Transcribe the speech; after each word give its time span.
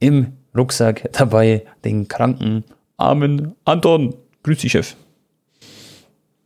im 0.00 0.32
Rucksack 0.56 1.10
dabei 1.12 1.64
den 1.84 2.08
kranken, 2.08 2.64
armen 2.96 3.54
Anton. 3.64 4.14
Grüß 4.42 4.58
dich, 4.58 4.72
Chef. 4.72 4.96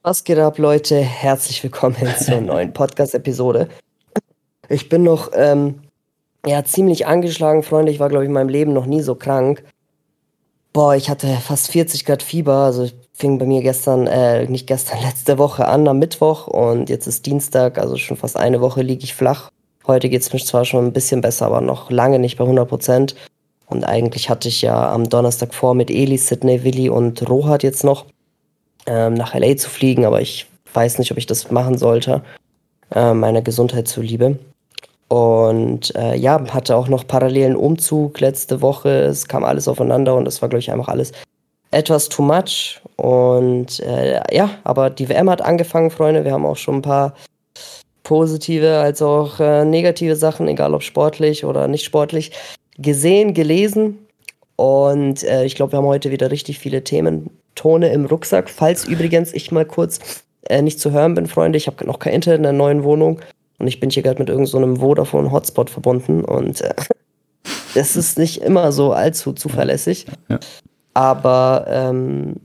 Was 0.02 0.24
geht 0.24 0.38
ab, 0.38 0.58
Leute? 0.58 0.96
Herzlich 0.96 1.62
willkommen 1.62 1.96
zur 2.18 2.40
neuen 2.40 2.72
Podcast-Episode. 2.72 3.68
Ich 4.68 4.88
bin 4.88 5.02
noch 5.02 5.30
ähm, 5.34 5.80
ja, 6.44 6.64
ziemlich 6.64 7.06
angeschlagen, 7.06 7.62
Freunde. 7.62 7.92
Ich 7.92 8.00
war, 8.00 8.08
glaube 8.08 8.24
ich, 8.24 8.28
in 8.28 8.34
meinem 8.34 8.48
Leben 8.48 8.72
noch 8.72 8.86
nie 8.86 9.02
so 9.02 9.14
krank. 9.14 9.62
Boah, 10.72 10.96
ich 10.96 11.10
hatte 11.10 11.28
fast 11.36 11.70
40 11.70 12.04
Grad 12.04 12.22
Fieber. 12.22 12.64
Also 12.64 12.88
fing 13.12 13.38
bei 13.38 13.46
mir 13.46 13.62
gestern, 13.62 14.06
äh, 14.06 14.46
nicht 14.46 14.66
gestern, 14.66 15.00
letzte 15.02 15.38
Woche 15.38 15.66
an, 15.68 15.86
am 15.86 15.98
Mittwoch. 15.98 16.48
Und 16.48 16.88
jetzt 16.88 17.06
ist 17.06 17.26
Dienstag, 17.26 17.78
also 17.78 17.96
schon 17.96 18.16
fast 18.16 18.36
eine 18.36 18.60
Woche 18.60 18.82
liege 18.82 19.04
ich 19.04 19.14
flach. 19.14 19.50
Heute 19.86 20.08
geht 20.08 20.22
es 20.22 20.32
mir 20.32 20.38
zwar 20.40 20.64
schon 20.64 20.86
ein 20.86 20.92
bisschen 20.92 21.20
besser, 21.20 21.46
aber 21.46 21.60
noch 21.60 21.90
lange 21.90 22.18
nicht 22.18 22.38
bei 22.38 22.44
100 22.44 22.68
Prozent. 22.68 23.14
Und 23.72 23.84
eigentlich 23.84 24.28
hatte 24.28 24.48
ich 24.48 24.62
ja 24.62 24.92
am 24.92 25.08
Donnerstag 25.08 25.54
vor, 25.54 25.74
mit 25.74 25.90
Eli, 25.90 26.18
Sidney, 26.18 26.62
Willi 26.62 26.90
und 26.90 27.28
Rohat 27.28 27.62
jetzt 27.62 27.84
noch 27.84 28.04
ähm, 28.86 29.14
nach 29.14 29.34
LA 29.34 29.56
zu 29.56 29.70
fliegen, 29.70 30.04
aber 30.04 30.20
ich 30.20 30.46
weiß 30.74 30.98
nicht, 30.98 31.10
ob 31.10 31.18
ich 31.18 31.26
das 31.26 31.50
machen 31.50 31.78
sollte, 31.78 32.22
äh, 32.94 33.14
meiner 33.14 33.40
Gesundheit 33.40 33.88
zuliebe. 33.88 34.38
Und 35.08 35.94
äh, 35.96 36.16
ja, 36.16 36.42
hatte 36.52 36.76
auch 36.76 36.88
noch 36.88 37.06
parallelen 37.06 37.56
Umzug 37.56 38.20
letzte 38.20 38.60
Woche. 38.60 38.90
Es 38.90 39.26
kam 39.26 39.44
alles 39.44 39.68
aufeinander 39.68 40.14
und 40.14 40.24
das 40.26 40.42
war, 40.42 40.48
glaube 40.48 40.60
ich, 40.60 40.70
einfach 40.70 40.88
alles 40.88 41.12
etwas 41.70 42.08
too 42.08 42.22
much. 42.22 42.80
Und 42.96 43.80
äh, 43.80 44.20
ja, 44.34 44.50
aber 44.64 44.90
die 44.90 45.08
WM 45.08 45.30
hat 45.30 45.42
angefangen, 45.42 45.90
Freunde. 45.90 46.24
Wir 46.24 46.32
haben 46.32 46.46
auch 46.46 46.56
schon 46.56 46.76
ein 46.76 46.82
paar 46.82 47.14
positive 48.02 48.78
als 48.78 49.00
auch 49.00 49.40
äh, 49.40 49.64
negative 49.64 50.16
Sachen, 50.16 50.48
egal 50.48 50.74
ob 50.74 50.82
sportlich 50.82 51.44
oder 51.44 51.68
nicht 51.68 51.84
sportlich, 51.84 52.32
gesehen, 52.82 53.34
gelesen. 53.34 53.98
Und 54.56 55.22
äh, 55.24 55.44
ich 55.44 55.54
glaube, 55.54 55.72
wir 55.72 55.78
haben 55.78 55.86
heute 55.86 56.10
wieder 56.10 56.30
richtig 56.30 56.58
viele 56.58 56.84
Themen, 56.84 57.30
Tone 57.54 57.92
im 57.92 58.06
Rucksack. 58.06 58.50
Falls 58.50 58.86
übrigens 58.86 59.32
ich 59.32 59.50
mal 59.50 59.64
kurz 59.64 60.24
äh, 60.48 60.62
nicht 60.62 60.80
zu 60.80 60.90
hören 60.92 61.14
bin, 61.14 61.26
Freunde, 61.26 61.56
ich 61.56 61.66
habe 61.66 61.84
noch 61.86 61.98
kein 61.98 62.12
Internet 62.14 62.38
in 62.38 62.42
der 62.44 62.52
neuen 62.52 62.84
Wohnung 62.84 63.20
und 63.58 63.66
ich 63.66 63.80
bin 63.80 63.90
hier 63.90 64.02
gerade 64.02 64.18
mit 64.18 64.28
irgendeinem 64.28 64.76
so 64.76 64.80
Vodafone-Hotspot 64.82 65.70
verbunden 65.70 66.24
und 66.24 66.60
äh, 66.60 66.74
das 67.74 67.96
ist 67.96 68.18
nicht 68.18 68.42
immer 68.42 68.72
so 68.72 68.92
allzu 68.92 69.32
zuverlässig. 69.32 70.06
Ja. 70.28 70.40
Aber 70.94 71.66
ähm, 71.68 72.36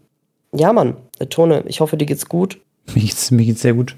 ja, 0.54 0.72
Mann, 0.73 0.95
Tone, 1.30 1.64
ich 1.67 1.81
hoffe, 1.81 1.98
dir 1.98 2.06
geht's 2.06 2.30
gut. 2.30 2.59
Mir 2.94 3.02
geht's, 3.02 3.31
mir 3.31 3.45
geht's 3.45 3.61
sehr 3.61 3.73
gut. 3.73 3.95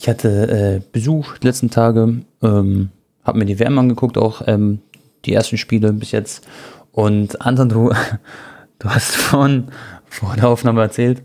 Ich 0.00 0.08
hatte 0.08 0.80
äh, 0.80 0.80
Besuch 0.92 1.38
die 1.38 1.46
letzten 1.46 1.70
Tage, 1.70 2.22
ähm, 2.42 2.90
habe 3.24 3.38
mir 3.38 3.44
die 3.44 3.58
WM 3.58 3.78
angeguckt, 3.78 4.18
auch 4.18 4.42
ähm, 4.46 4.80
die 5.28 5.34
ersten 5.34 5.58
Spiele 5.58 5.92
bis 5.92 6.10
jetzt. 6.10 6.46
Und 6.92 7.40
Anton, 7.40 7.68
du, 7.68 7.92
du 8.78 8.88
hast 8.88 9.16
von, 9.16 9.68
vor 10.06 10.34
der 10.34 10.48
Aufnahme 10.48 10.80
erzählt, 10.80 11.22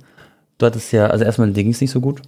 du 0.57 0.65
hattest 0.65 0.91
ja, 0.91 1.07
also 1.07 1.25
erstmal, 1.25 1.51
ging 1.51 1.69
es 1.69 1.81
nicht 1.81 1.91
so 1.91 2.01
gut. 2.01 2.21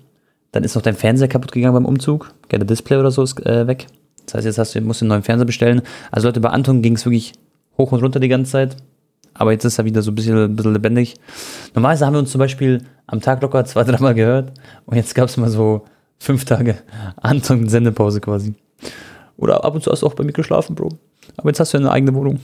Dann 0.51 0.63
ist 0.63 0.75
noch 0.75 0.81
dein 0.81 0.95
Fernseher 0.95 1.27
kaputt 1.27 1.51
gegangen 1.51 1.73
beim 1.73 1.85
Umzug. 1.85 2.33
Der 2.49 2.59
Display 2.59 2.97
oder 2.97 3.11
so 3.11 3.23
ist 3.23 3.45
äh, 3.45 3.67
weg. 3.67 3.87
Das 4.25 4.35
heißt, 4.35 4.45
jetzt 4.45 4.57
hast 4.57 4.73
du, 4.73 4.81
musst 4.81 5.01
du 5.01 5.05
einen 5.05 5.09
neuen 5.09 5.23
Fernseher 5.23 5.45
bestellen. 5.45 5.81
Also 6.11 6.27
Leute, 6.27 6.39
bei 6.39 6.49
Anton 6.49 6.81
ging 6.81 6.95
es 6.95 7.05
wirklich 7.05 7.33
hoch 7.77 7.91
und 7.91 8.01
runter 8.01 8.19
die 8.19 8.29
ganze 8.29 8.53
Zeit. 8.53 8.77
Aber 9.33 9.51
jetzt 9.51 9.65
ist 9.65 9.77
er 9.77 9.85
wieder 9.85 10.01
so 10.01 10.11
ein 10.11 10.15
bisschen, 10.15 10.37
ein 10.37 10.55
bisschen 10.55 10.73
lebendig. 10.73 11.15
Normalerweise 11.73 12.05
haben 12.05 12.13
wir 12.13 12.19
uns 12.19 12.31
zum 12.31 12.39
Beispiel 12.39 12.81
am 13.05 13.19
Tag 13.19 13.41
locker 13.41 13.65
zwei, 13.65 13.83
dreimal 13.83 14.13
gehört. 14.13 14.53
Und 14.85 14.95
jetzt 14.95 15.13
gab 15.13 15.27
es 15.27 15.35
mal 15.35 15.49
so 15.49 15.83
fünf 16.17 16.45
Tage 16.45 16.77
Anton-Sendepause 17.17 18.21
quasi. 18.21 18.53
Oder 19.37 19.65
ab 19.65 19.75
und 19.75 19.83
zu 19.83 19.91
hast 19.91 20.01
du 20.03 20.07
auch 20.07 20.13
bei 20.13 20.23
mir 20.23 20.31
geschlafen, 20.31 20.75
Bro. 20.75 20.89
Aber 21.37 21.49
jetzt 21.49 21.59
hast 21.59 21.73
du 21.73 21.77
eine 21.77 21.91
eigene 21.91 22.13
Wohnung. 22.13 22.39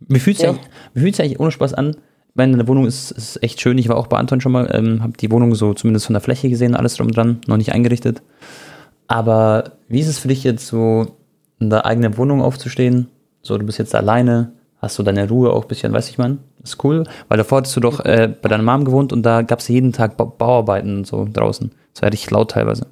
Wie 0.00 0.18
fühlt 0.18 0.36
sich 0.36 0.46
ja. 0.46 0.54
eigentlich, 0.94 1.20
eigentlich 1.20 1.40
ohne 1.40 1.50
Spaß 1.50 1.74
an? 1.74 1.90
Ich 1.90 2.36
meine, 2.36 2.52
deine 2.52 2.68
Wohnung 2.68 2.86
ist, 2.86 3.12
ist 3.12 3.42
echt 3.42 3.60
schön. 3.60 3.78
Ich 3.78 3.88
war 3.88 3.96
auch 3.96 4.08
bei 4.08 4.18
Anton 4.18 4.40
schon 4.40 4.52
mal, 4.52 4.68
ähm, 4.72 5.02
habe 5.02 5.12
die 5.16 5.30
Wohnung 5.30 5.54
so 5.54 5.72
zumindest 5.72 6.06
von 6.06 6.14
der 6.14 6.20
Fläche 6.20 6.48
gesehen, 6.48 6.74
alles 6.74 6.96
drum 6.96 7.12
dran, 7.12 7.40
noch 7.46 7.56
nicht 7.56 7.72
eingerichtet. 7.72 8.22
Aber 9.06 9.72
wie 9.88 10.00
ist 10.00 10.08
es 10.08 10.18
für 10.18 10.28
dich 10.28 10.44
jetzt 10.44 10.66
so, 10.66 11.06
in 11.60 11.70
der 11.70 11.86
eigenen 11.86 12.16
Wohnung 12.16 12.42
aufzustehen? 12.42 13.08
So, 13.42 13.56
du 13.56 13.64
bist 13.64 13.78
jetzt 13.78 13.94
alleine, 13.94 14.52
hast 14.78 14.98
du 14.98 15.02
deine 15.02 15.28
Ruhe 15.28 15.52
auch 15.52 15.62
ein 15.62 15.68
bisschen, 15.68 15.92
weiß 15.92 16.08
ich 16.08 16.18
man? 16.18 16.38
Ist 16.62 16.82
cool, 16.82 17.04
weil 17.28 17.38
davor 17.38 17.58
hattest 17.58 17.76
du 17.76 17.80
doch 17.80 18.04
äh, 18.04 18.32
bei 18.40 18.48
deiner 18.48 18.62
Mom 18.62 18.84
gewohnt 18.84 19.12
und 19.12 19.22
da 19.22 19.42
gab 19.42 19.58
es 19.60 19.68
jeden 19.68 19.92
Tag 19.92 20.16
ba 20.16 20.24
Bauarbeiten 20.24 20.98
und 20.98 21.06
so 21.06 21.28
draußen. 21.30 21.70
Das 21.92 22.02
war 22.02 22.10
richtig 22.10 22.30
laut 22.30 22.52
teilweise. 22.52 22.86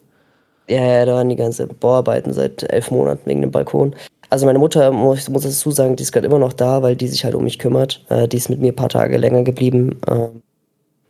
Ja, 0.68 0.84
ja, 0.84 1.04
da 1.04 1.14
waren 1.14 1.28
die 1.28 1.36
ganze 1.36 1.66
Bauarbeiten 1.66 2.32
seit 2.32 2.62
elf 2.70 2.90
Monaten 2.90 3.28
wegen 3.28 3.40
dem 3.40 3.50
Balkon. 3.50 3.94
Also 4.32 4.46
meine 4.46 4.58
Mutter, 4.58 4.90
muss, 4.92 5.28
muss 5.28 5.42
dazu 5.42 5.70
sagen, 5.72 5.94
die 5.94 6.04
ist 6.04 6.10
gerade 6.10 6.26
immer 6.26 6.38
noch 6.38 6.54
da, 6.54 6.80
weil 6.80 6.96
die 6.96 7.06
sich 7.06 7.22
halt 7.22 7.34
um 7.34 7.44
mich 7.44 7.58
kümmert. 7.58 8.02
Äh, 8.08 8.28
die 8.28 8.38
ist 8.38 8.48
mit 8.48 8.60
mir 8.60 8.72
ein 8.72 8.76
paar 8.76 8.88
Tage 8.88 9.18
länger 9.18 9.42
geblieben, 9.42 10.00
äh, 10.06 10.28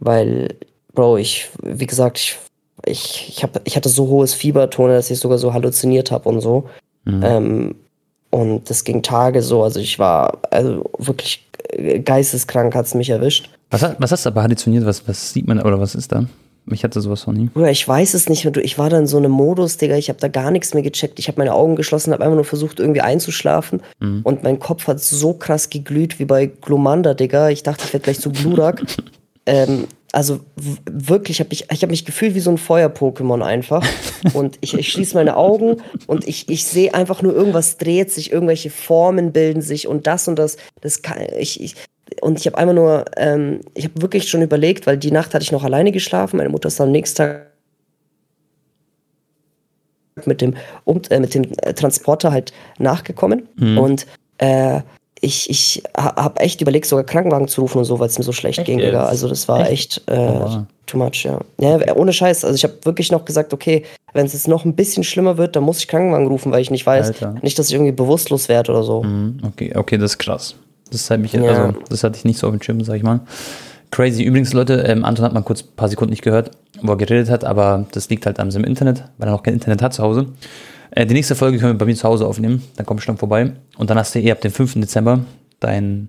weil, 0.00 0.56
Bro, 0.93 1.19
ich, 1.19 1.49
wie 1.62 1.87
gesagt, 1.87 2.19
ich, 2.19 2.37
ich, 2.84 3.28
ich, 3.28 3.44
hab, 3.44 3.60
ich 3.62 3.77
hatte 3.77 3.91
so 3.91 4.09
hohes 4.09 4.34
Fiebertone, 4.34 4.94
dass 4.94 5.09
ich 5.09 5.21
sogar 5.21 5.38
so 5.38 5.55
halluziniert 5.55 6.10
habe 6.10 6.28
und 6.28 6.41
so. 6.41 6.69
Mhm. 7.05 7.22
Ähm, 7.22 7.75
und 8.31 8.69
das 8.69 8.83
ging 8.83 9.05
Tage 9.05 9.41
so, 9.41 9.62
also 9.62 9.78
ich 9.78 10.00
war 10.00 10.39
also 10.50 10.91
wirklich 10.99 11.49
geisteskrank, 12.04 12.75
hat 12.75 12.87
es 12.87 12.94
mich 12.94 13.10
erwischt. 13.10 13.50
Was, 13.71 13.87
was 13.99 14.10
hast 14.10 14.27
du 14.27 14.31
aber 14.31 14.43
halluziniert? 14.43 14.84
Was, 14.84 15.06
was 15.06 15.33
sieht 15.33 15.47
man 15.47 15.62
oder 15.62 15.78
was 15.78 15.94
ist 15.94 16.10
da? 16.10 16.27
Ich 16.71 16.84
hatte 16.84 17.00
sowas 17.00 17.27
noch 17.27 17.34
nie. 17.34 17.47
Bruder, 17.47 17.71
ich 17.71 17.87
weiß 17.87 18.15
es 18.15 18.28
nicht. 18.28 18.45
Ich 18.59 18.78
war 18.78 18.89
da 18.89 18.99
in 18.99 19.06
so 19.06 19.17
einem 19.17 19.33
Modus, 19.33 19.78
Digga. 19.78 19.97
Ich 19.97 20.09
habe 20.09 20.21
da 20.21 20.28
gar 20.28 20.50
nichts 20.50 20.75
mehr 20.75 20.83
gecheckt. 20.83 21.19
Ich 21.19 21.28
habe 21.28 21.39
meine 21.39 21.55
Augen 21.55 21.77
geschlossen, 21.77 22.12
habe 22.12 22.23
einfach 22.23 22.37
nur 22.37 22.45
versucht, 22.45 22.78
irgendwie 22.78 23.00
einzuschlafen. 23.00 23.83
Mhm. 23.99 24.21
Und 24.23 24.43
mein 24.43 24.59
Kopf 24.59 24.87
hat 24.87 25.01
so 25.01 25.33
krass 25.34 25.71
geglüht 25.71 26.19
wie 26.19 26.25
bei 26.25 26.47
Glomanda, 26.47 27.15
Digga. 27.15 27.51
Ich 27.51 27.62
dachte, 27.62 27.84
ich 27.87 27.93
werde 27.93 28.05
gleich 28.05 28.21
zu 28.21 28.31
Glurak. 28.31 28.83
ähm, 29.47 29.87
also 30.12 30.41
wirklich, 30.84 31.41
hab 31.41 31.53
ich, 31.53 31.67
ich 31.72 31.83
habe 31.83 31.91
mich 31.91 32.05
gefühlt 32.05 32.34
wie 32.34 32.41
so 32.41 32.51
ein 32.51 32.59
Feuer-Pokémon 32.59 33.43
einfach. 33.43 33.84
Und 34.34 34.59
ich, 34.61 34.75
ich 34.75 34.93
schließe 34.93 35.17
meine 35.17 35.37
Augen 35.37 35.78
und 36.06 36.28
ich, 36.28 36.49
ich 36.49 36.65
sehe 36.65 36.95
einfach 36.95 37.22
nur, 37.22 37.34
irgendwas 37.34 37.77
dreht 37.77 38.12
sich, 38.12 38.31
irgendwelche 38.31 38.71
Formen 38.71 39.33
bilden 39.33 39.62
sich 39.62 39.89
und 39.89 40.06
das 40.06 40.28
und 40.28 40.39
das. 40.39 40.59
das 40.81 41.03
kann, 41.03 41.19
ich, 41.39 41.61
ich, 41.61 41.75
und 42.22 42.38
ich 42.38 42.47
habe 42.47 42.56
einmal 42.56 42.77
nur, 42.77 43.05
ähm, 43.16 43.62
ich 43.75 43.84
habe 43.84 44.00
wirklich 44.00 44.28
schon 44.28 44.43
überlegt, 44.43 44.87
weil 44.87 44.97
die 44.97 45.10
Nacht 45.10 45.34
hatte 45.34 45.43
ich 45.43 45.50
noch 45.50 45.65
alleine 45.65 45.91
geschlafen. 45.91 46.37
Meine 46.37 46.50
Mutter 46.50 46.69
ist 46.69 46.78
dann 46.78 46.87
am 46.87 46.93
nächsten 46.93 47.16
Tag 47.16 47.49
mit 50.25 50.41
dem, 50.41 50.55
um, 50.84 51.03
äh, 51.10 51.19
mit 51.19 51.34
dem 51.34 51.53
Transporter 51.75 52.31
halt 52.31 52.53
nachgekommen. 52.78 53.49
Mhm. 53.56 53.77
Und 53.77 54.06
äh, 54.38 54.83
ich, 55.21 55.50
ich 55.50 55.83
habe 55.97 56.38
echt 56.38 56.60
überlegt, 56.60 56.87
sogar 56.87 57.05
Krankenwagen 57.05 57.49
zu 57.49 57.62
rufen 57.62 57.78
und 57.78 57.87
so, 57.87 57.99
weil 57.99 58.06
es 58.06 58.19
mir 58.19 58.25
so 58.25 58.31
schlecht 58.31 58.60
echt 58.60 58.66
ging. 58.66 58.78
Jetzt? 58.78 58.94
Also 58.94 59.28
das 59.28 59.49
war 59.49 59.69
echt, 59.69 59.99
echt 59.99 60.09
äh, 60.09 60.16
oh. 60.16 60.62
too 60.87 60.99
much, 60.99 61.25
ja. 61.25 61.41
ja. 61.59 61.97
Ohne 61.97 62.12
Scheiß. 62.12 62.44
Also 62.44 62.54
ich 62.54 62.62
habe 62.62 62.75
wirklich 62.84 63.10
noch 63.10 63.25
gesagt, 63.25 63.53
okay, 63.53 63.83
wenn 64.12 64.27
es 64.27 64.33
jetzt 64.33 64.47
noch 64.47 64.65
ein 64.65 64.77
bisschen 64.77 65.03
schlimmer 65.03 65.39
wird, 65.39 65.56
dann 65.56 65.65
muss 65.65 65.78
ich 65.78 65.89
Krankenwagen 65.89 66.28
rufen, 66.28 66.53
weil 66.53 66.60
ich 66.60 66.71
nicht 66.71 66.87
weiß, 66.87 67.09
Alter. 67.09 67.34
nicht, 67.43 67.59
dass 67.59 67.66
ich 67.66 67.75
irgendwie 67.75 67.91
bewusstlos 67.91 68.49
werde 68.49 68.71
oder 68.71 68.84
so. 68.84 69.03
Mhm. 69.03 69.41
Okay, 69.44 69.72
okay, 69.75 69.99
das 69.99 70.12
ist 70.12 70.19
krass. 70.19 70.54
Das 70.92 71.10
hat 71.10 71.20
mich, 71.20 71.32
ja. 71.32 71.42
also, 71.42 71.78
das 71.88 72.04
hatte 72.04 72.19
ich 72.19 72.25
nicht 72.25 72.38
so 72.38 72.47
auf 72.47 72.53
dem 72.53 72.62
Schirm, 72.62 72.82
sag 72.84 72.97
ich 72.97 73.03
mal. 73.03 73.20
Crazy. 73.91 74.22
Übrigens, 74.22 74.53
Leute, 74.53 74.75
ähm, 74.86 75.04
Anton 75.04 75.25
hat 75.25 75.32
mal 75.32 75.42
kurz 75.42 75.62
ein 75.62 75.76
paar 75.76 75.88
Sekunden 75.88 76.10
nicht 76.10 76.22
gehört, 76.22 76.53
wo 76.80 76.92
er 76.92 76.97
geredet 76.97 77.28
hat, 77.28 77.44
aber 77.44 77.86
das 77.92 78.08
liegt 78.08 78.26
halt 78.26 78.41
am 78.41 78.48
im 78.50 78.64
Internet, 78.64 79.04
weil 79.19 79.28
er 79.28 79.32
noch 79.32 79.42
kein 79.42 79.54
Internet 79.54 79.82
hat 79.82 79.92
zu 79.92 80.03
Hause. 80.03 80.26
Äh, 80.91 81.06
die 81.06 81.14
nächste 81.14 81.34
Folge 81.34 81.58
können 81.58 81.75
wir 81.75 81.78
bei 81.78 81.86
mir 81.86 81.94
zu 81.94 82.08
Hause 82.08 82.26
aufnehmen. 82.26 82.62
Dann 82.76 82.86
komm 82.86 82.98
ich 82.98 83.06
dann 83.06 83.19
vorbei. 83.19 83.53
Und 83.76 83.91
dann 83.91 83.98
hast 83.98 84.14
du 84.14 84.20
eh 84.20 84.30
ab 84.30 84.41
dem 84.41 84.53
5. 84.53 84.75
Dezember 84.75 85.20
dein, 85.62 86.08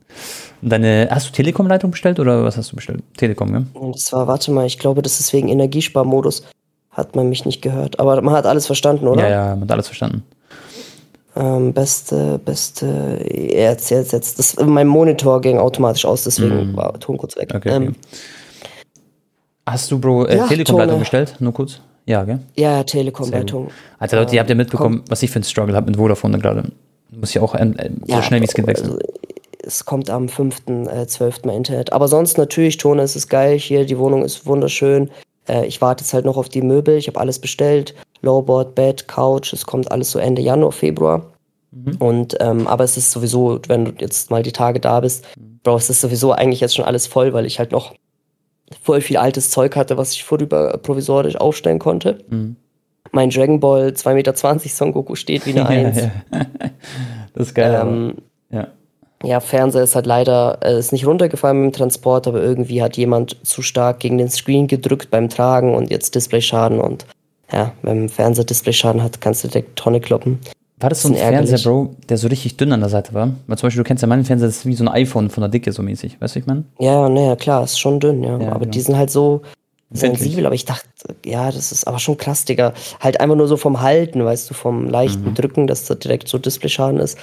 deine, 0.61 1.07
hast 1.11 1.29
du 1.29 1.31
Telekom-Leitung 1.31 1.91
bestellt 1.91 2.19
oder 2.19 2.43
was 2.43 2.57
hast 2.57 2.71
du 2.71 2.75
bestellt? 2.75 3.03
Telekom, 3.17 3.51
ne? 3.51 3.67
Und 3.73 3.99
zwar, 3.99 4.27
warte 4.27 4.51
mal, 4.51 4.65
ich 4.65 4.79
glaube, 4.79 5.01
das 5.01 5.19
ist 5.19 5.33
wegen 5.33 5.49
Energiesparmodus. 5.49 6.43
Hat 6.91 7.15
man 7.15 7.29
mich 7.29 7.45
nicht 7.45 7.61
gehört. 7.61 7.99
Aber 7.99 8.21
man 8.21 8.35
hat 8.35 8.45
alles 8.45 8.67
verstanden, 8.67 9.07
oder? 9.07 9.23
Ja, 9.23 9.29
ja, 9.29 9.55
man 9.55 9.63
hat 9.63 9.71
alles 9.71 9.87
verstanden. 9.87 10.23
Ähm, 11.35 11.73
beste, 11.73 12.39
beste, 12.39 13.25
jetzt, 13.27 13.89
jetzt, 13.89 14.13
jetzt. 14.13 14.37
Das, 14.37 14.55
mein 14.57 14.87
Monitor 14.87 15.41
ging 15.41 15.57
automatisch 15.57 16.05
aus, 16.05 16.23
deswegen 16.23 16.73
mm. 16.73 16.75
war 16.75 16.99
Ton 16.99 17.17
kurz 17.17 17.35
weg. 17.35 17.51
Okay, 17.55 17.69
ähm, 17.69 17.83
okay. 17.83 17.93
Hast 19.65 19.89
du, 19.89 19.99
Bro, 19.99 20.25
äh, 20.25 20.37
ja, 20.37 20.47
Telekom-Leitung 20.47 20.99
bestellt? 20.99 21.35
Nur 21.39 21.53
kurz? 21.53 21.79
Ja, 22.05 22.23
gell? 22.23 22.39
Ja, 22.55 22.83
Telekom-Leitung. 22.83 23.71
Also 23.97 24.17
Leute, 24.17 24.35
ihr 24.35 24.41
habt 24.41 24.49
ja 24.49 24.55
mitbekommen, 24.55 24.99
Komm. 24.99 25.05
was 25.09 25.23
ich 25.23 25.31
für 25.31 25.39
ein 25.39 25.43
Struggle 25.43 25.75
habe 25.75 25.87
mit 25.87 25.97
Vodafone 25.97 26.37
gerade. 26.37 26.65
Muss 27.09 27.33
ja 27.33 27.41
auch 27.41 27.55
äh, 27.55 27.71
so 28.05 28.13
ja, 28.13 28.21
schnell 28.21 28.41
wie 28.41 28.45
es 28.45 28.53
geht 28.53 28.67
wechseln. 28.67 28.91
Also, 28.91 28.99
es 29.65 29.85
kommt 29.85 30.09
am 30.09 30.25
5.12. 30.25 31.43
Äh, 31.43 31.47
mal 31.47 31.55
Internet. 31.55 31.93
Aber 31.93 32.07
sonst 32.07 32.37
natürlich, 32.37 32.77
Tone, 32.77 33.01
es 33.01 33.15
ist 33.15 33.29
geil 33.29 33.57
hier, 33.57 33.85
die 33.85 33.97
Wohnung 33.97 34.23
ist 34.23 34.45
wunderschön. 34.45 35.09
Äh, 35.47 35.65
ich 35.65 35.81
warte 35.81 36.03
jetzt 36.03 36.13
halt 36.13 36.25
noch 36.25 36.37
auf 36.37 36.49
die 36.49 36.61
Möbel, 36.61 36.97
ich 36.97 37.07
habe 37.07 37.19
alles 37.19 37.39
bestellt. 37.39 37.95
Lowboard, 38.23 38.73
Bed, 38.73 39.07
Couch, 39.07 39.53
es 39.53 39.65
kommt 39.65 39.91
alles 39.91 40.11
so 40.11 40.19
Ende 40.19 40.41
Januar, 40.41 40.71
Februar. 40.71 41.33
Mhm. 41.71 41.95
Und 41.99 42.37
ähm, 42.39 42.67
aber 42.67 42.83
es 42.83 42.97
ist 42.97 43.11
sowieso, 43.11 43.59
wenn 43.67 43.85
du 43.85 43.91
jetzt 43.99 44.31
mal 44.31 44.43
die 44.43 44.51
Tage 44.51 44.79
da 44.79 44.99
bist. 44.99 45.25
Bro, 45.63 45.77
es 45.77 45.89
ist 45.89 46.01
sowieso 46.01 46.31
eigentlich 46.31 46.59
jetzt 46.59 46.75
schon 46.75 46.85
alles 46.85 47.07
voll, 47.07 47.33
weil 47.33 47.45
ich 47.45 47.59
halt 47.59 47.71
noch 47.71 47.93
voll 48.81 49.01
viel 49.01 49.17
altes 49.17 49.49
Zeug 49.49 49.75
hatte, 49.75 49.97
was 49.97 50.13
ich 50.13 50.23
vorüber 50.23 50.77
provisorisch 50.77 51.35
aufstellen 51.35 51.79
konnte. 51.79 52.19
Mhm. 52.29 52.55
Mein 53.11 53.29
Dragon 53.29 53.59
Ball 53.59 53.89
2,20 53.89 54.13
Meter 54.13 54.35
Son 54.35 54.91
Goku 54.91 55.15
steht 55.15 55.45
wie 55.45 55.51
eine 55.51 55.67
Eins. 55.67 56.01
das 57.33 57.47
ist 57.47 57.55
geil. 57.55 57.79
Ähm, 57.81 58.15
ja. 58.49 58.67
Ja, 59.25 59.39
Fernseher 59.39 59.83
ist 59.83 59.95
halt 59.95 60.05
leider, 60.05 60.59
äh, 60.61 60.77
ist 60.77 60.91
nicht 60.91 61.05
runtergefallen 61.05 61.61
beim 61.61 61.71
Transport, 61.71 62.27
aber 62.27 62.41
irgendwie 62.41 62.81
hat 62.81 62.97
jemand 62.97 63.37
zu 63.45 63.61
stark 63.61 63.99
gegen 63.99 64.17
den 64.17 64.29
Screen 64.29 64.67
gedrückt 64.67 65.11
beim 65.11 65.29
Tragen 65.29 65.75
und 65.75 65.89
jetzt 65.89 66.15
Displayschaden 66.15 66.79
und 66.79 67.05
ja, 67.53 67.71
wenn 67.83 68.05
ein 68.05 68.09
Fernseher 68.09 68.45
Displayschaden 68.45 69.01
hat, 69.03 69.21
kannst 69.21 69.43
du 69.43 69.47
direkt 69.47 69.75
Tonne 69.77 69.99
kloppen. 70.01 70.39
War 70.79 70.89
das 70.89 71.03
so 71.03 71.07
ein 71.09 71.15
ärgerlich. 71.15 71.49
Fernseher, 71.49 71.71
Bro, 71.71 71.95
der 72.09 72.17
so 72.17 72.27
richtig 72.27 72.57
dünn 72.57 72.73
an 72.73 72.81
der 72.81 72.89
Seite 72.89 73.13
war? 73.13 73.29
Weil 73.47 73.57
zum 73.57 73.67
Beispiel, 73.67 73.83
du 73.83 73.87
kennst 73.87 74.01
ja 74.01 74.07
meinen 74.07 74.25
Fernseher, 74.25 74.47
das 74.47 74.57
ist 74.57 74.65
wie 74.65 74.73
so 74.73 74.83
ein 74.83 74.89
iPhone 74.89 75.29
von 75.29 75.41
der 75.41 75.49
Dicke 75.49 75.71
so 75.71 75.81
mäßig. 75.81 76.19
Weißt 76.19 76.35
du, 76.35 76.39
ich 76.39 76.45
meine? 76.45 76.65
Ja, 76.79 77.07
naja, 77.07 77.35
klar, 77.37 77.63
ist 77.63 77.79
schon 77.79 77.99
dünn, 77.99 78.23
ja. 78.23 78.37
Ja, 78.37 78.49
aber 78.49 78.61
genau. 78.61 78.71
die 78.71 78.81
sind 78.81 78.97
halt 78.97 79.09
so 79.11 79.43
sensibel, 79.91 80.45
aber 80.45 80.55
ich 80.55 80.65
dachte, 80.65 80.87
ja, 81.23 81.51
das 81.51 81.71
ist 81.71 81.87
aber 81.87 81.99
schon 81.99 82.17
krass, 82.17 82.45
Digga. 82.45 82.73
Halt 82.99 83.21
einfach 83.21 83.35
nur 83.35 83.47
so 83.47 83.57
vom 83.57 83.79
Halten, 83.81 84.25
weißt 84.25 84.49
du, 84.49 84.55
vom 84.55 84.89
leichten 84.89 85.29
Mhm. 85.29 85.35
Drücken, 85.35 85.67
dass 85.67 85.85
da 85.85 85.93
direkt 85.95 86.27
so 86.27 86.37
Displayschaden 86.39 86.99
ist. 86.99 87.17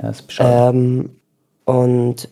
Ja, 0.00 0.10
ist 0.10 0.26
bescheuert. 0.26 0.74
Ähm, 0.74 1.10
und 1.64 2.28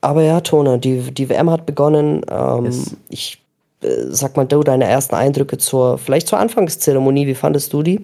aber 0.00 0.22
ja, 0.22 0.40
Tone, 0.40 0.78
die, 0.78 1.12
die 1.12 1.28
WM 1.28 1.50
hat 1.50 1.66
begonnen. 1.66 2.22
Ähm, 2.28 2.64
Yes. 2.64 2.96
Ich 3.10 3.41
sag 4.10 4.36
mal, 4.36 4.46
du, 4.46 4.62
deine 4.62 4.84
ersten 4.84 5.14
Eindrücke 5.14 5.58
zur, 5.58 5.98
vielleicht 5.98 6.28
zur 6.28 6.38
Anfangszeremonie, 6.38 7.26
wie 7.26 7.34
fandest 7.34 7.72
du 7.72 7.82
die? 7.82 8.00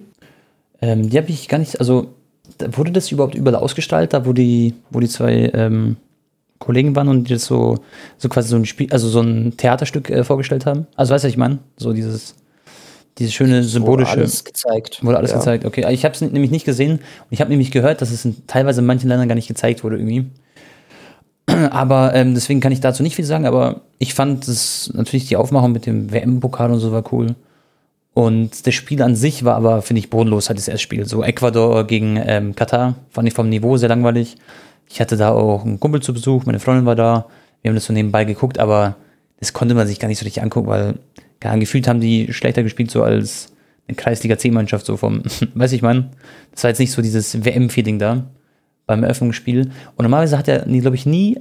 Ähm, 0.81 1.09
die 1.09 1.17
habe 1.17 1.29
ich 1.29 1.47
gar 1.47 1.57
nicht, 1.57 1.79
also 1.79 2.07
wurde 2.71 2.91
das 2.91 3.11
überhaupt 3.11 3.35
überall 3.35 3.55
ausgestaltet, 3.55 4.13
da 4.13 4.25
wo 4.25 4.33
die, 4.33 4.73
wo 4.89 4.99
die 4.99 5.07
zwei 5.07 5.51
ähm, 5.53 5.97
Kollegen 6.59 6.95
waren 6.95 7.07
und 7.07 7.29
die 7.29 7.33
das 7.33 7.45
so, 7.45 7.77
so 8.17 8.29
quasi 8.29 8.49
so 8.49 8.55
ein 8.55 8.65
Spiel, 8.65 8.91
also 8.91 9.07
so 9.07 9.21
ein 9.21 9.55
Theaterstück 9.57 10.09
äh, 10.09 10.23
vorgestellt 10.23 10.65
haben? 10.65 10.87
Also 10.95 11.13
weißt 11.13 11.23
du, 11.23 11.27
was 11.27 11.31
ich 11.31 11.37
meine? 11.37 11.59
So 11.77 11.93
dieses, 11.93 12.35
dieses 13.17 13.33
schöne 13.33 13.63
symbolische. 13.63 14.11
Wurde 14.11 14.21
alles 14.21 14.43
gezeigt. 14.43 15.03
Wurde 15.03 15.17
alles 15.17 15.31
ja. 15.31 15.37
gezeigt, 15.37 15.65
okay. 15.65 15.85
Ich 15.91 16.03
habe 16.03 16.13
es 16.13 16.21
nämlich 16.21 16.51
nicht 16.51 16.65
gesehen 16.65 16.93
und 16.93 17.31
ich 17.31 17.41
habe 17.41 17.49
nämlich 17.49 17.71
gehört, 17.71 18.01
dass 18.01 18.11
es 18.11 18.25
in, 18.25 18.47
teilweise 18.47 18.81
in 18.81 18.87
manchen 18.87 19.07
Ländern 19.07 19.27
gar 19.27 19.35
nicht 19.35 19.47
gezeigt 19.47 19.83
wurde 19.83 19.97
irgendwie. 19.97 20.25
Aber 21.71 22.13
ähm, 22.15 22.33
deswegen 22.33 22.59
kann 22.59 22.71
ich 22.71 22.79
dazu 22.79 23.03
nicht 23.03 23.15
viel 23.15 23.25
sagen, 23.25 23.45
aber 23.45 23.81
ich 23.97 24.13
fand 24.13 24.47
das 24.47 24.91
natürlich 24.93 25.27
die 25.27 25.37
Aufmachung 25.37 25.71
mit 25.71 25.85
dem 25.85 26.11
WM-Pokal 26.11 26.71
und 26.71 26.79
so 26.79 26.91
war 26.91 27.03
cool. 27.11 27.35
Und 28.13 28.67
das 28.67 28.73
Spiel 28.73 29.01
an 29.01 29.15
sich 29.15 29.45
war 29.45 29.55
aber, 29.55 29.81
finde 29.81 29.99
ich, 29.99 30.09
bodenlos, 30.09 30.49
halt 30.49 30.57
das 30.59 30.67
erste 30.67 30.83
Spiel. 30.83 31.05
So 31.05 31.23
Ecuador 31.23 31.85
gegen 31.85 32.21
ähm, 32.23 32.55
Katar 32.55 32.95
fand 33.09 33.27
ich 33.27 33.33
vom 33.33 33.49
Niveau 33.49 33.77
sehr 33.77 33.89
langweilig. 33.89 34.35
Ich 34.89 34.99
hatte 34.99 35.17
da 35.17 35.31
auch 35.31 35.63
einen 35.63 35.79
Kumpel 35.79 36.01
zu 36.01 36.13
Besuch, 36.13 36.45
meine 36.45 36.59
Freundin 36.59 36.85
war 36.85 36.95
da. 36.95 37.27
Wir 37.61 37.69
haben 37.69 37.75
das 37.75 37.85
so 37.85 37.93
nebenbei 37.93 38.25
geguckt, 38.25 38.57
aber 38.57 38.95
das 39.39 39.53
konnte 39.53 39.75
man 39.75 39.87
sich 39.87 39.99
gar 39.99 40.07
nicht 40.07 40.19
so 40.19 40.25
richtig 40.25 40.43
angucken, 40.43 40.67
weil 40.67 40.95
gar 41.39 41.57
gefühlt 41.57 41.87
haben 41.87 42.01
die 42.01 42.33
schlechter 42.33 42.63
gespielt, 42.63 42.91
so 42.91 43.03
als 43.03 43.53
eine 43.87 43.95
Kreisliga 43.95 44.37
C-Mannschaft, 44.37 44.85
so 44.85 44.97
vom, 44.97 45.23
weiß 45.53 45.71
ich 45.71 45.81
man. 45.81 46.09
Das 46.51 46.63
war 46.63 46.69
jetzt 46.69 46.79
nicht 46.79 46.91
so 46.91 47.01
dieses 47.01 47.45
WM-Feeling 47.45 47.99
da 47.99 48.25
beim 48.89 49.03
Eröffnungsspiel. 49.03 49.69
Und 49.95 50.03
normalerweise 50.03 50.37
hat 50.37 50.47
er, 50.47 50.61
glaube 50.65 50.95
ich, 50.95 51.05
nie 51.05 51.39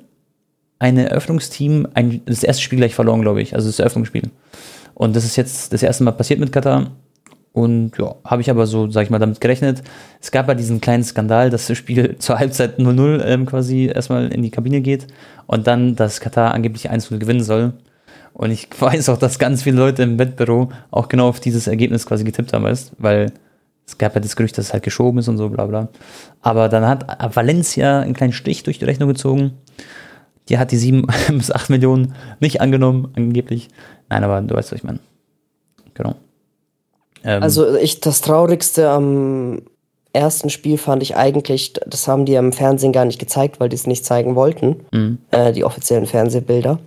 ein 0.79 0.99
Eröffnungsteam 0.99 1.89
ein, 1.95 2.21
das 2.27 2.45
erste 2.45 2.63
Spiel 2.63 2.79
gleich 2.79 2.95
verloren, 2.95 3.23
glaube 3.23 3.41
ich. 3.41 3.55
Also 3.55 3.69
das 3.69 3.79
Eröffnungsspiel. 3.79 4.31
Und 4.95 5.17
das 5.17 5.25
ist 5.25 5.37
jetzt 5.37 5.73
das 5.73 5.83
erste 5.83 6.05
Mal 6.05 6.13
passiert 6.13 6.41
mit 6.41 6.53
Katar. 6.53 6.91
Und 7.53 7.93
ja, 7.99 8.15
habe 8.23 8.43
ich 8.43 8.51
aber 8.51 8.67
so, 8.67 8.91
sag 8.91 9.05
ich 9.05 9.11
mal, 9.11 9.19
damit 9.19 9.41
gerechnet. 9.41 9.83
Es 10.21 10.31
gab 10.31 10.47
ja 10.47 10.55
diesen 10.55 10.83
kleinen 10.83 11.03
Skandal, 11.03 11.49
dass 11.49 11.69
das 11.69 11.79
Spiel 11.79 12.17
zur 12.19 12.39
Halbzeit 12.39 12.79
0-0 12.79 13.25
ähm, 13.25 13.47
quasi 13.47 13.87
erstmal 13.87 14.29
in 14.29 14.43
die 14.43 14.51
Kabine 14.51 14.83
geht 14.83 15.07
und 15.47 15.67
dann, 15.67 15.97
dass 15.97 16.21
Katar 16.21 16.53
angeblich 16.53 16.91
1-0 16.91 17.17
gewinnen 17.17 17.43
soll. 17.43 17.73
Und 18.35 18.51
ich 18.51 18.69
weiß 18.79 19.09
auch, 19.09 19.19
dass 19.19 19.39
ganz 19.39 19.63
viele 19.63 19.79
Leute 19.79 20.03
im 20.03 20.19
Wettbüro 20.19 20.69
auch 20.91 21.09
genau 21.09 21.29
auf 21.31 21.41
dieses 21.41 21.67
Ergebnis 21.67 22.05
quasi 22.05 22.25
getippt 22.25 22.53
haben, 22.53 22.65
weißt 22.65 22.93
weil 22.99 23.33
es 23.89 23.97
gab 23.97 24.15
ja 24.15 24.21
das 24.21 24.37
Gerücht, 24.37 24.59
dass 24.59 24.67
es 24.67 24.73
halt 24.75 24.83
geschoben 24.83 25.19
ist 25.19 25.29
und 25.29 25.39
so, 25.39 25.49
bla 25.49 25.65
bla. 25.65 25.89
Aber 26.43 26.69
dann 26.69 26.87
hat 26.87 27.35
Valencia 27.35 28.01
einen 28.01 28.13
kleinen 28.13 28.35
Stich 28.35 28.63
durch 28.63 28.79
die 28.79 28.85
Rechnung 28.85 29.09
gezogen. 29.09 29.53
Die 30.51 30.59
hat 30.59 30.73
die 30.73 30.77
7 30.77 31.07
bis 31.31 31.51
8 31.51 31.71
Millionen 31.71 32.15
nicht 32.39 32.61
angenommen, 32.61 33.09
angeblich. 33.17 33.69
Nein, 34.11 34.25
aber 34.25 34.41
du 34.43 34.55
weißt, 34.55 34.73
was 34.73 34.79
ich 34.79 34.85
meine. 34.85 35.01
Genau. 35.95 36.17
Ähm, 37.25 37.43
Also 37.43 37.75
ich, 37.77 38.01
das 38.01 38.21
Traurigste 38.21 38.91
am 38.91 39.63
ersten 40.13 40.51
Spiel 40.51 40.77
fand 40.79 41.03
ich 41.03 41.17
eigentlich, 41.17 41.73
das 41.87 42.09
haben 42.09 42.27
die 42.27 42.35
im 42.35 42.53
Fernsehen 42.53 42.93
gar 42.93 43.05
nicht 43.07 43.19
gezeigt, 43.19 43.59
weil 43.59 43.69
die 43.71 43.77
es 43.77 43.87
nicht 43.87 44.05
zeigen 44.05 44.35
wollten, 44.35 44.85
Mhm. 44.93 45.19
äh, 45.31 45.53
die 45.53 45.65
offiziellen 45.65 46.07
Fernsehbilder. 46.07 46.79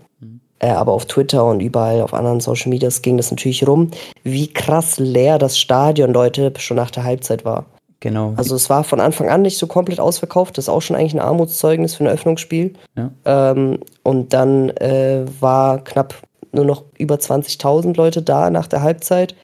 Äh, 0.62 0.70
aber 0.70 0.94
auf 0.94 1.06
Twitter 1.06 1.44
und 1.44 1.60
überall 1.60 2.02
auf 2.02 2.14
anderen 2.14 2.40
Social 2.40 2.70
Medias 2.70 3.02
ging 3.02 3.18
das 3.18 3.32
natürlich 3.32 3.68
rum, 3.68 3.90
wie 4.24 4.48
krass 4.48 5.00
leer 5.00 5.40
das 5.40 5.58
Stadion, 5.58 6.14
Leute, 6.14 6.54
schon 6.58 6.78
nach 6.78 6.92
der 6.92 7.04
Halbzeit 7.04 7.44
war. 7.44 7.66
genau. 8.00 8.34
Also 8.38 8.56
es 8.56 8.70
war 8.70 8.84
von 8.84 9.00
Anfang 9.00 9.28
an 9.30 9.42
nicht 9.42 9.58
so 9.58 9.66
komplett 9.66 10.00
ausverkauft, 10.00 10.58
das 10.58 10.66
ist 10.66 10.70
auch 10.70 10.82
schon 10.82 10.96
eigentlich 10.96 11.16
ein 11.16 11.20
Armutszeugnis 11.20 11.96
für 11.96 12.04
ein 12.04 12.12
Öffnungsspiel. 12.12 12.74
Ja. 12.96 13.12
Ähm, 13.26 13.80
und 14.04 14.34
dann 14.34 14.70
äh, 14.78 15.26
war 15.40 15.84
knapp 15.84 16.16
nur 16.52 16.66
noch 16.66 16.84
über 16.98 17.16
20.000 17.16 17.98
Leute 17.98 18.22
da 18.22 18.52
nach 18.52 18.68
der 18.68 18.84
Halbzeit. 18.84 19.36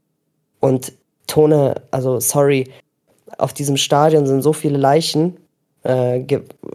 Und 0.60 0.94
Tone, 1.26 1.82
also 1.90 2.20
sorry, 2.20 2.70
auf 3.40 3.54
diesem 3.54 3.78
Stadion 3.78 4.28
sind 4.28 4.44
so 4.44 4.54
viele 4.54 4.78
Leichen, 4.78 5.38
äh, 5.84 6.22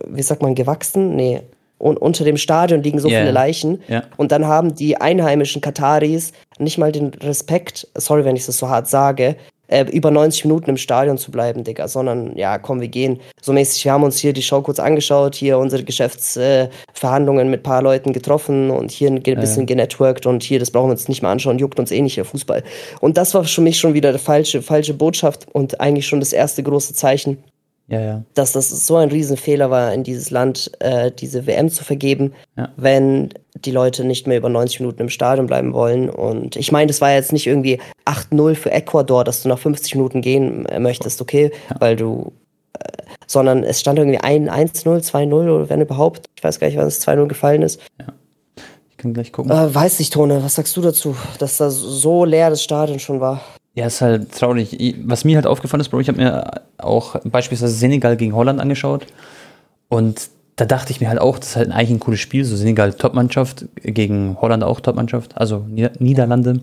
wie 0.08 0.22
sagt 0.22 0.42
man, 0.42 0.54
gewachsen? 0.54 1.14
Nee. 1.14 1.42
Und 1.82 1.96
unter 1.96 2.22
dem 2.22 2.36
Stadion 2.36 2.84
liegen 2.84 3.00
so 3.00 3.08
Ja, 3.08 3.18
viele. 3.18 3.32
Leichen. 3.32 3.82
Ja. 3.88 4.04
Und 4.16 4.30
dann 4.30 4.46
haben 4.46 4.76
die 4.76 5.00
einheimischen 5.00 5.60
Kataris 5.60 6.32
nicht 6.60 6.78
mal 6.78 6.92
den 6.92 7.08
Respekt, 7.08 7.88
sorry, 7.96 8.24
wenn 8.24 8.36
ich 8.36 8.46
das 8.46 8.56
so 8.56 8.68
hart 8.68 8.86
sage, 8.86 9.34
äh, 9.66 9.84
über 9.90 10.12
90 10.12 10.44
Minuten 10.44 10.70
im 10.70 10.76
Stadion 10.76 11.18
zu 11.18 11.32
bleiben, 11.32 11.64
Digga, 11.64 11.88
sondern 11.88 12.36
ja, 12.36 12.58
komm, 12.58 12.80
wir 12.80 12.86
gehen. 12.86 13.18
So 13.40 13.52
mäßig, 13.52 13.84
wir 13.84 13.92
haben 13.92 14.04
uns 14.04 14.18
hier 14.18 14.32
die 14.32 14.42
Show 14.42 14.62
kurz 14.62 14.78
angeschaut, 14.78 15.34
hier 15.34 15.58
unsere 15.58 15.82
Geschäftsverhandlungen 15.82 17.46
äh, 17.48 17.50
mit 17.50 17.60
ein 17.60 17.64
paar 17.64 17.82
Leuten 17.82 18.12
getroffen 18.12 18.70
und 18.70 18.92
hier 18.92 19.10
ein 19.10 19.20
bisschen 19.20 19.66
genetworked 19.66 20.26
und 20.26 20.44
hier, 20.44 20.60
das 20.60 20.70
brauchen 20.70 20.88
wir 20.88 20.92
uns 20.92 21.08
nicht 21.08 21.22
mal 21.22 21.32
anschauen, 21.32 21.58
juckt 21.58 21.80
uns 21.80 21.90
eh 21.90 22.00
nicht 22.00 22.16
der 22.16 22.24
Fußball. 22.24 22.62
Und 23.00 23.16
das 23.16 23.34
war 23.34 23.42
für 23.42 23.60
mich 23.60 23.80
schon 23.80 23.94
wieder 23.94 24.12
die 24.12 24.20
falsche, 24.20 24.62
falsche 24.62 24.94
Botschaft 24.94 25.46
und 25.52 25.80
eigentlich 25.80 26.06
schon 26.06 26.20
das 26.20 26.32
erste 26.32 26.62
große 26.62 26.94
Zeichen, 26.94 27.38
ja, 27.92 28.00
ja. 28.00 28.22
dass 28.34 28.52
das 28.52 28.70
so 28.86 28.96
ein 28.96 29.10
Riesenfehler 29.10 29.70
war, 29.70 29.92
in 29.92 30.02
dieses 30.02 30.30
Land 30.30 30.72
äh, 30.80 31.10
diese 31.12 31.46
WM 31.46 31.68
zu 31.68 31.84
vergeben, 31.84 32.32
Ja. 32.56 32.70
wenn 32.76 33.28
die 33.54 33.70
Leute 33.70 34.04
nicht 34.04 34.26
mehr 34.26 34.38
über 34.38 34.48
90 34.48 34.80
Minuten 34.80 35.02
im 35.02 35.08
Stadion 35.10 35.46
bleiben 35.46 35.74
wollen. 35.74 36.08
Und 36.08 36.56
ich 36.56 36.72
meine, 36.72 36.86
das 36.88 37.00
war 37.02 37.12
jetzt 37.12 37.32
nicht 37.32 37.46
irgendwie 37.46 37.78
8-0 38.06 38.54
für 38.54 38.70
Ecuador, 38.72 39.24
dass 39.24 39.42
du 39.42 39.48
nach 39.50 39.58
50 39.58 39.94
Minuten 39.96 40.22
gehen 40.22 40.64
äh, 40.66 40.80
möchtest, 40.80 41.20
okay, 41.20 41.52
weil 41.78 41.96
du, 41.96 42.32
äh, 42.78 42.88
sondern 43.26 43.62
es 43.62 43.78
stand 43.80 43.98
irgendwie 43.98 44.18
ein 44.18 44.48
1-0, 44.48 44.84
2-0 44.84 45.32
oder 45.34 45.68
wenn 45.68 45.82
überhaupt, 45.82 46.26
ich 46.36 46.42
weiß 46.42 46.58
gar 46.60 46.68
nicht, 46.68 46.78
wann 46.78 46.86
es 46.86 47.06
2-0 47.06 47.26
gefallen 47.26 47.60
ist. 47.62 47.78
Ich 48.90 48.96
kann 48.96 49.12
gleich 49.12 49.32
gucken. 49.32 49.52
Äh, 49.52 49.74
weiß 49.74 49.98
nicht, 49.98 50.14
Tone, 50.14 50.42
was 50.42 50.54
sagst 50.54 50.74
du 50.76 50.80
dazu, 50.80 51.14
dass 51.38 51.58
da 51.58 51.68
so 51.70 52.24
leer 52.24 52.48
das 52.50 52.62
Stadion 52.64 52.98
schon 52.98 53.20
war? 53.20 53.42
Ja, 53.74 53.86
ist 53.86 54.02
halt 54.02 54.32
traurig. 54.32 54.96
Was 55.04 55.24
mir 55.24 55.36
halt 55.36 55.46
aufgefallen 55.46 55.80
ist, 55.80 55.88
Bro, 55.88 56.00
ich 56.00 56.08
habe 56.08 56.18
mir 56.18 56.62
auch 56.76 57.16
beispielsweise 57.24 57.72
Senegal 57.72 58.16
gegen 58.16 58.34
Holland 58.34 58.60
angeschaut 58.60 59.06
und 59.88 60.28
da 60.56 60.66
dachte 60.66 60.92
ich 60.92 61.00
mir 61.00 61.08
halt 61.08 61.20
auch, 61.20 61.38
das 61.38 61.50
ist 61.50 61.56
halt 61.56 61.70
eigentlich 61.70 61.90
ein 61.90 62.00
cooles 62.00 62.20
Spiel, 62.20 62.44
so 62.44 62.54
Senegal 62.56 62.92
Topmannschaft 62.92 63.66
gegen 63.82 64.36
Holland 64.40 64.62
auch 64.62 64.80
Topmannschaft, 64.80 65.36
also 65.38 65.60
Nieder 65.68 65.92
Niederlande. 65.98 66.60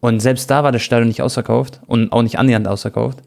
Und 0.00 0.20
selbst 0.20 0.50
da 0.50 0.64
war 0.64 0.72
das 0.72 0.82
Stadion 0.82 1.08
nicht 1.08 1.20
ausverkauft 1.22 1.80
und 1.86 2.12
auch 2.12 2.22
nicht 2.22 2.38
annähernd 2.38 2.66
ausverkauft. 2.66 3.18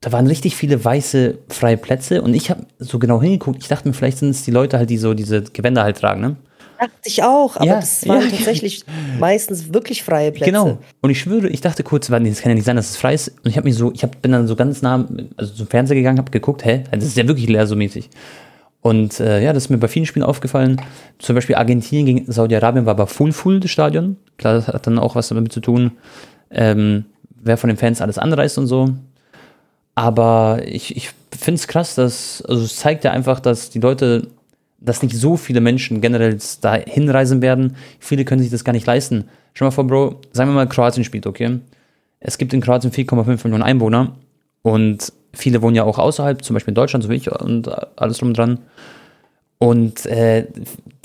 Da 0.00 0.12
waren 0.12 0.26
richtig 0.26 0.56
viele 0.56 0.82
weiße 0.82 1.38
freie 1.48 1.76
Plätze 1.76 2.22
und 2.22 2.34
ich 2.34 2.50
habe 2.50 2.66
so 2.78 2.98
genau 2.98 3.20
hingeguckt. 3.20 3.62
Ich 3.62 3.68
dachte 3.68 3.88
mir, 3.88 3.94
vielleicht 3.94 4.18
sind 4.18 4.30
es 4.30 4.42
die 4.44 4.50
Leute 4.50 4.78
halt, 4.78 4.88
die 4.88 4.98
so 4.98 5.12
diese 5.14 5.42
Gewänder 5.42 5.82
halt 5.82 5.98
tragen, 5.98 6.20
ne? 6.20 6.36
Dachte 6.78 6.92
ich 7.04 7.22
auch, 7.22 7.56
aber 7.56 7.64
Ja, 7.66 7.74
das 7.76 8.06
waren 8.08 8.22
ja. 8.22 8.28
tatsächlich 8.30 8.84
meistens 9.18 9.72
wirklich 9.72 10.02
freie 10.02 10.32
Plätze. 10.32 10.50
Genau. 10.50 10.78
Und 11.00 11.10
ich 11.10 11.20
schwöre, 11.20 11.48
ich 11.48 11.60
dachte 11.60 11.82
kurz, 11.82 12.10
warte, 12.10 12.28
das 12.28 12.40
kann 12.40 12.50
ja 12.50 12.56
nicht 12.56 12.64
sein, 12.64 12.76
dass 12.76 12.90
es 12.90 12.96
frei 12.96 13.14
ist. 13.14 13.28
Und 13.28 13.50
ich 13.50 13.56
habe 13.56 13.68
mich 13.68 13.76
so, 13.76 13.92
ich 13.92 14.02
hab, 14.02 14.20
bin 14.22 14.32
dann 14.32 14.46
so 14.46 14.56
ganz 14.56 14.82
nah, 14.82 15.06
also 15.36 15.54
zum 15.54 15.66
Fernseher 15.66 15.96
gegangen, 15.96 16.18
habe 16.18 16.30
geguckt, 16.30 16.64
hä, 16.64 16.84
das 16.90 17.04
ist 17.04 17.16
ja 17.16 17.26
wirklich 17.28 17.48
leer 17.48 17.66
so 17.66 17.76
mäßig. 17.76 18.10
Und 18.80 19.18
äh, 19.20 19.42
ja, 19.42 19.52
das 19.54 19.64
ist 19.64 19.70
mir 19.70 19.78
bei 19.78 19.88
vielen 19.88 20.04
Spielen 20.04 20.24
aufgefallen. 20.26 20.80
Zum 21.18 21.34
Beispiel 21.34 21.56
Argentinien 21.56 22.04
gegen 22.04 22.30
Saudi-Arabien 22.30 22.84
war 22.84 22.90
aber 22.90 23.06
full 23.06 23.32
full 23.32 23.60
das 23.60 23.70
Stadion. 23.70 24.16
Klar, 24.36 24.54
das 24.54 24.68
hat 24.68 24.86
dann 24.86 24.98
auch 24.98 25.14
was 25.14 25.28
damit 25.28 25.52
zu 25.52 25.60
tun, 25.60 25.92
ähm, 26.50 27.06
wer 27.42 27.56
von 27.56 27.68
den 27.68 27.78
Fans 27.78 28.02
alles 28.02 28.18
anreist 28.18 28.58
und 28.58 28.66
so. 28.66 28.90
Aber 29.94 30.60
ich, 30.66 30.96
ich 30.96 31.10
finde 31.30 31.58
es 31.58 31.68
krass, 31.68 31.94
dass, 31.94 32.42
also 32.46 32.64
es 32.64 32.76
zeigt 32.76 33.04
ja 33.04 33.12
einfach, 33.12 33.40
dass 33.40 33.70
die 33.70 33.80
Leute, 33.80 34.28
dass 34.84 35.02
nicht 35.02 35.16
so 35.16 35.36
viele 35.36 35.60
Menschen 35.60 36.00
generell 36.00 36.38
da 36.60 36.74
hinreisen 36.74 37.42
werden. 37.42 37.76
Viele 37.98 38.24
können 38.24 38.42
sich 38.42 38.50
das 38.50 38.64
gar 38.64 38.72
nicht 38.72 38.86
leisten. 38.86 39.24
Schau 39.54 39.66
mal 39.66 39.70
vor, 39.70 39.86
Bro, 39.86 40.20
sagen 40.32 40.50
wir 40.50 40.54
mal, 40.54 40.68
Kroatien 40.68 41.04
spielt, 41.04 41.26
okay? 41.26 41.60
Es 42.20 42.38
gibt 42.38 42.52
in 42.52 42.60
Kroatien 42.60 42.92
4,5 42.92 43.44
Millionen 43.44 43.62
Einwohner 43.62 44.16
und 44.62 45.12
viele 45.32 45.62
wohnen 45.62 45.76
ja 45.76 45.84
auch 45.84 45.98
außerhalb, 45.98 46.42
zum 46.44 46.54
Beispiel 46.54 46.72
in 46.72 46.76
Deutschland, 46.76 47.04
so 47.04 47.10
wie 47.10 47.16
ich 47.16 47.30
und 47.30 47.68
alles 47.96 48.18
drum 48.18 48.28
und 48.28 48.38
dran. 48.38 48.58
Und 49.58 50.04
äh, 50.06 50.46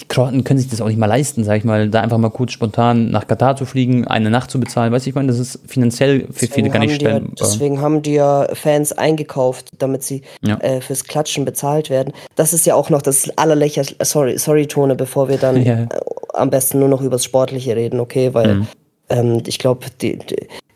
die 0.01 0.07
Kroaten 0.07 0.43
können 0.43 0.59
sich 0.59 0.69
das 0.69 0.81
auch 0.81 0.87
nicht 0.87 0.97
mal 0.97 1.05
leisten, 1.05 1.43
sag 1.43 1.57
ich 1.57 1.63
mal, 1.63 1.89
da 1.89 2.01
einfach 2.01 2.17
mal 2.17 2.29
kurz 2.29 2.51
spontan 2.51 3.11
nach 3.11 3.27
Katar 3.27 3.55
zu 3.55 3.65
fliegen, 3.65 4.07
eine 4.07 4.29
Nacht 4.29 4.49
zu 4.49 4.59
bezahlen. 4.59 4.91
Weiß 4.91 5.05
ich 5.07 5.15
meine, 5.15 5.27
das 5.27 5.39
ist 5.39 5.59
finanziell 5.67 6.21
für 6.21 6.27
deswegen 6.27 6.53
viele 6.53 6.69
gar 6.69 6.79
nicht 6.79 6.95
stellen. 6.95 7.25
Ja, 7.25 7.33
deswegen 7.39 7.79
haben 7.81 8.01
die 8.01 8.13
ja 8.13 8.47
Fans 8.53 8.91
eingekauft, 8.91 9.69
damit 9.77 10.03
sie 10.03 10.23
ja. 10.41 10.57
äh, 10.57 10.81
fürs 10.81 11.03
Klatschen 11.03 11.45
bezahlt 11.45 11.89
werden. 11.89 12.13
Das 12.35 12.53
ist 12.53 12.65
ja 12.65 12.75
auch 12.75 12.89
noch 12.89 13.01
das 13.01 13.29
allerlächerlichste, 13.37 14.03
sorry, 14.03 14.37
sorry 14.37 14.67
Tone, 14.67 14.95
bevor 14.95 15.29
wir 15.29 15.37
dann 15.37 15.61
ja. 15.63 15.83
äh, 15.83 15.87
am 16.33 16.49
besten 16.49 16.79
nur 16.79 16.89
noch 16.89 17.01
übers 17.01 17.23
Sportliche 17.23 17.75
reden, 17.75 17.99
okay? 17.99 18.33
Weil 18.33 18.55
mhm. 18.55 18.67
ähm, 19.09 19.43
ich 19.45 19.59
glaube, 19.59 19.85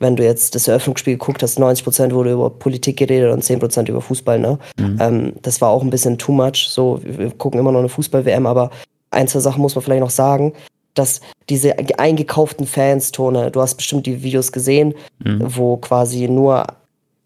wenn 0.03 0.15
du 0.15 0.23
jetzt 0.23 0.53
das 0.53 0.67
Eröffnungsspiel 0.67 1.13
geguckt 1.15 1.41
hast, 1.41 1.57
90 1.57 1.83
Prozent 1.83 2.13
wurde 2.13 2.33
über 2.33 2.51
Politik 2.51 2.97
geredet 2.97 3.33
und 3.33 3.43
10 3.43 3.59
Prozent 3.59 3.89
über 3.89 4.01
Fußball, 4.01 4.37
ne? 4.37 4.59
Mhm. 4.77 4.97
Ähm, 4.99 5.33
das 5.41 5.61
war 5.61 5.69
auch 5.69 5.81
ein 5.81 5.89
bisschen 5.89 6.19
too 6.19 6.31
much. 6.31 6.67
So, 6.69 6.99
wir 7.03 7.31
gucken 7.31 7.59
immer 7.59 7.71
noch 7.71 7.79
eine 7.79 7.89
Fußball-WM, 7.89 8.45
aber 8.45 8.69
ein, 9.09 9.27
zwei 9.27 9.39
Sachen 9.39 9.61
muss 9.61 9.73
man 9.73 9.83
vielleicht 9.83 10.01
noch 10.01 10.11
sagen, 10.11 10.53
dass 10.93 11.21
diese 11.49 11.75
eingekauften 11.97 12.67
Fans, 12.67 13.11
Tone, 13.11 13.49
du 13.49 13.61
hast 13.61 13.75
bestimmt 13.75 14.05
die 14.05 14.21
Videos 14.21 14.51
gesehen, 14.51 14.93
mhm. 15.23 15.41
wo 15.55 15.77
quasi 15.77 16.27
nur 16.27 16.67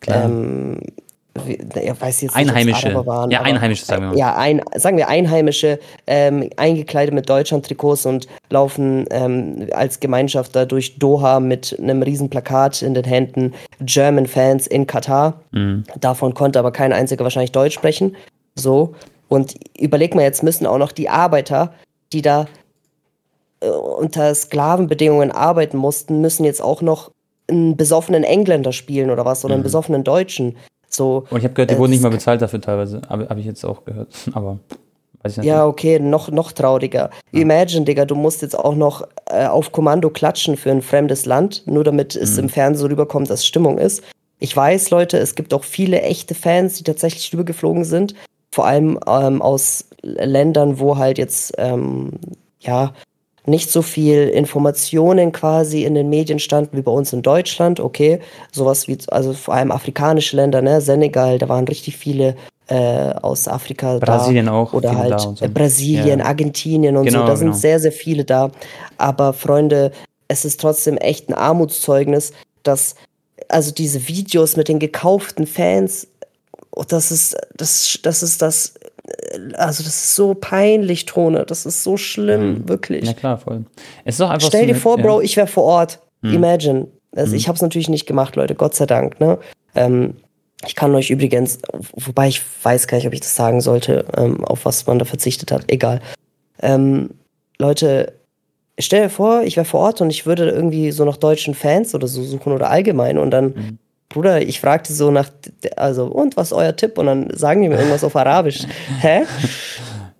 ähm, 0.07 0.79
ja, 1.75 1.99
weiß 1.99 2.21
jetzt 2.21 2.35
Einheimische. 2.35 2.89
Nicht, 2.89 3.05
waren, 3.05 3.31
ja, 3.31 3.41
Einheimische, 3.41 3.85
sagen 3.85 4.03
wir 4.03 4.09
mal. 4.09 4.17
Ja, 4.17 4.35
ein, 4.35 4.61
sagen 4.75 4.97
wir 4.97 5.07
Einheimische, 5.07 5.79
ähm, 6.05 6.49
eingekleidet 6.57 7.13
mit 7.13 7.29
Deutschland-Trikots 7.29 8.05
und 8.05 8.27
laufen 8.49 9.05
ähm, 9.11 9.67
als 9.71 9.99
Gemeinschaft 9.99 10.55
da 10.55 10.65
durch 10.65 10.97
Doha 10.99 11.39
mit 11.39 11.77
einem 11.79 12.01
riesen 12.01 12.29
Plakat 12.29 12.81
in 12.81 12.93
den 12.93 13.05
Händen 13.05 13.53
German 13.81 14.27
Fans 14.27 14.67
in 14.67 14.87
Katar. 14.87 15.41
Mhm. 15.51 15.83
Davon 15.99 16.33
konnte 16.33 16.59
aber 16.59 16.71
kein 16.71 16.93
einziger 16.93 17.23
wahrscheinlich 17.23 17.51
Deutsch 17.51 17.75
sprechen. 17.75 18.15
So. 18.55 18.95
Und 19.29 19.55
überleg 19.77 20.15
mal, 20.15 20.21
jetzt 20.21 20.43
müssen 20.43 20.65
auch 20.65 20.77
noch 20.77 20.91
die 20.91 21.09
Arbeiter, 21.09 21.73
die 22.13 22.21
da 22.21 22.47
äh, 23.59 23.69
unter 23.69 24.33
Sklavenbedingungen 24.33 25.31
arbeiten 25.31 25.77
mussten, 25.77 26.21
müssen 26.21 26.45
jetzt 26.45 26.61
auch 26.61 26.81
noch 26.81 27.11
einen 27.49 27.77
besoffenen 27.77 28.23
Engländer 28.23 28.73
spielen 28.73 29.09
oder 29.09 29.25
was 29.25 29.45
oder 29.45 29.53
einen 29.53 29.61
mhm. 29.61 29.65
besoffenen 29.65 30.03
Deutschen. 30.03 30.57
So, 30.89 31.25
Und 31.29 31.39
ich 31.39 31.43
habe 31.43 31.53
gehört, 31.53 31.71
die 31.71 31.77
wurden 31.77 31.91
nicht 31.91 32.03
mal 32.03 32.09
bezahlt 32.09 32.41
dafür 32.41 32.61
teilweise. 32.61 33.01
Habe 33.09 33.27
hab 33.29 33.37
ich 33.37 33.45
jetzt 33.45 33.63
auch 33.65 33.85
gehört. 33.85 34.09
Aber 34.33 34.59
weiß 35.21 35.33
ich 35.33 35.37
nicht. 35.39 35.47
Ja, 35.47 35.65
okay, 35.65 35.99
noch, 35.99 36.29
noch 36.29 36.51
trauriger. 36.51 37.09
Ja. 37.31 37.41
Imagine, 37.41 37.85
Digga, 37.85 38.05
du 38.05 38.15
musst 38.15 38.41
jetzt 38.41 38.57
auch 38.57 38.75
noch 38.75 39.07
äh, 39.25 39.45
auf 39.45 39.71
Kommando 39.71 40.09
klatschen 40.09 40.57
für 40.57 40.71
ein 40.71 40.81
fremdes 40.81 41.25
Land, 41.25 41.63
nur 41.65 41.83
damit 41.83 42.15
es 42.15 42.33
mhm. 42.33 42.43
im 42.43 42.49
Fernsehen 42.49 42.81
so 42.81 42.87
rüberkommt, 42.87 43.29
dass 43.29 43.45
Stimmung 43.45 43.77
ist. 43.77 44.03
Ich 44.39 44.55
weiß, 44.55 44.91
Leute, 44.91 45.17
es 45.17 45.35
gibt 45.35 45.53
auch 45.53 45.63
viele 45.63 46.01
echte 46.01 46.35
Fans, 46.35 46.75
die 46.75 46.83
tatsächlich 46.83 47.33
rübergeflogen 47.33 47.83
sind 47.83 48.13
vor 48.57 48.65
allem 48.65 48.99
ähm, 49.07 49.41
aus 49.41 49.85
Ländern, 50.01 50.79
wo 50.79 50.97
halt 50.97 51.19
jetzt 51.19 51.53
ähm, 51.59 52.13
ja 52.59 52.93
nicht 53.47 53.71
so 53.71 53.81
viel 53.81 54.27
Informationen 54.27 55.31
quasi 55.31 55.83
in 55.83 55.95
den 55.95 56.09
Medien 56.09 56.39
standen 56.39 56.77
wie 56.77 56.81
bei 56.81 56.91
uns 56.91 57.13
in 57.13 57.21
Deutschland. 57.21 57.79
Okay, 57.79 58.19
sowas 58.51 58.87
wie 58.87 58.97
also 59.07 59.33
vor 59.33 59.53
allem 59.53 59.71
afrikanische 59.71 60.35
Länder, 60.35 60.61
ne, 60.61 60.81
Senegal, 60.81 61.37
da 61.39 61.49
waren 61.49 61.67
richtig 61.67 61.97
viele 61.97 62.35
äh, 62.67 62.75
aus 63.21 63.47
Afrika 63.47 63.97
Brasilien 63.99 64.47
da. 64.47 64.51
auch 64.51 64.73
oder 64.73 64.97
halt 64.97 65.19
so. 65.19 65.35
Äh, 65.39 65.47
Brasilien, 65.47 66.19
ja. 66.19 66.25
Argentinien 66.25 66.97
und 66.97 67.05
genau, 67.05 67.21
so. 67.21 67.27
Da 67.27 67.33
genau. 67.35 67.53
sind 67.53 67.55
sehr 67.55 67.79
sehr 67.79 67.93
viele 67.93 68.25
da. 68.25 68.51
Aber 68.97 69.33
Freunde, 69.33 69.91
es 70.27 70.43
ist 70.43 70.59
trotzdem 70.59 70.97
echt 70.97 71.29
ein 71.29 71.33
Armutszeugnis, 71.33 72.33
dass 72.63 72.95
also 73.47 73.71
diese 73.71 74.09
Videos 74.09 74.57
mit 74.57 74.67
den 74.67 74.79
gekauften 74.79 75.47
Fans 75.47 76.07
Oh, 76.77 76.83
das 76.87 77.11
ist, 77.11 77.35
das, 77.55 77.97
das 78.03 78.21
ist 78.21 78.39
das, 78.39 78.75
also 79.53 79.83
das 79.83 79.95
ist 79.95 80.15
so 80.15 80.33
peinlich, 80.33 81.05
Tone. 81.05 81.45
Das 81.45 81.65
ist 81.65 81.83
so 81.83 81.97
schlimm, 81.97 82.49
mhm. 82.49 82.69
wirklich. 82.69 83.05
Ja 83.05 83.13
klar, 83.13 83.37
voll. 83.37 83.65
Es 84.05 84.15
ist 84.15 84.21
auch 84.21 84.29
einfach 84.29 84.47
Stell 84.47 84.61
so 84.61 84.73
dir 84.73 84.75
vor, 84.75 84.97
ja. 84.97 85.03
Bro, 85.03 85.21
ich 85.21 85.37
wäre 85.37 85.47
vor 85.47 85.63
Ort. 85.63 85.99
Mhm. 86.21 86.33
Imagine. 86.33 86.87
Also 87.15 87.31
mhm. 87.31 87.37
ich 87.37 87.47
habe 87.47 87.55
es 87.55 87.61
natürlich 87.61 87.89
nicht 87.89 88.05
gemacht, 88.05 88.35
Leute, 88.35 88.55
Gott 88.55 88.75
sei 88.75 88.85
Dank. 88.85 89.19
Ne? 89.19 89.37
Ähm, 89.75 90.15
ich 90.65 90.75
kann 90.75 90.93
euch 90.95 91.09
übrigens, 91.09 91.59
wobei 91.93 92.27
ich 92.27 92.41
weiß 92.63 92.87
gar 92.87 92.97
nicht, 92.97 93.07
ob 93.07 93.13
ich 93.13 93.21
das 93.21 93.35
sagen 93.35 93.61
sollte, 93.61 94.05
ähm, 94.15 94.43
auf 94.43 94.65
was 94.65 94.87
man 94.87 94.99
da 94.99 95.05
verzichtet 95.05 95.51
hat. 95.51 95.65
Egal. 95.67 96.01
Ähm, 96.61 97.11
Leute, 97.59 98.13
stell 98.79 99.03
dir 99.03 99.09
vor, 99.09 99.43
ich 99.43 99.55
wäre 99.55 99.65
vor 99.65 99.81
Ort 99.81 100.01
und 100.01 100.09
ich 100.09 100.25
würde 100.25 100.49
irgendwie 100.49 100.91
so 100.91 101.05
nach 101.05 101.17
deutschen 101.17 101.53
Fans 101.53 101.93
oder 101.93 102.07
so 102.07 102.23
suchen 102.23 102.53
oder 102.53 102.69
allgemein 102.69 103.17
und 103.17 103.31
dann 103.31 103.45
mhm. 103.45 103.79
Bruder, 104.09 104.41
ich 104.41 104.59
fragte 104.59 104.93
so 104.93 105.11
nach, 105.11 105.29
also, 105.75 106.05
und 106.05 106.37
was 106.37 106.47
ist 106.47 106.53
euer 106.53 106.75
Tipp? 106.75 106.97
Und 106.97 107.07
dann 107.07 107.29
sagen 107.33 107.61
die 107.61 107.69
mir 107.69 107.75
irgendwas 107.75 108.03
auf 108.03 108.15
Arabisch. 108.15 108.65
Hä? 109.01 109.23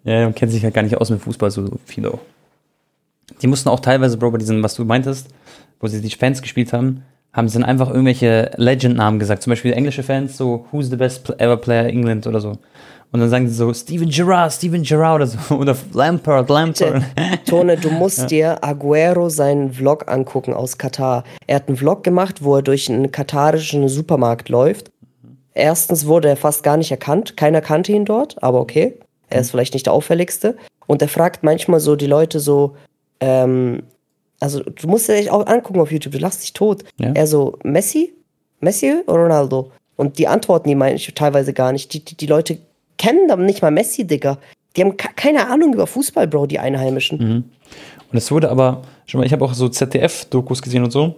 Ja, 0.04 0.24
man 0.24 0.36
kennt 0.36 0.52
sich 0.52 0.64
halt 0.64 0.74
gar 0.74 0.84
nicht 0.84 0.98
aus 0.98 1.10
mit 1.10 1.22
Fußball 1.22 1.52
so 1.52 1.70
viel 1.86 2.06
auch. 2.08 2.20
Die 3.42 3.48
mussten 3.48 3.70
auch 3.70 3.80
teilweise, 3.80 4.18
Bro, 4.18 4.32
bei 4.32 4.38
diesem, 4.38 4.64
was 4.64 4.76
du 4.76 4.86
meintest, 4.86 5.28
wo 5.80 5.88
sie 5.88 6.02
die 6.02 6.10
Fans 6.10 6.42
gespielt 6.42 6.74
haben, 6.74 7.04
haben 7.34 7.48
sie 7.48 7.60
dann 7.60 7.70
einfach 7.70 7.90
irgendwelche 7.90 8.52
Legend-Namen 8.56 9.20
gesagt. 9.20 9.44
Zum 9.44 9.52
Beispiel 9.52 9.74
englische 9.74 10.04
Fans, 10.04 10.38
so, 10.38 10.66
who's 10.72 10.90
the 10.90 10.96
best 10.96 11.30
ever 11.40 11.58
player 11.58 11.86
England 11.86 12.26
oder 12.26 12.40
so. 12.40 12.58
Und 13.12 13.22
dann 13.22 13.30
sagen 13.30 13.48
sie 13.48 13.56
so, 13.56 13.74
Steven 13.74 14.10
Gerrard, 14.10 14.52
Steven 14.52 14.84
Gerrard 14.84 15.16
oder 15.16 15.28
so. 15.28 15.56
Oder 15.56 15.76
Lampard, 15.94 16.50
Lampard. 16.50 17.04
Tone, 17.46 17.78
du 17.78 17.90
musst 17.90 18.20
ja. 18.20 18.26
dir 18.26 18.64
Aguero 18.64 19.30
seinen 19.30 19.72
Vlog 19.72 20.12
angucken 20.12 20.54
aus 20.54 20.78
Katar. 20.78 21.24
Er 21.48 21.56
hat 21.56 21.68
einen 21.68 21.78
Vlog 21.78 22.04
gemacht, 22.04 22.44
wo 22.44 22.58
er 22.58 22.62
durch 22.62 22.90
einen 22.90 23.12
katarischen 23.12 23.88
Supermarkt 23.88 24.50
läuft. 24.50 24.92
Erstens 25.54 26.06
wurde 26.06 26.28
er 26.28 26.38
fast 26.38 26.64
gar 26.64 26.78
nicht 26.78 26.92
erkannt. 26.92 27.38
Keiner 27.38 27.62
kannte 27.62 27.92
ihn 27.92 28.06
dort, 28.06 28.42
aber 28.44 28.60
okay. 28.60 29.00
Er 29.30 29.42
ist 29.42 29.52
vielleicht 29.52 29.74
nicht 29.74 29.86
der 29.86 29.94
auffälligste. 29.94 30.58
Und 30.86 31.02
er 31.02 31.08
fragt 31.08 31.44
manchmal 31.44 31.80
so 31.80 31.96
die 31.96 32.08
Leute 32.08 32.40
so, 32.40 32.76
ähm, 33.20 33.84
also 34.40 34.62
du 34.62 34.88
musst 34.88 35.08
dir 35.08 35.16
echt 35.16 35.32
auch 35.32 35.46
angucken 35.48 35.80
auf 35.80 35.92
YouTube, 35.92 36.14
du 36.14 36.20
lachst 36.20 36.44
dich 36.44 36.54
tot. 36.54 36.84
Ja. 36.98 37.12
Er 37.14 37.28
so, 37.28 37.58
Messi? 37.64 38.14
Messi 38.60 39.02
oder 39.08 39.24
Ronaldo? 39.24 39.72
Und 39.96 40.20
die 40.20 40.28
antworten 40.28 40.70
die 40.70 40.76
manche 40.76 41.14
teilweise 41.14 41.54
gar 41.54 41.72
nicht. 41.72 41.92
Die, 41.94 42.06
die, 42.06 42.16
die 42.16 42.28
Leute 42.28 42.60
kennen 42.98 43.28
dann 43.28 43.46
nicht 43.46 43.62
mal 43.62 43.72
Messi, 43.72 44.06
Digga. 44.06 44.38
Die 44.76 44.82
haben 44.82 44.96
keine 44.98 45.48
Ahnung 45.48 45.74
über 45.74 45.88
Fußball, 45.88 46.28
Bro, 46.28 46.48
die 46.48 46.60
Einheimischen. 46.60 47.18
Mhm. 47.18 47.44
Und 48.12 48.18
es 48.18 48.32
wurde 48.32 48.50
aber, 48.50 48.84
schon 49.06 49.20
mal, 49.20 49.26
ich 49.26 49.34
habe 49.34 49.44
auch 49.44 49.54
so 49.54 49.70
ZDF-Dokus 49.70 50.62
gesehen 50.62 50.84
und 50.84 50.92
so. 50.92 51.16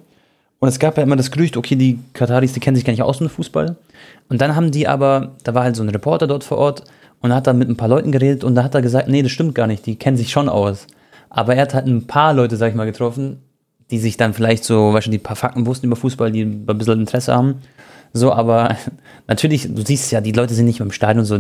Und 0.60 0.68
es 0.68 0.80
gab 0.80 0.98
ja 0.98 1.04
immer 1.04 1.16
das 1.16 1.32
Gerücht, 1.32 1.56
okay, 1.56 1.76
die 1.76 2.00
Kataris, 2.14 2.54
die 2.54 2.60
kennen 2.60 2.76
sich 2.76 2.86
gar 2.86 2.92
nicht 2.92 3.04
aus 3.04 3.22
mit 3.22 3.32
Fußball. 3.32 3.78
Und 4.28 4.42
dann 4.42 4.56
haben 4.56 4.72
die 4.72 4.88
aber, 4.88 5.36
da 5.44 5.54
war 5.54 5.64
halt 5.64 5.76
so 5.76 5.84
ein 5.84 5.90
Reporter 5.90 6.28
dort 6.28 6.44
vor 6.44 6.58
Ort 6.58 6.84
und 7.22 7.34
hat 7.34 7.48
dann 7.48 7.58
mit 7.58 7.70
ein 7.70 7.78
paar 7.78 7.88
Leuten 7.88 8.12
geredet 8.12 8.44
und 8.44 8.56
da 8.56 8.64
hat 8.64 8.76
er 8.76 8.82
gesagt, 8.82 9.08
nee, 9.08 9.22
das 9.22 9.32
stimmt 9.32 9.56
gar 9.56 9.68
nicht, 9.68 9.86
die 9.86 9.96
kennen 9.96 10.18
sich 10.18 10.32
schon 10.32 10.50
aus. 10.50 10.88
Aber 11.30 11.56
er 11.56 11.62
hat 11.62 11.74
halt 11.74 11.88
ein 11.88 12.08
paar 12.08 12.34
Leute, 12.34 12.58
sag 12.58 12.70
ich 12.70 12.76
mal, 12.76 12.86
getroffen, 12.86 13.40
die 13.92 14.00
sich 14.00 14.18
dann 14.18 14.34
vielleicht 14.34 14.64
so, 14.64 14.94
weißt 14.94 15.08
du, 15.08 15.12
die 15.12 15.18
paar 15.18 15.36
Fakten 15.36 15.66
wussten 15.66 15.88
über 15.88 15.96
Fußball, 15.96 16.32
die 16.32 16.42
ein 16.42 16.66
bisschen 16.66 17.00
Interesse 17.00 17.34
haben. 17.34 17.62
So, 18.14 18.32
aber 18.32 18.76
natürlich, 19.28 19.74
du 19.74 19.84
siehst 19.86 20.12
ja, 20.12 20.22
die 20.22 20.32
Leute 20.32 20.54
sind 20.54 20.66
nicht 20.66 20.80
mehr 20.80 20.88
im 20.88 20.92
Stadion 20.92 21.26
so. 21.26 21.40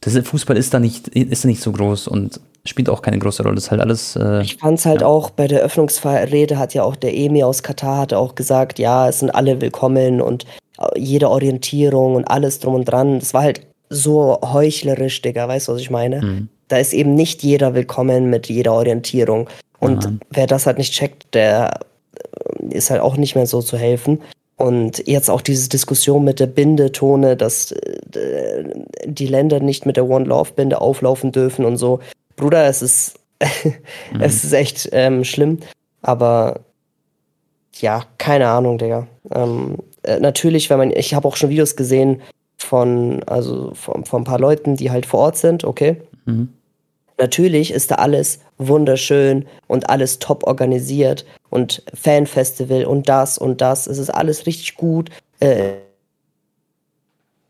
Das 0.00 0.18
Fußball 0.18 0.56
ist 0.56 0.74
da 0.74 0.80
nicht, 0.80 1.08
ist 1.08 1.44
da 1.44 1.48
nicht 1.48 1.62
so 1.62 1.70
groß 1.70 2.08
und 2.08 2.40
spielt 2.64 2.88
auch 2.88 3.02
keine 3.02 3.18
große 3.18 3.42
Rolle. 3.42 3.54
Das 3.54 3.64
ist 3.64 3.70
halt 3.70 3.80
alles. 3.80 4.16
Äh, 4.16 4.42
ich 4.42 4.56
fand 4.56 4.78
es 4.78 4.86
halt 4.86 5.02
ja. 5.02 5.06
auch 5.06 5.30
bei 5.30 5.46
der 5.46 5.60
Öffnungsrede 5.60 6.58
hat 6.58 6.74
ja 6.74 6.82
auch 6.82 6.96
der 6.96 7.16
Emir 7.16 7.46
aus 7.46 7.62
Katar 7.62 7.98
hat 7.98 8.12
auch 8.12 8.34
gesagt, 8.34 8.78
ja, 8.78 9.08
es 9.08 9.20
sind 9.20 9.30
alle 9.30 9.60
willkommen 9.60 10.20
und 10.20 10.44
äh, 10.78 10.98
jede 10.98 11.30
Orientierung 11.30 12.16
und 12.16 12.24
alles 12.24 12.58
drum 12.58 12.74
und 12.74 12.84
dran. 12.84 13.20
Das 13.20 13.32
war 13.32 13.42
halt 13.42 13.66
so 13.90 14.40
heuchlerisch, 14.42 15.22
Digga, 15.22 15.46
weißt 15.46 15.68
du, 15.68 15.72
was 15.72 15.80
ich 15.80 15.90
meine? 15.90 16.22
Mhm. 16.22 16.48
Da 16.68 16.78
ist 16.78 16.94
eben 16.94 17.14
nicht 17.14 17.42
jeder 17.42 17.74
willkommen 17.74 18.30
mit 18.30 18.48
jeder 18.48 18.72
Orientierung. 18.72 19.48
Und 19.78 20.06
mhm. 20.06 20.20
wer 20.30 20.46
das 20.46 20.66
halt 20.66 20.78
nicht 20.78 20.92
checkt, 20.92 21.34
der 21.34 21.80
äh, 22.14 22.74
ist 22.74 22.90
halt 22.90 23.02
auch 23.02 23.16
nicht 23.16 23.34
mehr 23.34 23.46
so 23.46 23.62
zu 23.62 23.76
helfen. 23.76 24.20
Und 24.56 25.06
jetzt 25.08 25.30
auch 25.30 25.40
diese 25.40 25.68
Diskussion 25.68 26.24
mit 26.24 26.38
der 26.38 26.46
Bindetone, 26.46 27.36
dass 27.36 27.72
äh, 27.72 28.64
die 29.04 29.26
Länder 29.26 29.60
nicht 29.60 29.86
mit 29.86 29.96
der 29.96 30.08
One 30.08 30.26
Love 30.26 30.52
Binde 30.54 30.80
auflaufen 30.80 31.32
dürfen 31.32 31.64
und 31.64 31.76
so. 31.76 32.00
Bruder, 32.36 32.66
es 32.66 32.82
ist, 32.82 33.18
mhm. 34.12 34.20
es 34.20 34.44
ist 34.44 34.52
echt 34.52 34.88
ähm, 34.92 35.24
schlimm. 35.24 35.58
Aber 36.02 36.60
ja, 37.80 38.04
keine 38.18 38.48
Ahnung, 38.48 38.78
Digga. 38.78 39.06
Ähm, 39.34 39.78
äh, 40.02 40.20
natürlich, 40.20 40.70
wenn 40.70 40.78
man, 40.78 40.90
ich 40.90 41.14
habe 41.14 41.26
auch 41.26 41.36
schon 41.36 41.50
Videos 41.50 41.76
gesehen 41.76 42.20
von, 42.58 43.22
also 43.24 43.72
von, 43.74 44.04
von 44.04 44.22
ein 44.22 44.24
paar 44.24 44.38
Leuten, 44.40 44.76
die 44.76 44.90
halt 44.90 45.06
vor 45.06 45.20
Ort 45.20 45.36
sind, 45.38 45.64
okay. 45.64 45.96
Mhm. 46.26 46.50
Natürlich 47.22 47.70
ist 47.70 47.92
da 47.92 47.94
alles 47.94 48.40
wunderschön 48.58 49.46
und 49.68 49.88
alles 49.88 50.18
top 50.18 50.42
organisiert 50.44 51.24
und 51.50 51.84
Fanfestival 51.94 52.84
und 52.84 53.08
das 53.08 53.38
und 53.38 53.60
das. 53.60 53.86
Es 53.86 53.98
ist 53.98 54.10
alles 54.10 54.44
richtig 54.44 54.74
gut. 54.74 55.08
Äh, 55.38 55.74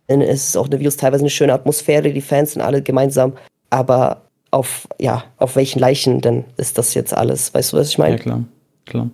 es 0.08 0.48
ist 0.48 0.56
auch 0.58 0.66
eine 0.66 0.78
Videos 0.78 0.98
teilweise 0.98 1.22
eine 1.22 1.30
schöne 1.30 1.54
Atmosphäre, 1.54 2.12
die 2.12 2.20
Fans 2.20 2.52
sind 2.52 2.60
alle 2.60 2.82
gemeinsam. 2.82 3.32
Aber 3.70 4.20
auf, 4.50 4.86
ja, 5.00 5.24
auf 5.38 5.56
welchen 5.56 5.78
Leichen 5.78 6.20
denn 6.20 6.44
ist 6.58 6.76
das 6.76 6.92
jetzt 6.92 7.14
alles? 7.14 7.54
Weißt 7.54 7.72
du, 7.72 7.78
was 7.78 7.88
ich 7.88 7.96
meine? 7.96 8.16
Ja, 8.16 8.22
klar, 8.22 8.44
klar. 8.84 9.10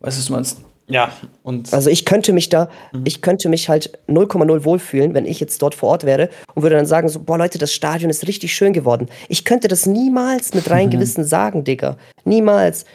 Weißt 0.00 0.16
du, 0.16 0.20
was 0.20 0.26
du 0.26 0.32
meinst? 0.32 0.67
Ja, 0.88 1.12
und. 1.42 1.72
Also 1.72 1.90
ich 1.90 2.04
könnte 2.04 2.32
mich 2.32 2.48
da, 2.48 2.70
mhm. 2.92 3.02
ich 3.04 3.20
könnte 3.20 3.48
mich 3.48 3.68
halt 3.68 3.98
0,0 4.08 4.64
wohlfühlen, 4.64 5.14
wenn 5.14 5.26
ich 5.26 5.38
jetzt 5.38 5.60
dort 5.60 5.74
vor 5.74 5.90
Ort 5.90 6.04
wäre 6.04 6.30
und 6.54 6.62
würde 6.62 6.76
dann 6.76 6.86
sagen, 6.86 7.08
so, 7.08 7.20
boah 7.20 7.38
Leute, 7.38 7.58
das 7.58 7.72
Stadion 7.72 8.10
ist 8.10 8.26
richtig 8.26 8.54
schön 8.54 8.72
geworden. 8.72 9.08
Ich 9.28 9.44
könnte 9.44 9.68
das 9.68 9.86
niemals 9.86 10.54
mit 10.54 10.70
rein 10.70 10.86
mhm. 10.86 10.92
Gewissen 10.92 11.24
sagen, 11.24 11.64
Digga. 11.64 11.98
Niemals. 12.24 12.86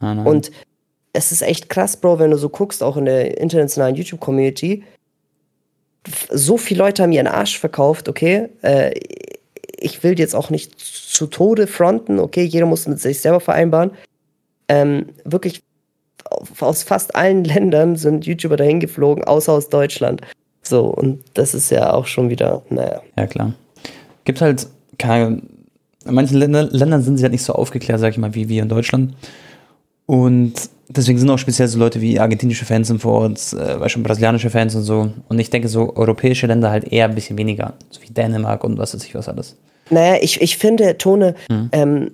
Nein. 0.00 0.26
Und 0.26 0.52
es 1.12 1.32
ist 1.32 1.42
echt 1.42 1.68
krass, 1.68 1.96
Bro, 1.96 2.18
wenn 2.18 2.30
du 2.30 2.38
so 2.38 2.48
guckst, 2.48 2.82
auch 2.82 2.96
in 2.96 3.06
der 3.06 3.40
internationalen 3.40 3.96
YouTube-Community. 3.96 4.84
So 6.30 6.56
viele 6.56 6.84
Leute 6.84 7.02
haben 7.02 7.12
ihren 7.12 7.26
Arsch 7.26 7.58
verkauft, 7.58 8.08
okay? 8.08 8.48
Äh, 8.62 8.92
ich 9.78 10.02
will 10.02 10.18
jetzt 10.18 10.34
auch 10.34 10.50
nicht 10.50 10.78
zu 10.78 11.26
Tode 11.26 11.66
fronten, 11.66 12.18
okay? 12.18 12.44
Jeder 12.44 12.66
muss 12.66 12.86
mit 12.86 13.00
sich 13.00 13.20
selber 13.20 13.40
vereinbaren. 13.40 13.90
Ähm, 14.68 15.06
wirklich 15.24 15.62
aus 16.60 16.82
fast 16.82 17.14
allen 17.14 17.44
Ländern 17.44 17.96
sind 17.96 18.26
YouTuber 18.26 18.56
dahin 18.56 18.80
geflogen, 18.80 19.24
außer 19.24 19.52
aus 19.52 19.68
Deutschland. 19.68 20.22
So, 20.62 20.86
und 20.86 21.22
das 21.34 21.54
ist 21.54 21.70
ja 21.70 21.92
auch 21.92 22.06
schon 22.06 22.30
wieder, 22.30 22.62
naja. 22.70 23.02
Ja, 23.16 23.26
klar. 23.26 23.54
Gibt 24.24 24.40
halt 24.40 24.66
keine. 24.98 25.42
In 26.06 26.14
manchen 26.14 26.36
Länder, 26.36 26.64
Ländern 26.64 27.02
sind 27.02 27.16
sie 27.16 27.22
halt 27.22 27.32
nicht 27.32 27.44
so 27.44 27.54
aufgeklärt, 27.54 27.98
sag 27.98 28.10
ich 28.10 28.18
mal, 28.18 28.34
wie 28.34 28.48
wir 28.48 28.62
in 28.62 28.68
Deutschland. 28.68 29.14
Und 30.04 30.52
deswegen 30.88 31.18
sind 31.18 31.30
auch 31.30 31.38
speziell 31.38 31.66
so 31.68 31.78
Leute 31.78 32.00
wie 32.02 32.20
argentinische 32.20 32.66
Fans 32.66 32.90
im 32.90 33.00
Vorort, 33.00 33.40
äh, 33.54 33.88
schon 33.88 34.02
brasilianische 34.02 34.50
Fans 34.50 34.74
und 34.74 34.82
so. 34.82 35.10
Und 35.28 35.38
ich 35.38 35.48
denke, 35.48 35.68
so 35.68 35.96
europäische 35.96 36.46
Länder 36.46 36.70
halt 36.70 36.84
eher 36.92 37.06
ein 37.06 37.14
bisschen 37.14 37.38
weniger. 37.38 37.74
So 37.90 38.02
wie 38.02 38.12
Dänemark 38.12 38.64
und 38.64 38.76
was 38.76 38.94
weiß 38.94 39.04
ich 39.04 39.14
was 39.14 39.28
alles. 39.28 39.56
Naja, 39.90 40.18
ich, 40.20 40.40
ich 40.40 40.58
finde, 40.58 40.98
Tone, 40.98 41.34
mhm. 41.48 41.68
ähm, 41.72 42.10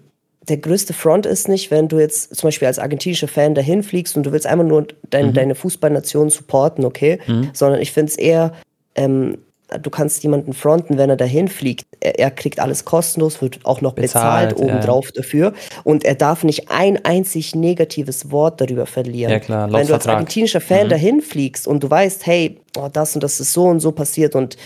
der 0.50 0.56
größte 0.56 0.92
Front 0.92 1.26
ist 1.26 1.48
nicht, 1.48 1.70
wenn 1.70 1.86
du 1.86 2.00
jetzt 2.00 2.34
zum 2.34 2.48
Beispiel 2.48 2.66
als 2.66 2.80
argentinischer 2.80 3.28
Fan 3.28 3.54
dahin 3.54 3.84
fliegst 3.84 4.16
und 4.16 4.24
du 4.24 4.32
willst 4.32 4.48
einfach 4.48 4.64
nur 4.64 4.88
dein, 5.08 5.28
mhm. 5.28 5.34
deine 5.34 5.54
Fußballnation 5.54 6.28
supporten, 6.28 6.84
okay? 6.84 7.20
Mhm. 7.28 7.50
Sondern 7.52 7.80
ich 7.80 7.92
finde 7.92 8.10
es 8.10 8.18
eher, 8.18 8.52
ähm, 8.96 9.38
du 9.80 9.90
kannst 9.90 10.24
jemanden 10.24 10.52
fronten, 10.52 10.98
wenn 10.98 11.08
er 11.08 11.16
dahin 11.16 11.46
fliegt. 11.46 11.86
Er, 12.00 12.18
er 12.18 12.30
kriegt 12.32 12.58
alles 12.58 12.84
kostenlos, 12.84 13.40
wird 13.40 13.60
auch 13.64 13.80
noch 13.80 13.92
bezahlt, 13.92 14.50
bezahlt 14.50 14.70
obendrauf 14.70 15.06
ja. 15.06 15.22
dafür. 15.22 15.52
Und 15.84 16.04
er 16.04 16.16
darf 16.16 16.42
nicht 16.42 16.68
ein 16.68 17.04
einzig 17.04 17.54
negatives 17.54 18.32
Wort 18.32 18.60
darüber 18.60 18.86
verlieren. 18.86 19.30
Ja, 19.30 19.38
klar, 19.38 19.72
wenn 19.72 19.86
du 19.86 19.94
als 19.94 20.08
argentinischer 20.08 20.60
Fan 20.60 20.86
mhm. 20.86 20.90
dahin 20.90 21.20
fliegst 21.20 21.68
und 21.68 21.84
du 21.84 21.88
weißt, 21.88 22.26
hey, 22.26 22.60
oh, 22.76 22.88
das 22.92 23.14
und 23.14 23.22
das 23.22 23.38
ist 23.38 23.52
so 23.52 23.66
und 23.66 23.78
so 23.78 23.92
passiert 23.92 24.34
und 24.34 24.56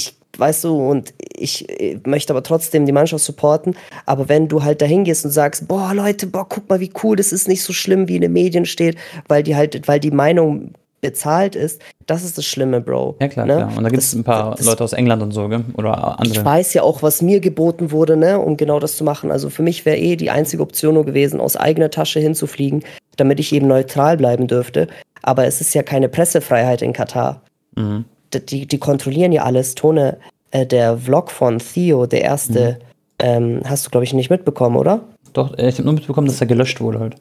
ich 0.00 0.20
weißt 0.38 0.64
du, 0.64 0.90
und 0.90 1.12
ich 1.36 1.66
möchte 2.06 2.32
aber 2.32 2.42
trotzdem 2.42 2.86
die 2.86 2.92
Mannschaft 2.92 3.24
supporten. 3.24 3.76
Aber 4.06 4.28
wenn 4.28 4.48
du 4.48 4.62
halt 4.62 4.80
dahin 4.82 5.04
gehst 5.04 5.24
und 5.24 5.30
sagst, 5.30 5.68
boah, 5.68 5.92
Leute, 5.94 6.26
boah, 6.26 6.48
guck 6.48 6.68
mal, 6.68 6.80
wie 6.80 6.92
cool, 7.02 7.16
das 7.16 7.32
ist 7.32 7.48
nicht 7.48 7.62
so 7.62 7.72
schlimm, 7.72 8.08
wie 8.08 8.16
in 8.16 8.22
den 8.22 8.32
Medien 8.32 8.64
steht, 8.64 8.96
weil 9.28 9.42
die 9.42 9.56
halt, 9.56 9.86
weil 9.88 10.00
die 10.00 10.10
Meinung 10.10 10.72
bezahlt 11.00 11.56
ist, 11.56 11.80
das 12.06 12.24
ist 12.24 12.36
das 12.36 12.44
Schlimme, 12.44 12.80
Bro. 12.82 13.16
Ja, 13.20 13.28
klar, 13.28 13.46
ne? 13.46 13.56
klar. 13.56 13.72
Und 13.76 13.84
da 13.84 13.88
gibt 13.88 14.02
es 14.02 14.12
ein 14.14 14.22
paar 14.22 14.54
das, 14.54 14.66
Leute 14.66 14.84
aus 14.84 14.92
England 14.92 15.22
und 15.22 15.32
so, 15.32 15.48
gell? 15.48 15.64
Oder 15.74 16.20
andere. 16.20 16.38
Ich 16.38 16.44
weiß 16.44 16.74
ja 16.74 16.82
auch, 16.82 17.02
was 17.02 17.22
mir 17.22 17.40
geboten 17.40 17.90
wurde, 17.90 18.18
ne, 18.18 18.38
um 18.38 18.58
genau 18.58 18.80
das 18.80 18.96
zu 18.96 19.04
machen. 19.04 19.30
Also 19.30 19.48
für 19.48 19.62
mich 19.62 19.86
wäre 19.86 19.96
eh 19.96 20.16
die 20.16 20.30
einzige 20.30 20.62
Option 20.62 20.94
nur 20.94 21.06
gewesen, 21.06 21.40
aus 21.40 21.56
eigener 21.56 21.90
Tasche 21.90 22.20
hinzufliegen, 22.20 22.84
damit 23.16 23.40
ich 23.40 23.52
eben 23.54 23.66
neutral 23.66 24.18
bleiben 24.18 24.46
dürfte. 24.46 24.88
Aber 25.22 25.46
es 25.46 25.62
ist 25.62 25.74
ja 25.74 25.82
keine 25.82 26.10
Pressefreiheit 26.10 26.82
in 26.82 26.92
Katar. 26.92 27.42
Mhm 27.76 28.04
die, 28.34 28.66
die 28.66 28.78
kontrollieren 28.78 29.32
ja 29.32 29.42
alles. 29.42 29.74
Tone, 29.74 30.18
äh, 30.50 30.66
der 30.66 30.98
Vlog 30.98 31.30
von 31.30 31.58
Theo, 31.58 32.06
der 32.06 32.22
erste, 32.22 32.78
mhm. 33.20 33.26
ähm, 33.26 33.60
hast 33.64 33.86
du, 33.86 33.90
glaube 33.90 34.04
ich, 34.04 34.12
nicht 34.12 34.30
mitbekommen, 34.30 34.76
oder? 34.76 35.00
Doch, 35.32 35.56
äh, 35.56 35.68
ich 35.68 35.74
habe 35.76 35.84
nur 35.84 35.94
mitbekommen, 35.94 36.26
dass 36.26 36.40
er 36.40 36.46
gelöscht 36.46 36.80
wurde 36.80 37.00
halt. 37.00 37.16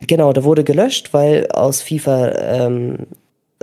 Genau, 0.00 0.32
der 0.32 0.44
wurde 0.44 0.64
gelöscht, 0.64 1.12
weil 1.12 1.48
aus 1.48 1.80
FIFA 1.80 2.32
ähm, 2.32 2.98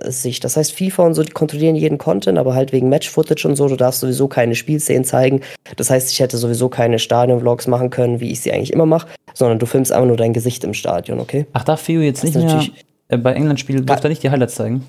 Sicht. 0.06 0.44
Das 0.44 0.58
heißt, 0.58 0.74
FIFA 0.74 1.06
und 1.08 1.14
so, 1.14 1.24
die 1.24 1.32
kontrollieren 1.32 1.76
jeden 1.76 1.98
Content, 1.98 2.38
aber 2.38 2.56
halt 2.56 2.72
wegen 2.72 2.90
Match-Footage 2.90 3.48
und 3.48 3.56
so, 3.56 3.68
du 3.68 3.76
darfst 3.76 4.00
sowieso 4.00 4.28
keine 4.28 4.56
Spielszenen 4.56 5.04
zeigen. 5.04 5.42
Das 5.76 5.90
heißt, 5.90 6.12
ich 6.12 6.20
hätte 6.20 6.38
sowieso 6.38 6.70
keine 6.70 6.98
Stadion-Vlogs 6.98 7.68
machen 7.68 7.90
können, 7.90 8.20
wie 8.20 8.32
ich 8.32 8.42
sie 8.42 8.52
eigentlich 8.52 8.74
immer 8.74 8.86
mache, 8.86 9.08
sondern 9.34 9.60
du 9.60 9.66
filmst 9.66 9.92
einfach 9.92 10.08
nur 10.08 10.18
dein 10.18 10.34
Gesicht 10.34 10.64
im 10.64 10.74
Stadion, 10.74 11.20
okay? 11.20 11.46
Ach, 11.54 11.64
darf 11.64 11.86
Theo 11.86 12.02
jetzt 12.02 12.24
das 12.24 12.34
nicht 12.34 12.46
mehr 12.46 12.64
äh, 13.10 13.18
bei 13.18 13.34
England-Spielen, 13.34 13.86
darf 13.86 14.04
er 14.04 14.10
nicht 14.10 14.24
die 14.24 14.30
Highlights 14.30 14.56
zeigen? 14.56 14.84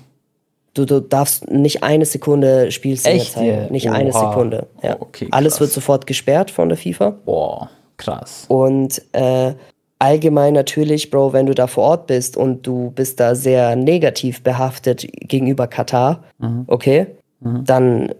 Du, 0.73 0.85
du 0.85 1.01
darfst 1.01 1.49
nicht 1.51 1.83
eine 1.83 2.05
Sekunde 2.05 2.71
Spielszene 2.71 3.15
Echt? 3.15 3.33
zeigen. 3.33 3.71
Nicht 3.71 3.87
Oha. 3.87 3.95
eine 3.95 4.11
Sekunde. 4.11 4.67
Ja. 4.81 4.97
Okay, 4.99 5.27
Alles 5.29 5.59
wird 5.59 5.71
sofort 5.71 6.07
gesperrt 6.07 6.49
von 6.49 6.69
der 6.69 6.77
FIFA. 6.77 7.11
Boah, 7.25 7.69
krass. 7.97 8.45
Und 8.47 9.01
äh, 9.11 9.53
allgemein 9.99 10.53
natürlich, 10.53 11.11
Bro, 11.11 11.31
wenn 11.33 11.45
du 11.45 11.53
da 11.53 11.67
vor 11.67 11.83
Ort 11.83 12.07
bist 12.07 12.35
und 12.35 12.65
du 12.65 12.91
bist 12.91 13.19
da 13.19 13.35
sehr 13.35 13.75
negativ 13.75 14.41
behaftet 14.41 15.07
gegenüber 15.27 15.67
Katar, 15.67 16.23
mhm. 16.39 16.63
okay, 16.67 17.07
mhm. 17.39 17.65
dann 17.65 18.15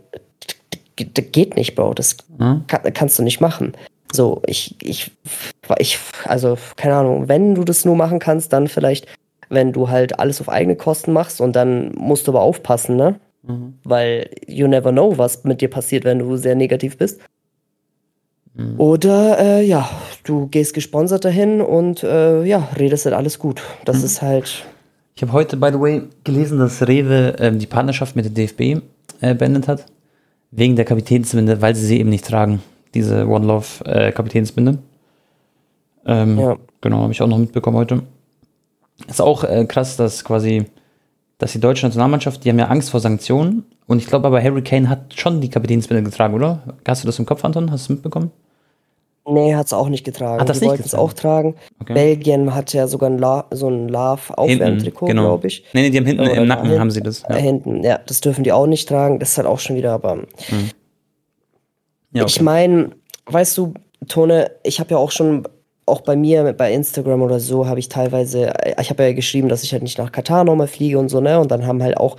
geht 0.95 1.55
nicht, 1.55 1.73
Bro. 1.73 1.95
Das 1.95 2.17
mhm. 2.37 2.65
kann, 2.67 2.81
kannst 2.93 3.17
du 3.17 3.23
nicht 3.23 3.41
machen. 3.41 3.73
So, 4.11 4.43
ich, 4.45 4.75
ich, 4.79 5.11
ich, 5.79 5.97
also, 6.25 6.55
keine 6.75 6.95
Ahnung, 6.95 7.27
wenn 7.29 7.55
du 7.55 7.63
das 7.63 7.83
nur 7.83 7.95
machen 7.95 8.19
kannst, 8.19 8.53
dann 8.53 8.67
vielleicht 8.67 9.07
wenn 9.53 9.71
du 9.71 9.89
halt 9.89 10.19
alles 10.19 10.41
auf 10.41 10.49
eigene 10.49 10.75
Kosten 10.75 11.13
machst 11.13 11.41
und 11.41 11.55
dann 11.55 11.91
musst 11.95 12.27
du 12.27 12.31
aber 12.31 12.41
aufpassen, 12.41 12.95
ne? 12.95 13.19
Mhm. 13.43 13.75
Weil 13.83 14.29
you 14.47 14.67
never 14.67 14.91
know, 14.91 15.17
was 15.17 15.43
mit 15.43 15.61
dir 15.61 15.69
passiert, 15.69 16.05
wenn 16.05 16.19
du 16.19 16.37
sehr 16.37 16.55
negativ 16.55 16.97
bist. 16.97 17.19
Mhm. 18.55 18.79
Oder 18.79 19.39
äh, 19.39 19.65
ja, 19.65 19.89
du 20.23 20.47
gehst 20.47 20.73
gesponsert 20.73 21.25
dahin 21.25 21.61
und 21.61 22.03
äh, 22.03 22.43
ja, 22.43 22.69
redest 22.77 23.05
halt 23.05 23.15
alles 23.15 23.39
gut. 23.39 23.61
Das 23.85 23.99
mhm. 23.99 24.05
ist 24.05 24.21
halt. 24.21 24.65
Ich 25.15 25.21
habe 25.21 25.33
heute, 25.33 25.57
by 25.57 25.69
the 25.71 25.79
way, 25.79 26.03
gelesen, 26.23 26.59
dass 26.59 26.87
Rewe 26.87 27.35
ähm, 27.39 27.59
die 27.59 27.67
Partnerschaft 27.67 28.15
mit 28.15 28.25
der 28.25 28.31
DFB 28.31 28.83
äh, 29.21 29.35
beendet 29.35 29.67
hat. 29.67 29.85
Wegen 30.51 30.75
der 30.75 30.85
Kapitänsbinde, 30.85 31.61
weil 31.61 31.75
sie 31.75 31.85
sie 31.85 31.99
eben 31.99 32.09
nicht 32.09 32.25
tragen. 32.25 32.61
Diese 32.93 33.27
One 33.27 33.45
Love 33.45 33.85
äh, 33.85 34.11
Kapitänsbinde. 34.11 34.77
Ähm, 36.05 36.39
ja. 36.39 36.57
Genau, 36.81 37.01
habe 37.01 37.11
ich 37.11 37.21
auch 37.21 37.27
noch 37.27 37.37
mitbekommen 37.37 37.77
heute. 37.77 38.03
Ist 39.07 39.21
auch 39.21 39.43
äh, 39.43 39.65
krass, 39.65 39.97
dass 39.97 40.23
quasi, 40.23 40.65
dass 41.37 41.51
die 41.51 41.59
deutsche 41.59 41.85
Nationalmannschaft, 41.85 42.43
die 42.43 42.49
haben 42.49 42.59
ja 42.59 42.67
Angst 42.67 42.89
vor 42.89 42.99
Sanktionen. 42.99 43.65
Und 43.87 43.99
ich 43.99 44.07
glaube 44.07 44.27
aber, 44.27 44.41
Harry 44.41 44.61
Kane 44.61 44.89
hat 44.89 45.13
schon 45.13 45.41
die 45.41 45.49
Kapitänsbinde 45.49 46.03
getragen, 46.03 46.33
oder? 46.33 46.63
Hast 46.87 47.03
du 47.03 47.07
das 47.07 47.19
im 47.19 47.25
Kopf, 47.25 47.43
Anton? 47.43 47.71
Hast 47.71 47.89
du 47.89 47.93
es 47.93 47.97
mitbekommen? 47.97 48.31
Nee, 49.25 49.55
hat 49.55 49.67
es 49.67 49.73
auch 49.73 49.87
nicht 49.87 50.03
getragen. 50.03 50.41
Hat 50.41 50.49
das 50.49 50.59
die 50.59 50.65
wollten 50.65 50.83
es 50.83 50.93
auch 50.93 51.13
tragen. 51.13 51.55
Okay. 51.79 51.93
Belgien 51.93 52.53
hat 52.53 52.73
ja 52.73 52.87
sogar 52.87 53.09
ein 53.09 53.17
La 53.17 53.45
so 53.51 53.69
ein 53.69 53.87
Love-Aufwärmtrikot, 53.87 55.05
genau. 55.05 55.23
glaube 55.23 55.47
ich. 55.47 55.63
Nee, 55.73 55.83
nee, 55.83 55.89
die 55.91 55.97
haben 55.97 56.05
hinten 56.05 56.23
Oder 56.23 56.35
im 56.35 56.47
Nacken 56.47 56.65
hinten, 56.65 56.79
haben 56.79 56.91
sie 56.91 57.01
das. 57.01 57.23
Ja. 57.29 57.35
Hinten, 57.35 57.83
ja, 57.83 57.99
das 58.05 58.19
dürfen 58.19 58.43
die 58.43 58.51
auch 58.51 58.67
nicht 58.67 58.89
tragen. 58.89 59.19
Das 59.19 59.31
ist 59.31 59.37
halt 59.37 59.47
auch 59.47 59.59
schon 59.59 59.77
wieder, 59.77 59.93
aber. 59.93 60.15
Mhm. 60.15 60.71
Ja, 62.11 62.23
okay. 62.23 62.33
Ich 62.35 62.41
meine, 62.41 62.89
weißt 63.27 63.57
du, 63.57 63.73
Tone, 64.09 64.51
ich 64.63 64.81
habe 64.81 64.91
ja 64.91 64.97
auch 64.97 65.11
schon 65.11 65.47
auch 65.85 66.01
bei 66.01 66.15
mir, 66.15 66.53
bei 66.53 66.73
Instagram 66.73 67.21
oder 67.21 67.39
so, 67.39 67.67
habe 67.67 67.79
ich 67.79 67.89
teilweise, 67.89 68.53
ich 68.79 68.89
habe 68.89 69.03
ja 69.03 69.13
geschrieben, 69.13 69.49
dass 69.49 69.63
ich 69.63 69.73
halt 69.73 69.83
nicht 69.83 69.97
nach 69.97 70.11
Katar 70.11 70.43
nochmal 70.43 70.67
fliege 70.67 70.97
und 70.97 71.09
so, 71.09 71.19
ne? 71.19 71.39
Und 71.39 71.51
dann 71.51 71.65
haben 71.65 71.83
halt 71.83 71.97
auch, 71.97 72.17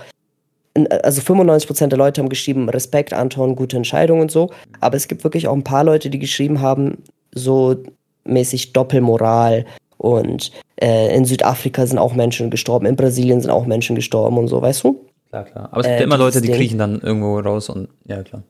also 1.03 1.21
95% 1.21 1.87
der 1.87 1.97
Leute 1.97 2.21
haben 2.21 2.29
geschrieben, 2.29 2.69
Respekt, 2.69 3.13
Anton, 3.13 3.55
gute 3.55 3.77
Entscheidung 3.77 4.19
und 4.19 4.31
so. 4.31 4.51
Aber 4.81 4.97
es 4.97 5.07
gibt 5.07 5.23
wirklich 5.23 5.47
auch 5.47 5.53
ein 5.53 5.63
paar 5.63 5.83
Leute, 5.83 6.09
die 6.09 6.19
geschrieben 6.19 6.61
haben, 6.61 7.03
so 7.33 7.75
mäßig 8.25 8.73
Doppelmoral. 8.73 9.65
Und 9.97 10.51
äh, 10.75 11.15
in 11.15 11.25
Südafrika 11.25 11.87
sind 11.87 11.97
auch 11.97 12.13
Menschen 12.13 12.49
gestorben, 12.49 12.85
in 12.85 12.95
Brasilien 12.95 13.41
sind 13.41 13.51
auch 13.51 13.65
Menschen 13.65 13.95
gestorben 13.95 14.37
und 14.37 14.47
so, 14.47 14.61
weißt 14.61 14.83
du? 14.83 15.05
Klar, 15.29 15.45
klar. 15.45 15.69
Aber 15.71 15.81
es 15.81 15.87
gibt 15.87 15.99
äh, 16.01 16.03
immer 16.03 16.17
Leute, 16.17 16.41
die 16.41 16.51
kriechen 16.51 16.77
dann 16.77 16.99
irgendwo 16.99 17.39
raus 17.39 17.69
und 17.69 17.87
ja, 18.05 18.21
klar. 18.23 18.43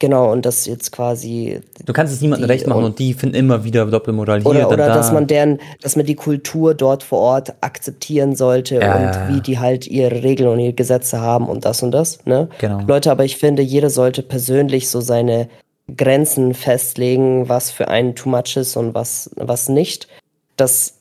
Genau, 0.00 0.32
und 0.32 0.44
das 0.44 0.66
jetzt 0.66 0.90
quasi. 0.90 1.60
Du 1.86 1.92
kannst 1.92 2.12
es 2.12 2.20
niemandem 2.20 2.50
recht 2.50 2.66
machen 2.66 2.78
und, 2.78 2.84
und, 2.84 2.98
die 2.98 3.14
finden 3.14 3.36
immer 3.36 3.62
wieder 3.64 3.86
Doppelmoral 3.86 4.40
hier. 4.40 4.46
Oder, 4.46 4.68
oder 4.68 4.88
da. 4.88 4.94
dass 4.94 5.12
man 5.12 5.26
deren, 5.26 5.60
dass 5.82 5.94
man 5.94 6.04
die 6.04 6.16
Kultur 6.16 6.74
dort 6.74 7.04
vor 7.04 7.20
Ort 7.20 7.54
akzeptieren 7.60 8.34
sollte 8.34 8.76
ja, 8.76 8.96
und 8.96 9.02
ja, 9.02 9.12
ja. 9.12 9.28
wie 9.28 9.40
die 9.40 9.58
halt 9.58 9.86
ihre 9.86 10.22
Regeln 10.22 10.48
und 10.48 10.58
ihre 10.58 10.72
Gesetze 10.72 11.20
haben 11.20 11.48
und 11.48 11.64
das 11.64 11.82
und 11.82 11.92
das. 11.92 12.24
Ne? 12.26 12.48
Genau. 12.58 12.80
Leute, 12.86 13.10
aber 13.10 13.24
ich 13.24 13.36
finde, 13.36 13.62
jeder 13.62 13.88
sollte 13.88 14.22
persönlich 14.22 14.88
so 14.90 15.00
seine 15.00 15.48
Grenzen 15.96 16.54
festlegen, 16.54 17.48
was 17.48 17.70
für 17.70 17.88
einen 17.88 18.16
too 18.16 18.28
much 18.28 18.56
ist 18.56 18.76
und 18.76 18.94
was, 18.94 19.30
was 19.36 19.68
nicht. 19.68 20.08
Dass 20.56 20.94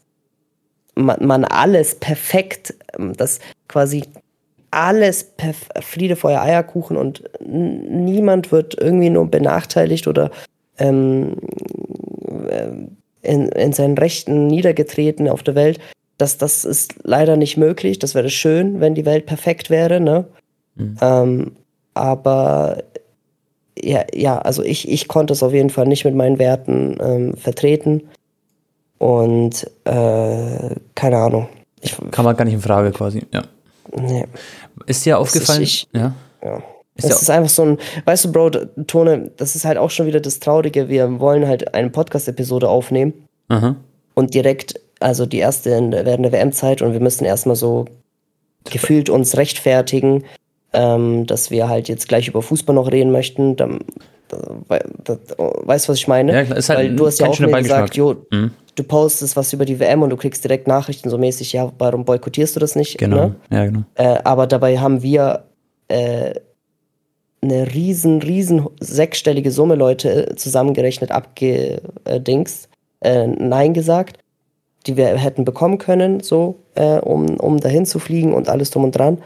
man, 0.95 1.25
man 1.25 1.45
alles 1.45 1.95
perfekt, 1.95 2.75
das 3.17 3.39
quasi 3.67 4.03
alles 4.73 5.33
Friede, 5.81 6.15
Feuer, 6.15 6.41
Eierkuchen 6.41 6.97
und 6.97 7.23
niemand 7.45 8.51
wird 8.51 8.79
irgendwie 8.79 9.09
nur 9.09 9.29
benachteiligt 9.29 10.07
oder 10.07 10.31
ähm, 10.77 11.37
äh, 12.49 12.67
in, 13.21 13.49
in 13.49 13.73
seinen 13.73 13.97
Rechten 13.97 14.47
niedergetreten 14.47 15.29
auf 15.29 15.43
der 15.43 15.55
Welt. 15.55 15.79
Das, 16.17 16.37
das 16.37 16.65
ist 16.65 16.95
leider 17.03 17.37
nicht 17.37 17.57
möglich. 17.57 17.99
Das 17.99 18.15
wäre 18.15 18.29
schön, 18.29 18.79
wenn 18.79 18.95
die 18.95 19.05
Welt 19.05 19.25
perfekt 19.25 19.69
wäre, 19.69 19.99
ne? 19.99 20.25
Mhm. 20.75 20.97
Ähm, 21.01 21.51
aber 21.93 22.83
ja, 23.79 24.03
ja, 24.13 24.39
also 24.39 24.63
ich, 24.63 24.89
ich 24.89 25.07
konnte 25.07 25.33
es 25.33 25.43
auf 25.43 25.53
jeden 25.53 25.69
Fall 25.69 25.87
nicht 25.87 26.05
mit 26.05 26.15
meinen 26.15 26.39
Werten 26.39 26.97
ähm, 27.01 27.37
vertreten. 27.37 28.09
Und 28.97 29.69
äh, 29.83 30.75
keine 30.95 31.17
Ahnung 31.17 31.49
Ich, 31.81 31.97
Kam 32.11 32.25
halt 32.25 32.37
gar 32.37 32.45
nicht 32.45 32.53
in 32.53 32.61
Frage 32.61 32.91
quasi, 32.91 33.23
ja. 33.33 33.43
Nee. 33.95 34.25
Ist 34.85 35.05
dir 35.05 35.17
aufgefallen? 35.19 35.61
ich- 35.61 35.87
ja. 35.93 36.13
Ja. 36.43 36.61
Ist 36.95 37.09
ja, 37.09 37.15
ist 37.15 37.29
einfach 37.31 37.49
so 37.49 37.63
ein, 37.63 37.77
weißt 38.05 38.25
du, 38.25 38.31
Bro, 38.31 38.49
Tone, 38.85 39.31
das 39.37 39.55
ist 39.55 39.65
halt 39.65 39.79
auch 39.79 39.89
schon 39.89 40.05
wieder 40.05 40.19
das 40.19 40.39
Traurige. 40.39 40.89
Wir 40.89 41.19
wollen 41.19 41.47
halt 41.47 41.73
eine 41.73 41.89
Podcast-Episode 41.89 42.69
aufnehmen 42.69 43.13
aha. 43.47 43.75
und 44.13 44.35
direkt, 44.35 44.79
also 44.99 45.25
die 45.25 45.39
erste 45.39 45.71
in 45.71 45.89
der, 45.89 46.05
während 46.05 46.23
der 46.25 46.31
WM-Zeit 46.31 46.83
und 46.83 46.93
wir 46.93 46.99
müssen 46.99 47.25
erstmal 47.25 47.55
so 47.55 47.85
gefühlt 48.69 49.09
uns 49.09 49.37
rechtfertigen, 49.37 50.23
ähm, 50.73 51.25
dass 51.25 51.49
wir 51.49 51.67
halt 51.67 51.87
jetzt 51.89 52.07
gleich 52.07 52.27
über 52.27 52.43
Fußball 52.43 52.75
noch 52.75 52.91
reden 52.91 53.11
möchten. 53.11 53.55
Dann, 53.55 53.79
wei- 54.67 54.83
da, 55.03 55.17
weißt 55.37 55.87
du, 55.87 55.91
was 55.91 55.97
ich 55.99 56.07
meine? 56.07 56.33
Ja, 56.33 56.43
klar, 56.43 56.57
ist 56.57 56.69
halt 56.69 56.79
Weil 56.79 56.95
du 56.95 57.05
hast 57.07 57.19
ja 57.19 57.27
auch 57.27 57.39
mir 57.39 57.61
gesagt, 57.61 57.95
jo, 57.95 58.15
Mhm. 58.31 58.51
du 58.75 58.83
postest 58.83 59.35
was 59.35 59.53
über 59.53 59.65
die 59.65 59.79
WM 59.79 60.01
und 60.03 60.09
du 60.09 60.17
kriegst 60.17 60.43
direkt 60.43 60.67
Nachrichten 60.67 61.09
so 61.09 61.17
mäßig, 61.17 61.53
ja, 61.53 61.71
warum 61.77 62.05
boykottierst 62.05 62.55
du 62.55 62.59
das 62.59 62.75
nicht? 62.75 62.97
Genau, 62.97 63.27
Ne? 63.27 63.35
ja, 63.51 63.65
genau. 63.65 63.83
Äh, 63.95 64.19
aber 64.23 64.47
dabei 64.47 64.77
haben 64.79 65.01
wir 65.03 65.43
äh, 65.89 66.33
eine 67.41 67.73
riesen, 67.73 68.21
riesen 68.21 68.67
sechsstellige 68.79 69.51
Summe 69.51 69.75
Leute 69.75 70.31
äh, 70.31 70.35
zusammengerechnet 70.35 71.11
abgedings, 71.11 72.69
äh, 73.01 73.27
Nein 73.27 73.73
gesagt, 73.73 74.17
die 74.87 74.97
wir 74.97 75.07
hätten 75.17 75.45
bekommen 75.45 75.77
können, 75.77 76.21
so, 76.21 76.59
äh, 76.75 76.99
um, 76.99 77.37
um 77.39 77.59
dahin 77.59 77.85
zu 77.85 77.99
fliegen 77.99 78.33
und 78.33 78.49
alles 78.49 78.69
drum 78.71 78.85
und 78.85 78.95
dran. 78.97 79.17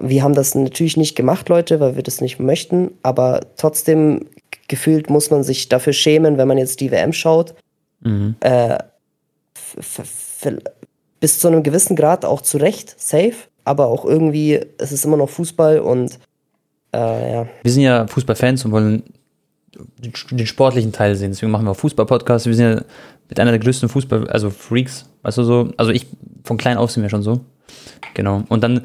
Wir 0.00 0.22
haben 0.22 0.34
das 0.34 0.54
natürlich 0.54 0.96
nicht 0.96 1.14
gemacht, 1.14 1.48
Leute, 1.50 1.78
weil 1.78 1.96
wir 1.96 2.02
das 2.02 2.20
nicht 2.22 2.40
möchten, 2.40 2.92
aber 3.02 3.40
trotzdem 3.56 4.26
gefühlt 4.72 5.10
muss 5.10 5.30
man 5.30 5.44
sich 5.44 5.68
dafür 5.68 5.92
schämen, 5.92 6.38
wenn 6.38 6.48
man 6.48 6.56
jetzt 6.56 6.80
die 6.80 6.90
WM 6.90 7.12
schaut. 7.12 7.54
Mhm. 8.00 8.36
Äh, 8.40 8.78
bis 11.20 11.38
zu 11.38 11.48
einem 11.48 11.62
gewissen 11.62 11.94
Grad 11.94 12.24
auch 12.24 12.40
zu 12.40 12.56
Recht, 12.56 12.98
safe, 12.98 13.34
aber 13.64 13.88
auch 13.88 14.06
irgendwie, 14.06 14.60
es 14.78 14.90
ist 14.90 15.04
immer 15.04 15.18
noch 15.18 15.28
Fußball 15.28 15.80
und 15.80 16.18
äh, 16.94 17.34
ja. 17.34 17.46
Wir 17.62 17.70
sind 17.70 17.82
ja 17.82 18.06
Fußballfans 18.06 18.64
und 18.64 18.72
wollen 18.72 19.02
den 19.98 20.12
den 20.30 20.46
sportlichen 20.46 20.92
Teil 20.92 21.16
sehen. 21.16 21.32
Deswegen 21.32 21.52
machen 21.52 21.66
wir 21.66 21.72
auch 21.72 21.76
Fußball-Podcasts. 21.76 22.46
Wir 22.46 22.54
sind 22.54 22.78
ja 22.78 22.84
mit 23.28 23.38
einer 23.38 23.50
der 23.50 23.60
größten 23.60 23.90
Fußball-, 23.90 24.26
also 24.28 24.48
Freaks, 24.48 25.04
weißt 25.20 25.36
du 25.36 25.44
so. 25.44 25.70
Also 25.76 25.92
ich, 25.92 26.06
von 26.44 26.56
klein 26.56 26.78
auf 26.78 26.90
sind 26.90 27.02
wir 27.02 27.10
schon 27.10 27.22
so. 27.22 27.40
Genau. 28.14 28.44
Und 28.48 28.64
dann 28.64 28.82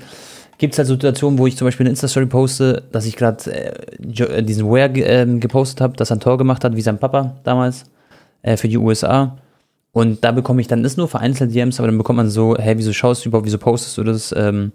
gibt 0.58 0.74
es 0.74 0.78
halt 0.80 0.88
Situationen, 0.88 1.38
wo 1.38 1.48
ich 1.48 1.58
zum 1.58 1.68
Beispiel 1.68 1.86
eine 1.86 1.92
Insta-Story 1.92 2.26
poste, 2.26 2.84
dass 2.92 3.06
ich 3.06 3.16
gerade 3.16 3.52
äh, 3.52 4.24
äh, 4.24 4.44
diesen 4.44 4.68
Ware 4.68 4.92
ähm, 5.00 5.40
gepostet 5.40 5.82
habe, 5.82 5.96
dass 5.98 6.12
er 6.12 6.18
ein 6.18 6.20
Tor 6.20 6.38
gemacht 6.38 6.64
hat, 6.64 6.76
wie 6.76 6.82
sein 6.82 7.00
Papa 7.00 7.38
damals 7.44 7.86
äh, 8.42 8.58
für 8.58 8.68
die 8.68 8.78
USA. 8.78 9.38
Und 9.92 10.24
da 10.24 10.32
bekomme 10.32 10.62
ich 10.62 10.68
dann, 10.68 10.84
ist 10.86 10.98
nur 10.98 11.08
vereinzelt 11.08 11.54
DMs, 11.54 11.80
aber 11.80 11.88
dann 11.88 11.98
bekommt 11.98 12.18
man 12.18 12.30
so, 12.30 12.56
hey, 12.58 12.78
wieso 12.78 12.94
schaust 12.94 13.26
du 13.26 13.30
überhaupt, 13.30 13.46
wieso 13.46 13.58
postest 13.58 13.98
du 13.98 14.04
das? 14.04 14.34
Ähm, 14.36 14.72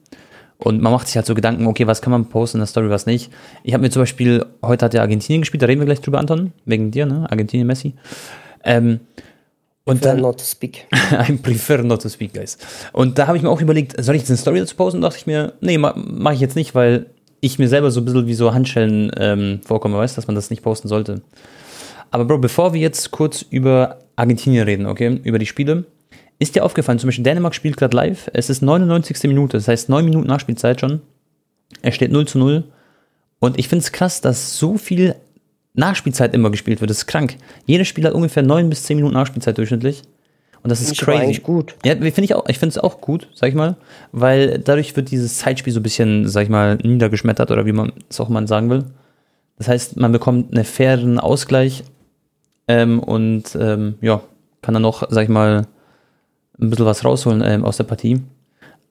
und 0.58 0.80
man 0.80 0.92
macht 0.92 1.08
sich 1.08 1.16
halt 1.16 1.26
so 1.26 1.34
Gedanken, 1.34 1.66
okay, 1.66 1.86
was 1.86 2.02
kann 2.02 2.12
man 2.12 2.26
posten 2.26 2.58
in 2.58 2.60
der 2.60 2.66
Story, 2.66 2.88
was 2.88 3.06
nicht. 3.06 3.32
Ich 3.64 3.74
habe 3.74 3.82
mir 3.82 3.90
zum 3.90 4.02
Beispiel, 4.02 4.46
heute 4.62 4.84
hat 4.84 4.94
ja 4.94 5.00
Argentinien 5.00 5.42
gespielt, 5.42 5.62
da 5.62 5.66
reden 5.66 5.80
wir 5.80 5.86
gleich 5.86 6.00
drüber, 6.00 6.20
Anton, 6.20 6.52
wegen 6.64 6.90
dir, 6.92 7.06
ne? 7.06 7.26
Argentinien, 7.28 7.66
Messi. 7.66 7.94
Ähm, 8.64 9.00
und 9.84 10.04
Dann 10.04 10.20
not 10.20 10.38
to 10.38 10.44
speak. 10.44 10.86
I 11.12 11.32
prefer 11.32 11.82
not 11.82 12.02
to 12.02 12.08
speak, 12.08 12.34
guys. 12.34 12.56
Und 12.92 13.18
da 13.18 13.26
habe 13.26 13.36
ich 13.36 13.42
mir 13.42 13.50
auch 13.50 13.60
überlegt, 13.60 14.02
soll 14.02 14.14
ich 14.14 14.22
jetzt 14.22 14.30
eine 14.30 14.36
Story 14.36 14.60
dazu 14.60 14.76
posten? 14.76 14.98
Und 14.98 15.02
dachte 15.02 15.18
ich 15.18 15.26
mir, 15.26 15.54
nee, 15.60 15.76
ma, 15.76 15.92
mache 15.96 16.34
ich 16.34 16.40
jetzt 16.40 16.54
nicht, 16.54 16.74
weil 16.74 17.06
ich 17.40 17.58
mir 17.58 17.68
selber 17.68 17.90
so 17.90 18.00
ein 18.00 18.04
bisschen 18.04 18.26
wie 18.28 18.34
so 18.34 18.54
Handschellen 18.54 19.10
ähm, 19.16 19.60
vorkomme, 19.64 19.98
weißt 19.98 20.16
dass 20.16 20.28
man 20.28 20.36
das 20.36 20.50
nicht 20.50 20.62
posten 20.62 20.86
sollte. 20.86 21.22
Aber 22.12 22.24
Bro, 22.24 22.38
bevor 22.38 22.72
wir 22.72 22.80
jetzt 22.80 23.10
kurz 23.10 23.42
über 23.42 23.98
Argentinien 24.14 24.64
reden, 24.64 24.86
okay, 24.86 25.20
über 25.24 25.40
die 25.40 25.46
Spiele, 25.46 25.84
ist 26.38 26.54
dir 26.54 26.64
aufgefallen, 26.64 26.98
zum 26.98 27.08
Beispiel 27.08 27.24
Dänemark 27.24 27.54
spielt 27.54 27.76
gerade 27.76 27.96
live, 27.96 28.30
es 28.32 28.50
ist 28.50 28.62
99. 28.62 29.24
Minute, 29.24 29.56
das 29.56 29.66
heißt 29.66 29.88
9 29.88 30.04
Minuten 30.04 30.28
Nachspielzeit 30.28 30.80
schon. 30.80 31.00
Es 31.80 31.94
steht 31.94 32.12
0 32.12 32.28
zu 32.28 32.38
0. 32.38 32.64
Und 33.40 33.58
ich 33.58 33.68
finde 33.68 33.82
es 33.84 33.90
krass, 33.90 34.20
dass 34.20 34.56
so 34.56 34.76
viel 34.76 35.16
Nachspielzeit 35.74 36.34
immer 36.34 36.50
gespielt 36.50 36.80
wird. 36.80 36.90
Das 36.90 36.98
ist 36.98 37.06
krank. 37.06 37.36
Jedes 37.66 37.88
Spiel 37.88 38.04
hat 38.04 38.12
ungefähr 38.12 38.42
9 38.42 38.68
bis 38.68 38.84
10 38.84 38.96
Minuten 38.96 39.14
Nachspielzeit 39.14 39.56
durchschnittlich. 39.56 40.02
Und 40.62 40.70
das 40.70 40.80
ist 40.80 40.92
ich 40.92 40.98
crazy. 40.98 41.22
eigentlich 41.22 41.42
gut. 41.42 41.74
Ja, 41.84 41.94
finde 41.94 42.22
ich 42.22 42.34
auch. 42.34 42.48
Ich 42.48 42.58
finde 42.58 42.70
es 42.70 42.78
auch 42.78 43.00
gut, 43.00 43.28
sag 43.34 43.48
ich 43.48 43.54
mal, 43.54 43.76
weil 44.12 44.58
dadurch 44.60 44.94
wird 44.94 45.10
dieses 45.10 45.38
Zeitspiel 45.38 45.72
so 45.72 45.80
ein 45.80 45.82
bisschen, 45.82 46.28
sag 46.28 46.44
ich 46.44 46.48
mal, 46.48 46.76
niedergeschmettert 46.76 47.50
oder 47.50 47.66
wie 47.66 47.72
man 47.72 47.92
es 48.08 48.20
auch 48.20 48.28
mal 48.28 48.46
sagen 48.46 48.70
will. 48.70 48.84
Das 49.58 49.68
heißt, 49.68 49.96
man 49.96 50.12
bekommt 50.12 50.54
einen 50.54 50.64
fairen 50.64 51.18
Ausgleich 51.18 51.82
ähm, 52.68 53.00
und 53.00 53.56
ähm, 53.60 53.96
ja, 54.00 54.22
kann 54.60 54.74
dann 54.74 54.82
noch, 54.82 55.02
sag 55.10 55.24
ich 55.24 55.28
mal, 55.28 55.66
ein 56.60 56.70
bisschen 56.70 56.86
was 56.86 57.04
rausholen 57.04 57.42
ähm, 57.44 57.64
aus 57.64 57.78
der 57.78 57.84
Partie. 57.84 58.22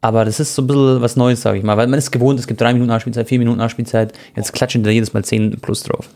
Aber 0.02 0.26
das 0.26 0.40
ist 0.40 0.56
so 0.56 0.64
ein 0.64 0.68
bisschen 0.68 1.02
was 1.02 1.16
Neues, 1.16 1.42
sag 1.42 1.56
ich 1.56 1.64
mal, 1.64 1.78
weil 1.78 1.88
man 1.88 2.00
ist 2.00 2.12
gewohnt, 2.12 2.40
es 2.40 2.48
gibt 2.48 2.60
drei 2.60 2.74
Minuten 2.74 2.90
Nachspielzeit, 2.90 3.30
vier 3.30 3.40
Minuten 3.40 3.60
Nachspielzeit, 3.60 4.14
jetzt 4.36 4.52
klatschen 4.52 4.84
da 4.84 4.90
jedes 4.90 5.14
Mal 5.14 5.24
zehn 5.24 5.58
plus 5.62 5.84
drauf. 5.84 6.10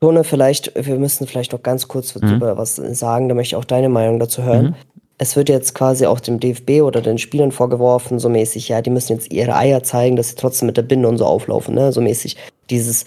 Tone, 0.00 0.22
vielleicht, 0.24 0.72
wir 0.76 0.96
müssen 0.96 1.26
vielleicht 1.26 1.52
noch 1.52 1.62
ganz 1.62 1.88
kurz 1.88 2.14
Mhm. 2.14 2.20
darüber 2.20 2.56
was 2.56 2.76
sagen, 2.76 3.28
da 3.28 3.34
möchte 3.34 3.52
ich 3.54 3.56
auch 3.56 3.64
deine 3.64 3.88
Meinung 3.88 4.18
dazu 4.20 4.42
hören. 4.44 4.76
Es 5.20 5.34
wird 5.34 5.48
jetzt 5.48 5.74
quasi 5.74 6.06
auch 6.06 6.20
dem 6.20 6.38
DFB 6.38 6.82
oder 6.82 7.00
den 7.00 7.18
Spielern 7.18 7.50
vorgeworfen, 7.50 8.20
so 8.20 8.28
mäßig, 8.28 8.68
ja, 8.68 8.80
die 8.82 8.90
müssen 8.90 9.14
jetzt 9.14 9.32
ihre 9.32 9.56
Eier 9.56 9.82
zeigen, 9.82 10.14
dass 10.14 10.28
sie 10.28 10.36
trotzdem 10.36 10.66
mit 10.66 10.76
der 10.76 10.82
Binde 10.82 11.08
und 11.08 11.18
so 11.18 11.24
auflaufen, 11.26 11.74
ne? 11.74 11.90
So 11.92 12.00
mäßig 12.00 12.36
dieses, 12.70 13.04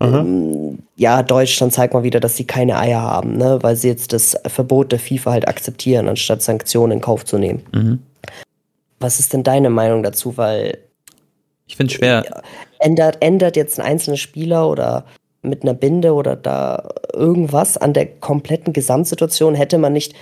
ähm, 0.00 0.78
ja, 0.96 1.24
Deutschland 1.24 1.72
zeigt 1.72 1.92
mal 1.94 2.04
wieder, 2.04 2.20
dass 2.20 2.36
sie 2.36 2.44
keine 2.46 2.78
Eier 2.78 3.00
haben, 3.02 3.36
ne? 3.36 3.58
Weil 3.62 3.74
sie 3.74 3.88
jetzt 3.88 4.12
das 4.12 4.36
Verbot 4.46 4.92
der 4.92 5.00
FIFA 5.00 5.32
halt 5.32 5.48
akzeptieren, 5.48 6.08
anstatt 6.08 6.42
Sanktionen 6.42 6.92
in 6.92 7.00
Kauf 7.00 7.24
zu 7.24 7.38
nehmen. 7.38 7.64
Mhm. 7.72 7.98
Was 9.00 9.18
ist 9.18 9.32
denn 9.32 9.42
deine 9.42 9.70
Meinung 9.70 10.04
dazu? 10.04 10.36
Weil 10.36 10.78
Ich 11.66 11.76
finde 11.76 11.90
es 11.92 11.96
schwer. 11.98 12.42
ändert, 12.78 13.16
ändert 13.20 13.56
jetzt 13.56 13.80
ein 13.80 13.84
einzelner 13.86 14.16
Spieler 14.18 14.68
oder 14.70 15.04
mit 15.44 15.62
einer 15.62 15.74
Binde 15.74 16.14
oder 16.14 16.36
da 16.36 16.88
irgendwas 17.12 17.76
an 17.76 17.92
der 17.92 18.06
kompletten 18.06 18.72
Gesamtsituation 18.72 19.54
hätte 19.54 19.78
man 19.78 19.92
nicht, 19.92 20.14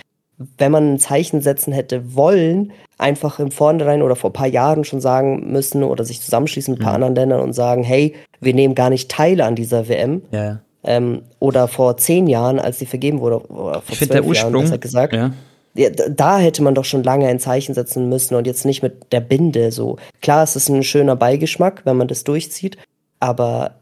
wenn 0.57 0.71
man 0.71 0.93
ein 0.93 0.99
Zeichen 0.99 1.41
setzen 1.41 1.73
hätte 1.73 2.15
wollen, 2.15 2.71
einfach 2.97 3.39
im 3.39 3.51
Vornherein 3.51 4.01
oder 4.01 4.15
vor 4.15 4.29
ein 4.29 4.33
paar 4.33 4.47
Jahren 4.47 4.83
schon 4.83 5.01
sagen 5.01 5.51
müssen 5.51 5.83
oder 5.83 6.03
sich 6.03 6.21
zusammenschließen 6.21 6.73
mit 6.73 6.81
ein 6.81 6.85
paar 6.85 6.95
anderen 6.95 7.15
Ländern 7.15 7.41
und 7.41 7.53
sagen, 7.53 7.83
hey, 7.83 8.15
wir 8.39 8.53
nehmen 8.53 8.75
gar 8.75 8.89
nicht 8.89 9.09
teil 9.09 9.41
an 9.41 9.55
dieser 9.55 9.87
WM. 9.87 10.21
Ja, 10.31 10.43
ja. 10.43 10.59
Ähm, 10.85 11.21
oder 11.39 11.69
vor 11.69 11.95
zehn 11.95 12.27
Jahren, 12.27 12.59
als 12.59 12.77
die 12.77 12.85
vergeben 12.85 13.21
wurde, 13.21 13.39
oder 13.49 13.81
vor 13.81 13.83
Ich 13.93 13.99
finde 13.99 14.15
der 14.15 14.23
zwölf 14.23 14.37
Jahren, 14.37 14.47
Ursprung, 14.47 14.63
besser 14.63 14.77
gesagt, 14.77 15.13
ja, 15.13 15.31
ja, 15.75 15.89
da 15.89 16.37
hätte 16.37 16.61
man 16.61 16.75
doch 16.75 16.85
schon 16.85 17.03
lange 17.03 17.27
ein 17.27 17.39
Zeichen 17.39 17.73
setzen 17.73 18.09
müssen 18.09 18.35
und 18.35 18.45
jetzt 18.45 18.65
nicht 18.65 18.83
mit 18.83 19.11
der 19.11 19.21
Binde 19.21 19.71
so. 19.71 19.97
Klar, 20.21 20.43
es 20.43 20.55
ist 20.55 20.69
ein 20.69 20.83
schöner 20.83 21.15
Beigeschmack, 21.15 21.81
wenn 21.85 21.97
man 21.97 22.07
das 22.07 22.23
durchzieht, 22.23 22.77
aber 23.19 23.75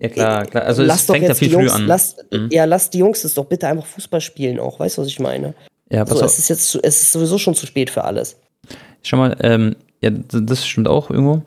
ja 0.00 0.08
klar, 0.08 0.46
klar. 0.46 0.64
Also 0.64 0.82
lass 0.82 1.00
es 1.02 1.06
doch 1.06 1.14
fängt 1.14 1.24
ja 1.24 1.28
jetzt 1.30 1.38
viel 1.38 1.48
die 1.48 1.54
früh 1.54 1.60
Jungs, 1.62 1.72
an. 1.74 1.86
lass, 1.86 2.16
Mhm. 2.32 2.48
ja, 2.50 2.64
lass 2.64 2.90
die 2.90 2.98
Jungs 2.98 3.22
es 3.24 3.34
doch 3.34 3.44
bitte 3.44 3.68
einfach 3.68 3.86
Fußball 3.86 4.20
spielen 4.20 4.58
auch, 4.58 4.78
weißt 4.80 4.98
du, 4.98 5.02
was 5.02 5.08
ich 5.08 5.20
meine? 5.20 5.54
ja, 5.90 6.04
pass 6.04 6.18
So, 6.18 6.24
auf. 6.24 6.30
es 6.30 6.38
ist 6.38 6.48
jetzt, 6.48 6.78
es 6.82 7.02
ist 7.02 7.12
sowieso 7.12 7.38
schon 7.38 7.54
zu 7.54 7.66
spät 7.66 7.90
für 7.90 8.04
alles. 8.04 8.36
Schau 9.02 9.16
mal, 9.16 9.36
ähm, 9.40 9.76
ja, 10.02 10.10
das 10.10 10.66
stimmt 10.66 10.88
auch 10.88 11.10
irgendwo. 11.10 11.42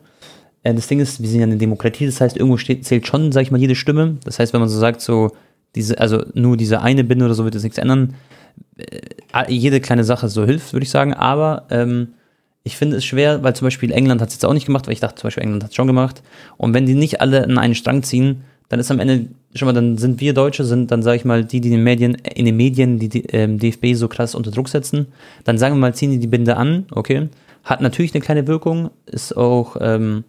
Äh, 0.62 0.74
das 0.74 0.86
Ding 0.86 1.00
ist, 1.00 1.20
wir 1.22 1.28
sind 1.28 1.40
ja 1.40 1.46
eine 1.46 1.56
Demokratie, 1.56 2.06
das 2.06 2.20
heißt, 2.20 2.36
irgendwo 2.36 2.56
steht, 2.56 2.84
zählt 2.84 3.06
schon, 3.06 3.32
sag 3.32 3.42
ich 3.42 3.50
mal, 3.50 3.60
jede 3.60 3.74
Stimme. 3.74 4.18
Das 4.24 4.38
heißt, 4.38 4.52
wenn 4.52 4.60
man 4.60 4.68
so 4.68 4.78
sagt, 4.78 5.00
so, 5.00 5.30
diese, 5.74 5.98
also 5.98 6.24
nur 6.34 6.56
diese 6.56 6.80
eine 6.82 7.04
Binde 7.04 7.24
oder 7.24 7.34
so 7.34 7.44
wird 7.44 7.54
das 7.54 7.62
nichts 7.62 7.78
ändern. 7.78 8.14
Äh, 8.76 9.50
jede 9.52 9.80
kleine 9.80 10.04
Sache 10.04 10.28
so 10.28 10.44
hilft, 10.44 10.72
würde 10.72 10.84
ich 10.84 10.90
sagen. 10.90 11.14
Aber 11.14 11.66
ähm, 11.70 12.14
ich 12.64 12.78
finde 12.78 12.96
es 12.96 13.04
schwer, 13.04 13.42
weil 13.42 13.54
zum 13.54 13.66
Beispiel 13.66 13.92
England 13.92 14.22
hat 14.22 14.28
es 14.28 14.36
jetzt 14.36 14.44
auch 14.44 14.54
nicht 14.54 14.64
gemacht, 14.64 14.86
weil 14.86 14.94
ich 14.94 15.00
dachte 15.00 15.16
zum 15.16 15.28
Beispiel, 15.28 15.42
England 15.42 15.64
hat 15.64 15.70
es 15.70 15.76
schon 15.76 15.86
gemacht. 15.86 16.22
Und 16.56 16.72
wenn 16.72 16.86
die 16.86 16.94
nicht 16.94 17.20
alle 17.20 17.44
in 17.44 17.58
einen 17.58 17.74
Strang 17.74 18.02
ziehen, 18.02 18.42
dann 18.70 18.80
ist 18.80 18.90
am 18.90 19.00
Ende, 19.00 19.28
schon 19.54 19.66
mal, 19.66 19.74
dann 19.74 19.98
sind 19.98 20.20
wir 20.20 20.32
Deutsche, 20.32 20.64
sind 20.64 20.90
dann, 20.90 21.02
sage 21.02 21.18
ich 21.18 21.24
mal, 21.26 21.44
die, 21.44 21.60
die 21.60 21.68
in 21.68 21.74
den 21.74 21.84
Medien, 21.84 22.14
in 22.14 22.46
den 22.46 22.56
Medien 22.56 22.98
die, 22.98 23.10
die 23.10 23.26
ähm, 23.26 23.58
DFB 23.58 23.94
so 23.94 24.08
krass 24.08 24.34
unter 24.34 24.50
Druck 24.50 24.70
setzen. 24.70 25.08
Dann 25.44 25.58
sagen 25.58 25.74
wir 25.76 25.80
mal, 25.80 25.94
ziehen 25.94 26.10
die 26.10 26.18
die 26.18 26.26
Binde 26.26 26.56
an, 26.56 26.86
okay. 26.90 27.28
Hat 27.64 27.82
natürlich 27.82 28.14
eine 28.14 28.22
kleine 28.22 28.46
Wirkung, 28.46 28.90
ist 29.04 29.36
auch, 29.36 29.76
ähm, 29.80 30.24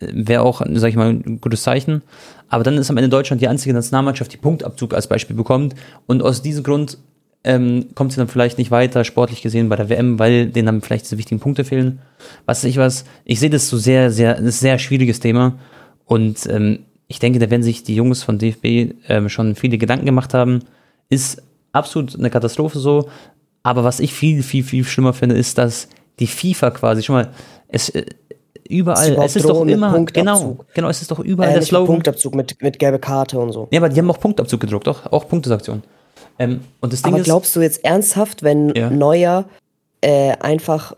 wäre 0.00 0.42
auch, 0.42 0.62
sag 0.72 0.88
ich 0.88 0.96
mal, 0.96 1.10
ein 1.10 1.40
gutes 1.40 1.62
Zeichen. 1.62 2.02
Aber 2.48 2.64
dann 2.64 2.78
ist 2.78 2.90
am 2.90 2.96
Ende 2.96 3.10
Deutschland 3.10 3.40
die 3.40 3.48
einzige 3.48 3.74
Nationalmannschaft, 3.74 4.32
die 4.32 4.38
Punktabzug 4.38 4.92
als 4.92 5.06
Beispiel 5.06 5.36
bekommt. 5.36 5.76
Und 6.06 6.22
aus 6.22 6.42
diesem 6.42 6.64
Grund 6.64 6.98
ähm, 7.42 7.86
kommt 7.94 8.12
sie 8.12 8.18
dann 8.18 8.28
vielleicht 8.28 8.58
nicht 8.58 8.70
weiter, 8.70 9.04
sportlich 9.04 9.42
gesehen, 9.42 9.68
bei 9.68 9.76
der 9.76 9.88
WM, 9.88 10.18
weil 10.18 10.46
denen 10.46 10.66
dann 10.66 10.80
vielleicht 10.82 11.06
diese 11.06 11.18
wichtigen 11.18 11.40
Punkte 11.40 11.64
fehlen. 11.64 12.00
Was 12.46 12.64
ich 12.64 12.76
was. 12.76 13.04
Ich 13.24 13.40
sehe 13.40 13.50
das 13.50 13.68
so 13.68 13.78
sehr, 13.78 14.10
sehr, 14.10 14.36
ein 14.36 14.50
sehr 14.50 14.78
schwieriges 14.78 15.20
Thema. 15.20 15.58
Und 16.04 16.46
ähm, 16.50 16.80
ich 17.08 17.18
denke, 17.18 17.38
da 17.38 17.50
werden 17.50 17.62
sich 17.62 17.82
die 17.82 17.94
Jungs 17.94 18.22
von 18.22 18.38
DFB 18.38 18.94
ähm, 19.08 19.28
schon 19.28 19.54
viele 19.54 19.78
Gedanken 19.78 20.06
gemacht 20.06 20.34
haben. 20.34 20.60
Ist 21.08 21.42
absolut 21.72 22.18
eine 22.18 22.30
Katastrophe 22.30 22.78
so. 22.78 23.08
Aber 23.62 23.84
was 23.84 24.00
ich 24.00 24.12
viel, 24.12 24.42
viel, 24.42 24.62
viel 24.62 24.84
schlimmer 24.84 25.12
finde, 25.12 25.36
ist, 25.36 25.58
dass 25.58 25.88
die 26.18 26.26
FIFA 26.26 26.70
quasi, 26.70 27.02
schon 27.02 27.16
mal, 27.16 27.28
es 27.68 27.88
äh, 27.90 28.04
überall, 28.68 29.16
es 29.24 29.36
ist 29.36 29.48
doch 29.48 29.64
immer, 29.66 30.04
genau, 30.04 30.58
genau, 30.74 30.88
es 30.88 31.02
ist 31.02 31.10
doch 31.10 31.18
überall 31.18 31.50
Äh, 31.50 31.54
der 31.54 31.62
Slogan. 31.62 31.86
Punktabzug 31.86 32.34
mit, 32.34 32.62
mit 32.62 32.78
gelbe 32.78 32.98
Karte 32.98 33.38
und 33.38 33.52
so. 33.52 33.68
Ja, 33.70 33.80
aber 33.80 33.88
die 33.88 33.98
haben 33.98 34.10
auch 34.10 34.20
Punktabzug 34.20 34.60
gedruckt, 34.60 34.86
doch, 34.86 35.10
auch 35.10 35.28
Punktesaktion. 35.28 35.82
Ähm, 36.40 36.60
und 36.80 36.92
das 36.92 37.02
Ding 37.02 37.12
Aber 37.12 37.20
ist, 37.20 37.24
glaubst 37.26 37.54
du 37.54 37.60
jetzt 37.60 37.84
ernsthaft, 37.84 38.42
wenn 38.42 38.74
Ja. 38.74 38.90
Neuer 38.90 39.44
äh, 40.00 40.32
einfach 40.40 40.96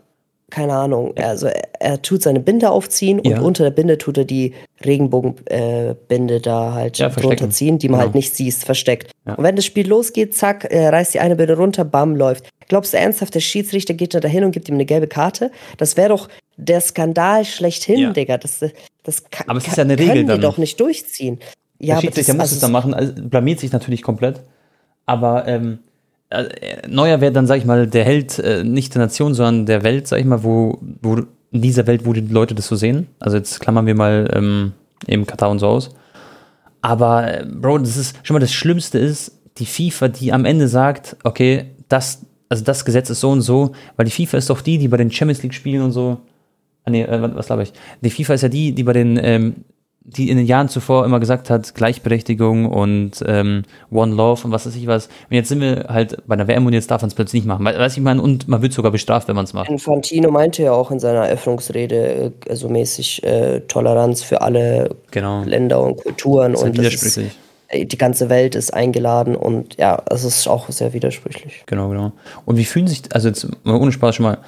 keine 0.49 0.73
Ahnung, 0.73 1.15
also 1.17 1.47
er, 1.47 1.63
er 1.79 2.01
tut 2.03 2.21
seine 2.21 2.39
Binde 2.39 2.69
aufziehen 2.69 3.19
und 3.19 3.25
Ja. 3.31 3.41
unter 3.41 3.63
der 3.63 3.71
Binde 3.71 3.97
tut 3.97 4.19
er 4.19 4.25
die 4.25 4.53
Regenbogenbinde 4.85 6.35
äh, 6.35 6.39
da 6.39 6.73
halt 6.73 6.97
Ja, 6.99 7.09
drunter 7.09 7.49
ziehen, 7.49 7.79
die 7.79 7.89
man 7.89 7.99
Genau. 7.99 8.05
halt 8.07 8.15
nicht 8.15 8.35
siehst, 8.35 8.63
versteckt. 8.63 9.11
Ja. 9.25 9.33
Und 9.33 9.43
wenn 9.43 9.55
das 9.55 9.65
Spiel 9.65 9.87
losgeht, 9.87 10.35
zack, 10.35 10.65
äh, 10.71 10.87
reißt 10.89 11.13
die 11.15 11.19
eine 11.19 11.35
Binde 11.35 11.57
runter, 11.57 11.83
bam, 11.85 12.15
läuft. 12.15 12.49
Glaubst 12.67 12.93
du 12.93 12.97
ernsthaft, 12.97 13.33
der 13.35 13.39
Schiedsrichter 13.39 13.93
geht 13.95 14.13
da 14.13 14.19
dahin 14.19 14.43
und 14.43 14.51
gibt 14.51 14.69
ihm 14.69 14.75
eine 14.75 14.85
gelbe 14.85 15.07
Karte? 15.07 15.51
Das 15.77 15.97
wäre 15.97 16.09
doch 16.09 16.29
der 16.57 16.81
Skandal 16.81 17.45
schlechthin, 17.45 17.99
Ja. 17.99 18.09
Digga. 18.13 18.37
Das, 18.37 18.59
das 19.03 19.23
kann, 19.31 19.49
Aber 19.49 19.57
es 19.57 19.67
ist 19.67 19.77
ja 19.77 19.83
eine 19.83 19.97
Regel 19.97 20.07
können 20.13 20.21
die 20.27 20.31
dann. 20.33 20.41
doch 20.41 20.57
nicht 20.59 20.79
durchziehen. 20.79 21.39
Ja, 21.79 21.95
der 21.95 22.01
Schiedsrichter 22.01 22.35
muss 22.35 22.51
es 22.51 22.59
dann 22.59 22.71
machen, 22.71 22.93
also 22.93 23.11
blamiert 23.23 23.59
sich 23.59 23.71
natürlich 23.71 24.03
komplett. 24.03 24.39
Aber 25.05 25.47
ähm, 25.47 25.79
äh, 26.29 26.87
Neuer 26.87 27.21
wäre 27.21 27.31
dann, 27.31 27.47
sag 27.47 27.57
ich 27.57 27.65
mal, 27.65 27.87
der 27.87 28.03
Held 28.03 28.39
äh, 28.39 28.63
nicht 28.63 28.93
der 28.95 29.01
Nation, 29.01 29.33
sondern 29.33 29.65
der 29.65 29.83
Welt, 29.83 30.07
sag 30.07 30.19
ich 30.19 30.25
mal, 30.25 30.43
wo, 30.43 30.79
wo 31.01 31.21
in 31.51 31.61
dieser 31.61 31.85
Welt, 31.87 32.05
wo 32.05 32.13
die 32.13 32.21
Leute 32.21 32.55
das 32.55 32.67
so 32.67 32.75
sehen. 32.75 33.07
Also 33.19 33.37
jetzt 33.37 33.59
klammern 33.59 33.85
wir 33.85 33.95
mal 33.95 34.29
ähm, 34.33 34.73
eben 35.07 35.25
Katar 35.25 35.51
und 35.51 35.59
so 35.59 35.67
aus. 35.67 35.91
Aber, 36.81 37.31
äh, 37.31 37.45
Bro, 37.45 37.79
das 37.79 37.95
ist 37.95 38.17
schon 38.23 38.33
mal 38.33 38.39
das 38.39 38.51
Schlimmste 38.51 38.97
ist, 38.97 39.39
die 39.57 39.65
FIFA, 39.65 40.07
die 40.07 40.33
am 40.33 40.45
Ende 40.45 40.67
sagt, 40.67 41.15
okay, 41.23 41.65
das, 41.87 42.25
also 42.49 42.63
das 42.63 42.85
Gesetz 42.85 43.09
ist 43.09 43.19
so 43.19 43.29
und 43.29 43.41
so, 43.41 43.73
weil 43.95 44.05
die 44.05 44.11
FIFA 44.11 44.37
ist 44.37 44.49
doch 44.49 44.61
die, 44.61 44.79
die 44.79 44.87
bei 44.87 44.97
den 44.97 45.11
Champions 45.11 45.43
League 45.43 45.53
spielen 45.53 45.83
und 45.83 45.91
so. 45.91 46.17
Ah, 46.85 46.89
nee, 46.89 47.03
äh, 47.03 47.35
was 47.35 47.45
glaube 47.45 47.63
ich? 47.63 47.73
Die 48.01 48.09
FIFA 48.09 48.33
ist 48.33 48.41
ja 48.41 48.49
die, 48.49 48.73
die 48.73 48.83
bei 48.83 48.93
den, 48.93 49.19
ähm, 49.21 49.55
die 50.05 50.29
in 50.29 50.35
den 50.37 50.45
Jahren 50.45 50.67
zuvor 50.67 51.05
immer 51.05 51.19
gesagt 51.21 51.49
hat, 51.49 51.75
Gleichberechtigung 51.75 52.65
und 52.65 53.23
ähm, 53.25 53.63
One 53.89 54.13
Love 54.13 54.41
und 54.45 54.51
was 54.51 54.65
weiß 54.65 54.75
ich 54.75 54.85
was. 54.85 55.07
Und 55.29 55.35
jetzt 55.35 55.47
sind 55.49 55.61
wir 55.61 55.85
halt 55.87 56.17
bei 56.27 56.35
der 56.35 56.47
WM 56.47 56.65
und 56.65 56.73
jetzt 56.73 56.91
darf 56.91 57.01
man 57.01 57.07
es 57.07 57.15
plötzlich 57.15 57.43
nicht 57.43 57.47
machen. 57.47 57.65
We- 57.65 57.77
Weiß 57.79 57.93
ich 57.95 58.03
meine, 58.03 58.21
und 58.21 58.47
man 58.49 58.61
wird 58.61 58.73
sogar 58.73 58.91
bestraft, 58.91 59.29
wenn 59.29 59.35
man 59.37 59.45
es 59.45 59.53
macht. 59.53 59.69
Infantino 59.69 60.29
meinte 60.29 60.61
ja 60.63 60.73
auch 60.73 60.91
in 60.91 60.99
seiner 60.99 61.21
Eröffnungsrede, 61.27 61.95
äh, 61.95 62.31
also 62.49 62.67
mäßig 62.67 63.23
äh, 63.23 63.61
Toleranz 63.61 64.23
für 64.23 64.41
alle 64.41 64.89
Genau. 65.11 65.43
Länder 65.43 65.81
und 65.81 65.97
Kulturen 65.97 66.51
Das 66.53 66.61
ist 66.61 66.67
und 66.67 66.77
das 66.77 66.85
ist, 66.87 66.91
widersprüchlich. 67.03 67.37
äh, 67.69 67.85
die 67.85 67.97
ganze 67.97 68.29
Welt 68.29 68.55
ist 68.55 68.73
eingeladen 68.73 69.35
und 69.37 69.77
ja, 69.77 70.01
es 70.09 70.25
ist 70.25 70.47
auch 70.49 70.67
sehr 70.69 70.91
widersprüchlich. 70.93 71.63
Genau, 71.65 71.87
genau. 71.89 72.11
Und 72.45 72.57
wie 72.57 72.65
fühlen 72.65 72.87
sich, 72.87 73.03
also 73.13 73.29
jetzt 73.29 73.47
mal 73.63 73.75
ohne 73.79 73.93
Spaß 73.93 74.15
schon 74.15 74.23
mal, 74.25 74.39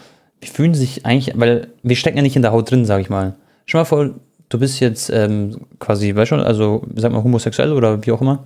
wie 0.41 0.48
fühlen 0.48 0.74
sich 0.74 1.06
eigentlich, 1.06 1.34
weil 1.39 1.68
wir 1.82 1.96
stecken 1.96 2.18
ja 2.18 2.24
nicht 2.24 2.36
in 2.36 2.41
der 2.41 2.52
Haut 2.52 2.70
drin, 2.70 2.84
sag 2.86 3.00
ich 3.00 3.10
mal. 3.10 3.36
Schon 3.68 3.80
mal 3.80 3.86
vor, 3.86 4.10
du 4.49 4.60
bist 4.60 4.79
jetzt 4.79 5.10
ähm, 5.10 5.62
quasi, 5.79 6.15
weißt 6.15 6.29
schon, 6.29 6.39
also 6.39 6.84
sag 6.95 7.12
mal 7.12 7.23
homosexuell 7.23 7.71
oder 7.73 8.05
wie 8.05 8.12
auch 8.12 8.21
immer. 8.21 8.43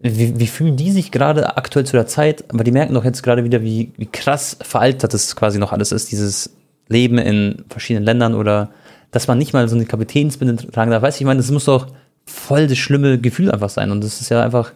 Wie, 0.00 0.38
wie 0.38 0.46
fühlen 0.46 0.76
die 0.76 0.90
sich 0.90 1.10
gerade 1.12 1.56
aktuell 1.56 1.86
zu 1.86 1.96
der 1.96 2.06
Zeit? 2.06 2.44
Aber 2.52 2.64
die 2.64 2.72
merken 2.72 2.94
doch 2.94 3.04
jetzt 3.04 3.22
gerade 3.22 3.44
wieder, 3.44 3.62
wie, 3.62 3.92
wie 3.96 4.06
krass 4.06 4.56
veraltet 4.60 5.14
das 5.14 5.34
quasi 5.34 5.58
noch 5.58 5.72
alles 5.72 5.92
ist, 5.92 6.12
dieses 6.12 6.54
Leben 6.88 7.18
in 7.18 7.64
verschiedenen 7.68 8.04
Ländern 8.04 8.34
oder 8.34 8.70
dass 9.10 9.28
man 9.28 9.38
nicht 9.38 9.52
mal 9.52 9.66
so 9.68 9.76
eine 9.76 9.86
Kapitänsbinde 9.86 10.56
tragen 10.70 10.90
darf. 10.90 11.02
Weißt 11.02 11.18
du, 11.18 11.22
ich 11.22 11.26
meine, 11.26 11.38
das 11.40 11.50
muss 11.50 11.64
doch 11.64 11.86
voll 12.26 12.66
das 12.66 12.78
schlimme 12.78 13.18
Gefühl 13.18 13.50
einfach 13.50 13.70
sein. 13.70 13.90
Und 13.90 14.02
das 14.02 14.20
ist 14.20 14.28
ja 14.28 14.42
einfach, 14.42 14.72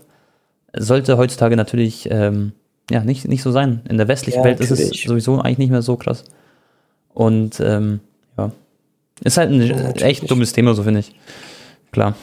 sollte 0.75 1.19
heutzutage 1.19 1.57
natürlich 1.57 2.09
ähm, 2.11 2.53
ja 2.91 3.03
nicht, 3.03 3.27
nicht 3.29 3.43
so 3.43 3.51
sein. 3.51 3.83
In 3.89 3.99
der 3.99 4.09
westlichen 4.09 4.39
Ja, 4.39 4.45
Welt 4.45 4.61
ist 4.61 4.71
es 4.71 4.79
natürlich. 4.79 5.05
sowieso 5.05 5.41
eigentlich 5.41 5.59
nicht 5.59 5.71
mehr 5.71 5.83
so 5.83 5.97
krass. 5.97 6.25
Und 7.13 7.61
ähm, 7.61 8.01
ja, 8.37 8.53
ist 9.25 9.37
halt 9.37 9.51
ein 9.51 9.59
natürlich. 9.59 10.03
echt 10.03 10.31
dummes 10.31 10.53
Thema, 10.53 10.75
so 10.75 10.83
finde 10.83 11.01
ich. 11.01 11.13
Klar. 11.93 12.15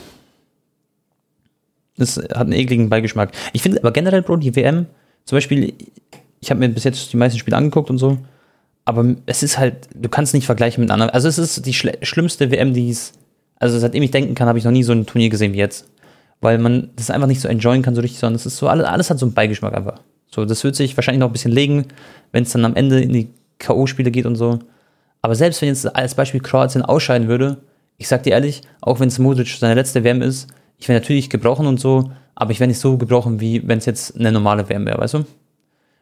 Das 1.98 2.18
hat 2.18 2.36
einen 2.36 2.54
ekligen 2.54 2.90
Beigeschmack. 2.90 3.32
Ich 3.54 3.62
finde 3.62 3.80
aber 3.80 3.92
generell, 3.92 4.22
Bro, 4.22 4.38
die 4.38 4.56
WM, 4.56 4.86
zum 5.26 5.38
Beispiel, 5.38 5.74
ich 6.42 6.50
habe 6.50 6.60
mir 6.60 6.70
bis 6.70 6.84
jetzt 6.84 7.12
die 7.12 7.18
meisten 7.18 7.40
Spiele 7.40 7.58
angeguckt 7.58 7.90
und 7.90 7.98
so, 7.98 8.18
aber 8.84 9.16
es 9.26 9.44
ist 9.44 9.58
halt, 9.58 9.88
du 9.96 10.10
kannst 10.10 10.34
nicht 10.34 10.46
vergleichen 10.46 10.82
mit 10.82 10.92
anderen. 10.92 11.10
Also 11.12 11.28
es 11.28 11.38
ist 11.38 11.66
die 11.66 11.74
schlimmste 11.74 12.52
WM, 12.52 12.74
die 12.74 12.90
es, 12.90 13.14
also 13.58 13.80
seitdem 13.80 14.04
ich 14.04 14.12
denken 14.12 14.36
kann, 14.36 14.48
habe 14.48 14.60
ich 14.60 14.66
noch 14.66 14.72
nie 14.72 14.84
so 14.84 14.92
ein 14.92 15.06
Turnier 15.06 15.30
gesehen 15.30 15.54
wie 15.54 15.58
jetzt. 15.58 15.88
Weil 16.42 16.58
man 16.60 16.90
das 16.98 17.10
einfach 17.10 17.28
nicht 17.28 17.42
so 17.42 17.48
enjoyen 17.48 17.82
kann, 17.82 17.96
so 17.96 18.02
richtig, 18.02 18.20
sondern 18.20 18.36
es 18.36 18.46
ist 18.46 18.58
so, 18.58 18.68
alles, 18.68 18.86
alles 18.86 19.10
hat 19.10 19.18
so 19.18 19.26
einen 19.26 19.34
Beigeschmack 19.34 19.74
einfach. 19.74 20.02
So, 20.30 20.46
das 20.46 20.64
wird 20.64 20.76
sich 20.76 20.96
wahrscheinlich 20.98 21.22
noch 21.22 21.30
ein 21.30 21.34
bisschen 21.34 21.54
legen, 21.54 21.86
wenn 22.32 22.44
es 22.44 22.52
dann 22.52 22.66
am 22.66 22.76
Ende 22.76 23.02
in 23.02 23.14
die 23.14 23.30
K.O.-Spiele 23.58 24.12
geht 24.12 24.26
und 24.26 24.36
so. 24.36 24.60
Aber 25.26 25.34
selbst 25.34 25.60
wenn 25.64 25.70
jetzt 25.70 25.96
als 25.96 26.14
Beispiel 26.14 26.40
Kroatien 26.40 26.84
ausscheiden 26.84 27.28
würde, 27.28 27.58
ich 27.98 28.08
sag 28.08 28.22
dir 28.22 28.34
ehrlich, 28.34 28.62
auch 28.80 29.00
wenn 29.00 29.08
es 29.08 29.18
Modric 29.18 29.48
seine 29.48 29.74
letzte 29.74 30.04
WM 30.04 30.22
ist, 30.22 30.46
ich 30.78 30.88
wäre 30.88 31.00
natürlich 31.00 31.32
gebrochen 31.32 31.66
und 31.66 31.80
so, 31.80 32.12
aber 32.36 32.52
ich 32.52 32.60
wäre 32.60 32.68
nicht 32.68 32.78
so 32.78 32.96
gebrochen, 32.96 33.40
wie 33.40 33.68
wenn 33.68 33.80
es 33.80 33.88
jetzt 33.88 34.16
eine 34.20 34.32
normale 34.32 34.70
WM 34.70 34.86
wäre, 34.86 35.00
weißt 35.00 35.16
du? 35.16 35.26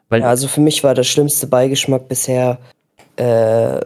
Weil, 0.10 0.20
Ja, 0.20 0.28
also 0.28 0.50
für 0.50 0.60
mich 0.60 0.84
war 0.84 0.94
der 0.94 1.06
schlimmste 1.06 1.48
Beigeschmack 1.48 2.10
bisher 2.10 2.58
äh, 3.16 3.80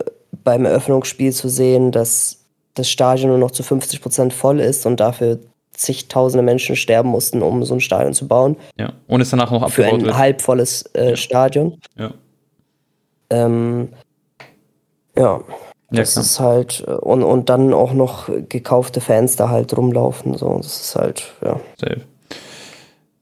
beim 0.44 0.66
Eröffnungsspiel 0.66 1.32
zu 1.32 1.50
sehen, 1.50 1.92
dass 1.92 2.40
das 2.74 2.90
Stadion 2.90 3.30
nur 3.30 3.38
noch 3.38 3.52
zu 3.52 3.62
50 3.62 4.02
Prozent 4.02 4.34
voll 4.34 4.60
ist 4.60 4.88
und 4.88 5.00
dafür 5.00 5.38
zigtausende 5.72 6.42
Menschen 6.42 6.76
sterben 6.76 7.10
mussten, 7.10 7.44
um 7.44 7.64
so 7.64 7.76
ein 7.76 7.80
Stadion 7.80 8.16
zu 8.16 8.28
bauen. 8.28 8.58
ja, 8.80 8.92
und 9.08 9.22
es 9.22 9.30
danach 9.30 9.52
noch 9.52 9.70
Für 9.70 9.84
abgebaut 9.84 10.00
ein 10.00 10.06
wird. 10.08 10.18
halbvolles 10.18 10.82
äh, 10.96 11.16
Stadion. 11.16 11.80
Ja, 11.96 12.10
Ähm, 13.30 13.90
ja, 15.18 15.24
ja 15.24 15.42
das 15.90 16.14
klar. 16.14 16.26
ist 16.26 16.40
halt, 16.40 16.84
äh, 16.88 16.92
und, 16.92 17.24
und 17.24 17.50
dann 17.50 17.74
auch 17.74 17.94
noch 17.94 18.30
gekaufte 18.50 19.02
Fans 19.02 19.36
da 19.36 19.50
halt 19.50 19.76
rumlaufen. 19.76 20.38
So, 20.38 20.58
das 20.58 20.82
ist 20.82 20.96
halt, 20.96 21.34
ja. 21.44 21.60
Safe. 21.80 22.02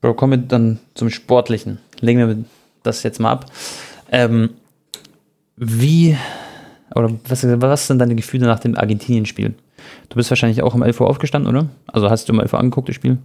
Bro, 0.01 0.13
kommen 0.13 0.39
wir 0.39 0.47
dann 0.47 0.79
zum 0.93 1.09
Sportlichen. 1.09 1.79
Legen 1.99 2.19
wir 2.19 2.45
das 2.83 3.03
jetzt 3.03 3.19
mal 3.19 3.31
ab. 3.31 3.45
Ähm, 4.11 4.51
wie, 5.55 6.17
oder 6.93 7.11
was, 7.27 7.43
was 7.43 7.87
sind 7.87 7.99
deine 7.99 8.15
Gefühle 8.15 8.45
nach 8.45 8.59
dem 8.59 8.77
Argentinien-Spiel? 8.77 9.55
Du 10.09 10.15
bist 10.15 10.29
wahrscheinlich 10.29 10.61
auch 10.61 10.73
um 10.73 10.83
11 10.83 11.01
Uhr 11.01 11.09
aufgestanden, 11.09 11.55
oder? 11.55 11.67
Also 11.87 12.09
hast 12.09 12.27
du 12.27 12.33
um 12.33 12.39
11 12.39 12.53
Uhr 12.53 12.59
angeguckt, 12.59 12.89
das 12.89 12.95
Spiel? 12.95 13.17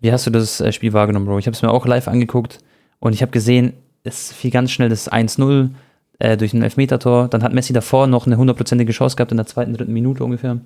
Wie 0.00 0.12
hast 0.12 0.26
du 0.26 0.30
das 0.30 0.60
äh, 0.60 0.72
Spiel 0.72 0.92
wahrgenommen, 0.92 1.26
Bro? 1.26 1.38
Ich 1.38 1.46
habe 1.46 1.54
es 1.54 1.62
mir 1.62 1.70
auch 1.70 1.86
live 1.86 2.08
angeguckt 2.08 2.58
und 3.00 3.12
ich 3.12 3.22
habe 3.22 3.32
gesehen, 3.32 3.72
es 4.02 4.32
fiel 4.32 4.50
ganz 4.50 4.70
schnell 4.70 4.90
das 4.90 5.10
1-0 5.10 5.70
äh, 6.18 6.36
durch 6.36 6.52
ein 6.52 6.62
Elfmetertor. 6.62 7.28
Dann 7.28 7.42
hat 7.42 7.52
Messi 7.52 7.72
davor 7.72 8.06
noch 8.06 8.26
eine 8.26 8.36
hundertprozentige 8.36 8.92
Chance 8.92 9.16
gehabt 9.16 9.30
in 9.30 9.36
der 9.36 9.46
zweiten, 9.46 9.74
dritten 9.74 9.92
Minute 9.92 10.24
ungefähr. 10.24 10.60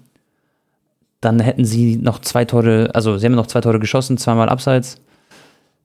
Dann 1.21 1.41
hätten 1.41 1.65
sie 1.65 1.97
noch 1.97 2.21
zwei 2.21 2.45
Tore, 2.45 2.91
also 2.95 3.19
sie 3.19 3.27
haben 3.27 3.35
noch 3.35 3.49
zwei 3.49 3.61
Tore 3.61 3.81
geschossen, 3.81 4.19
zweimal 4.19 4.49
abseits. 4.49 5.01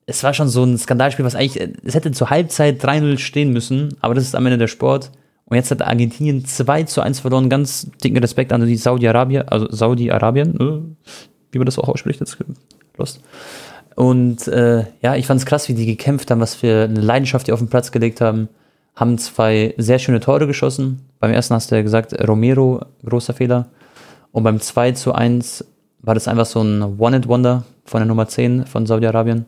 Es 0.05 0.23
war 0.23 0.33
schon 0.33 0.49
so 0.49 0.63
ein 0.63 0.77
Skandalspiel, 0.77 1.25
was 1.25 1.35
eigentlich, 1.35 1.69
es 1.83 1.95
hätte 1.95 2.11
zur 2.11 2.29
Halbzeit 2.29 2.83
3-0 2.83 3.17
stehen 3.17 3.51
müssen, 3.51 3.95
aber 4.01 4.13
das 4.13 4.25
ist 4.25 4.35
am 4.35 4.45
Ende 4.45 4.57
der 4.57 4.67
Sport. 4.67 5.11
Und 5.45 5.57
jetzt 5.57 5.71
hat 5.71 5.81
Argentinien 5.81 6.45
2 6.45 6.83
zu 6.83 7.01
1 7.01 7.19
verloren. 7.19 7.49
Ganz 7.49 7.89
dicken 8.03 8.17
Respekt 8.17 8.51
an 8.53 8.65
die 8.65 8.75
Saudi-Arabien, 8.75 9.47
also 9.47 9.67
Saudi-Arabien, 9.69 10.55
äh, 10.59 11.07
wie 11.51 11.57
man 11.57 11.65
das 11.65 11.79
auch 11.79 11.89
ausspricht, 11.89 12.19
jetzt 12.19 12.37
lost. 12.97 13.21
Und 13.95 14.47
äh, 14.47 14.85
ja, 15.01 15.15
ich 15.15 15.27
fand 15.27 15.39
es 15.39 15.45
krass, 15.45 15.69
wie 15.69 15.73
die 15.73 15.85
gekämpft 15.85 16.31
haben, 16.31 16.41
was 16.41 16.55
für 16.55 16.85
eine 16.85 16.99
Leidenschaft 17.01 17.47
die 17.47 17.51
auf 17.51 17.59
den 17.59 17.69
Platz 17.69 17.91
gelegt 17.91 18.21
haben. 18.21 18.49
Haben 18.95 19.17
zwei 19.17 19.73
sehr 19.77 19.99
schöne 19.99 20.19
Tore 20.19 20.47
geschossen. 20.47 21.05
Beim 21.19 21.31
ersten 21.31 21.55
hast 21.55 21.71
du 21.71 21.75
ja 21.75 21.81
gesagt, 21.81 22.13
Romero, 22.27 22.81
großer 23.05 23.33
Fehler. 23.33 23.67
Und 24.31 24.43
beim 24.43 24.59
2 24.59 24.91
zu 24.93 25.13
1 25.13 25.65
war 26.01 26.15
das 26.15 26.27
einfach 26.27 26.45
so 26.45 26.61
ein 26.61 26.99
One-Hit-Wonder 26.99 27.63
von 27.85 27.99
der 27.99 28.07
Nummer 28.07 28.27
10 28.27 28.65
von 28.65 28.85
Saudi-Arabien. 28.85 29.45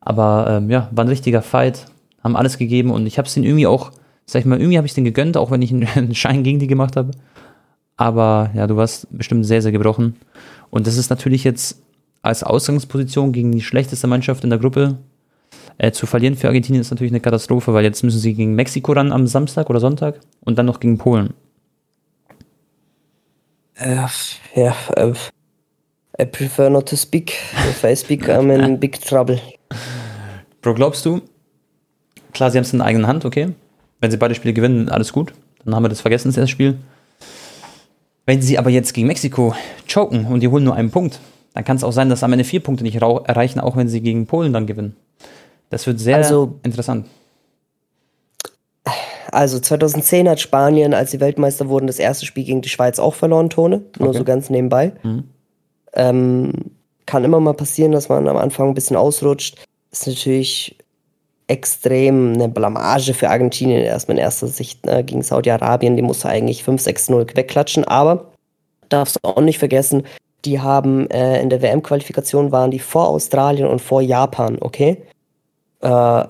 Aber 0.00 0.46
ähm, 0.48 0.70
ja, 0.70 0.88
war 0.92 1.04
ein 1.04 1.08
richtiger 1.08 1.42
Fight, 1.42 1.86
haben 2.22 2.36
alles 2.36 2.58
gegeben 2.58 2.90
und 2.90 3.06
ich 3.06 3.18
habe 3.18 3.26
es 3.26 3.34
denen 3.34 3.44
irgendwie 3.44 3.66
auch, 3.66 3.92
sag 4.24 4.40
ich 4.40 4.46
mal, 4.46 4.58
irgendwie 4.58 4.76
habe 4.78 4.86
ich 4.86 4.94
denen 4.94 5.04
gegönnt, 5.04 5.36
auch 5.36 5.50
wenn 5.50 5.62
ich 5.62 5.72
einen 5.96 6.14
Schein 6.14 6.42
gegen 6.42 6.58
die 6.58 6.66
gemacht 6.66 6.96
habe. 6.96 7.10
Aber 7.96 8.50
ja, 8.54 8.66
du 8.66 8.76
warst 8.76 9.06
bestimmt 9.10 9.46
sehr, 9.46 9.62
sehr 9.62 9.72
gebrochen. 9.72 10.16
Und 10.70 10.86
das 10.86 10.96
ist 10.96 11.10
natürlich 11.10 11.44
jetzt 11.44 11.82
als 12.22 12.42
Ausgangsposition 12.42 13.32
gegen 13.32 13.52
die 13.52 13.62
schlechteste 13.62 14.06
Mannschaft 14.06 14.44
in 14.44 14.50
der 14.50 14.58
Gruppe 14.58 14.98
äh, 15.78 15.92
zu 15.92 16.06
verlieren 16.06 16.36
für 16.36 16.48
Argentinien 16.48 16.80
ist 16.80 16.90
natürlich 16.90 17.12
eine 17.12 17.20
Katastrophe, 17.20 17.74
weil 17.74 17.84
jetzt 17.84 18.02
müssen 18.02 18.18
sie 18.18 18.34
gegen 18.34 18.54
Mexiko 18.54 18.92
ran 18.92 19.12
am 19.12 19.26
Samstag 19.26 19.68
oder 19.70 19.80
Sonntag 19.80 20.20
und 20.40 20.58
dann 20.58 20.66
noch 20.66 20.80
gegen 20.80 20.98
Polen. 20.98 21.34
Äh, 23.74 24.06
ja, 24.54 24.74
äh, 24.96 25.12
I 26.18 26.24
prefer 26.24 26.70
not 26.70 26.88
to 26.88 26.96
speak. 26.96 27.34
If 27.68 27.84
I 27.84 27.94
speak, 27.94 28.28
I'm 28.28 28.50
in 28.50 28.80
big 28.80 29.00
trouble. 29.00 29.38
Bro, 30.62 30.74
glaubst 30.74 31.04
du? 31.04 31.20
Klar, 32.32 32.50
sie 32.50 32.58
haben 32.58 32.64
es 32.64 32.72
in 32.72 32.78
der 32.78 32.86
eigenen 32.86 33.06
Hand, 33.06 33.24
okay. 33.24 33.48
Wenn 34.00 34.10
sie 34.10 34.16
beide 34.16 34.34
Spiele 34.34 34.54
gewinnen, 34.54 34.88
alles 34.88 35.12
gut. 35.12 35.34
Dann 35.64 35.74
haben 35.74 35.84
wir 35.84 35.88
das 35.90 36.00
vergessen, 36.00 36.28
das 36.28 36.38
erste 36.38 36.52
Spiel. 36.52 36.78
Wenn 38.24 38.40
sie 38.40 38.58
aber 38.58 38.70
jetzt 38.70 38.94
gegen 38.94 39.06
Mexiko 39.06 39.54
choken 39.86 40.24
und 40.26 40.40
die 40.40 40.48
holen 40.48 40.64
nur 40.64 40.74
einen 40.74 40.90
Punkt, 40.90 41.20
dann 41.54 41.64
kann 41.64 41.76
es 41.76 41.84
auch 41.84 41.92
sein, 41.92 42.08
dass 42.08 42.22
am 42.22 42.32
Ende 42.32 42.44
vier 42.44 42.60
Punkte 42.60 42.82
nicht 42.82 42.96
erreichen, 42.96 43.60
auch 43.60 43.76
wenn 43.76 43.88
sie 43.88 44.00
gegen 44.00 44.26
Polen 44.26 44.52
dann 44.52 44.66
gewinnen. 44.66 44.96
Das 45.70 45.86
wird 45.86 45.98
sehr 46.00 46.16
Also- 46.16 46.54
interessant. 46.62 47.06
Also 49.32 49.58
2010 49.58 50.28
hat 50.28 50.40
Spanien, 50.40 50.94
als 50.94 51.10
sie 51.10 51.20
Weltmeister 51.20 51.68
wurden, 51.68 51.88
das 51.88 51.98
erste 51.98 52.24
Spiel 52.26 52.44
gegen 52.44 52.62
die 52.62 52.68
Schweiz 52.68 52.98
auch 52.98 53.14
verloren, 53.14 53.50
Tone. 53.50 53.82
Nur 53.98 54.10
Okay. 54.10 54.18
so 54.18 54.24
ganz 54.24 54.50
nebenbei. 54.50 54.92
Mhm. 55.02 55.24
Ähm, 55.94 56.52
kann 57.06 57.24
immer 57.24 57.40
mal 57.40 57.52
passieren, 57.54 57.92
dass 57.92 58.08
man 58.08 58.28
am 58.28 58.36
Anfang 58.36 58.68
ein 58.68 58.74
bisschen 58.74 58.96
ausrutscht. 58.96 59.56
Ist 59.90 60.06
natürlich 60.06 60.78
extrem 61.48 62.34
eine 62.34 62.48
Blamage 62.48 63.14
für 63.14 63.28
Argentinien 63.28 63.82
erstmal 63.82 64.16
in 64.16 64.22
erster 64.22 64.46
Sicht 64.46 64.86
ne, 64.86 65.04
gegen 65.04 65.22
Saudi-Arabien. 65.22 65.96
Die 65.96 66.02
musste 66.02 66.28
eigentlich 66.28 66.62
5-6-0 66.64 67.36
wegklatschen, 67.36 67.84
aber 67.84 68.32
darfst 68.88 69.16
du 69.16 69.20
auch 69.28 69.40
nicht 69.40 69.58
vergessen, 69.58 70.04
die 70.44 70.60
haben 70.60 71.08
äh, 71.10 71.40
in 71.42 71.50
der 71.50 71.62
WM-Qualifikation 71.62 72.52
waren 72.52 72.70
die 72.70 72.78
vor 72.78 73.08
Australien 73.08 73.66
und 73.68 73.80
vor 73.80 74.00
Japan, 74.00 74.58
okay? 74.60 75.02
Äh, 75.86 76.26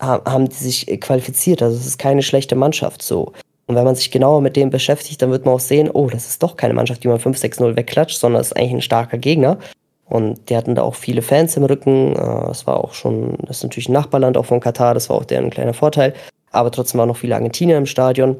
haben 0.00 0.48
die 0.48 0.54
sich 0.54 0.86
qualifiziert. 1.00 1.62
Also 1.62 1.76
es 1.76 1.86
ist 1.86 1.98
keine 1.98 2.22
schlechte 2.22 2.56
Mannschaft 2.56 3.02
so. 3.02 3.32
Und 3.66 3.76
wenn 3.76 3.84
man 3.84 3.94
sich 3.94 4.10
genauer 4.10 4.40
mit 4.40 4.56
dem 4.56 4.70
beschäftigt, 4.70 5.20
dann 5.20 5.30
wird 5.30 5.44
man 5.44 5.54
auch 5.54 5.60
sehen, 5.60 5.90
oh, 5.90 6.08
das 6.08 6.26
ist 6.26 6.42
doch 6.42 6.56
keine 6.56 6.74
Mannschaft, 6.74 7.04
die 7.04 7.08
man 7.08 7.18
5-6-0 7.18 7.76
wegklatscht, 7.76 8.18
sondern 8.18 8.40
ist 8.40 8.56
eigentlich 8.56 8.72
ein 8.72 8.82
starker 8.82 9.18
Gegner. 9.18 9.58
Und 10.06 10.48
die 10.48 10.56
hatten 10.56 10.74
da 10.74 10.82
auch 10.82 10.94
viele 10.94 11.22
Fans 11.22 11.56
im 11.56 11.64
Rücken. 11.64 12.14
Das 12.14 12.62
äh, 12.62 12.66
war 12.66 12.82
auch 12.82 12.94
schon, 12.94 13.36
das 13.42 13.58
ist 13.58 13.62
natürlich 13.62 13.88
ein 13.88 13.92
Nachbarland 13.92 14.36
auch 14.36 14.46
von 14.46 14.58
Katar, 14.58 14.94
das 14.94 15.08
war 15.08 15.16
auch 15.16 15.24
deren 15.24 15.50
kleiner 15.50 15.74
Vorteil. 15.74 16.14
Aber 16.50 16.70
trotzdem 16.70 16.98
waren 16.98 17.08
noch 17.08 17.16
viele 17.16 17.34
Argentinier 17.34 17.76
im 17.76 17.86
Stadion. 17.86 18.36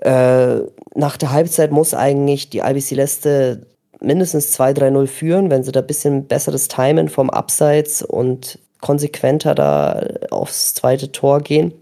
Äh, 0.00 0.58
nach 0.94 1.16
der 1.16 1.32
Halbzeit 1.32 1.72
muss 1.72 1.94
eigentlich 1.94 2.50
die 2.50 2.62
Albi 2.62 2.80
Celeste 2.80 3.66
mindestens 4.00 4.58
2-3-0 4.58 5.06
führen, 5.06 5.50
wenn 5.50 5.64
sie 5.64 5.72
da 5.72 5.80
ein 5.80 5.86
bisschen 5.86 6.26
besseres 6.26 6.68
Timen 6.68 7.08
vom 7.08 7.30
Abseits 7.30 8.02
und 8.02 8.58
konsequenter 8.82 9.54
da 9.54 10.06
aufs 10.30 10.74
zweite 10.74 11.10
Tor 11.10 11.40
gehen 11.40 11.72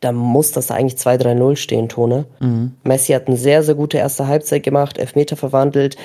da 0.00 0.12
muss 0.12 0.52
das 0.52 0.70
eigentlich 0.70 0.98
2-3-0 1.00 1.56
stehen, 1.56 1.88
Tone. 1.88 2.26
Mhm. 2.40 2.72
Messi 2.84 3.12
hat 3.12 3.28
eine 3.28 3.36
sehr, 3.36 3.62
sehr 3.62 3.74
gute 3.74 3.98
erste 3.98 4.26
Halbzeit 4.26 4.62
gemacht, 4.62 4.98
Elfmeter 4.98 5.36
verwandelt. 5.36 5.96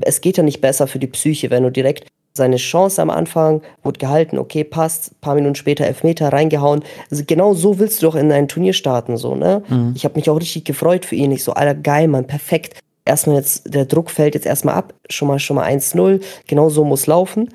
Es 0.00 0.20
geht 0.20 0.38
ja 0.38 0.42
nicht 0.42 0.60
besser 0.60 0.86
für 0.86 0.98
die 0.98 1.06
Psyche, 1.06 1.50
wenn 1.50 1.62
du 1.62 1.70
direkt 1.70 2.08
seine 2.36 2.56
Chance 2.56 3.00
am 3.00 3.10
Anfang 3.10 3.62
wurde 3.84 4.00
gehalten, 4.00 4.38
okay, 4.38 4.64
passt, 4.64 5.20
paar 5.20 5.36
Minuten 5.36 5.54
später 5.54 5.86
Elfmeter 5.86 6.32
reingehauen. 6.32 6.82
Also 7.08 7.22
genau 7.24 7.54
so 7.54 7.78
willst 7.78 8.02
du 8.02 8.06
doch 8.06 8.16
in 8.16 8.32
ein 8.32 8.48
Turnier 8.48 8.72
starten, 8.72 9.16
so, 9.16 9.36
ne? 9.36 9.62
Mhm. 9.68 9.92
Ich 9.94 10.04
habe 10.04 10.16
mich 10.16 10.28
auch 10.28 10.40
richtig 10.40 10.64
gefreut 10.64 11.04
für 11.04 11.14
ihn. 11.14 11.30
Ich 11.30 11.44
so, 11.44 11.52
alter, 11.52 11.76
geil, 11.76 12.08
Mann, 12.08 12.26
perfekt. 12.26 12.80
Erstmal 13.04 13.36
jetzt, 13.36 13.72
der 13.72 13.84
Druck 13.84 14.10
fällt 14.10 14.34
jetzt 14.34 14.46
erstmal 14.46 14.74
ab, 14.74 14.94
schon 15.10 15.28
mal, 15.28 15.38
schon 15.38 15.56
mal 15.56 15.68
1-0. 15.68 16.20
Genau 16.48 16.70
so 16.70 16.84
muss 16.84 17.06
laufen 17.06 17.50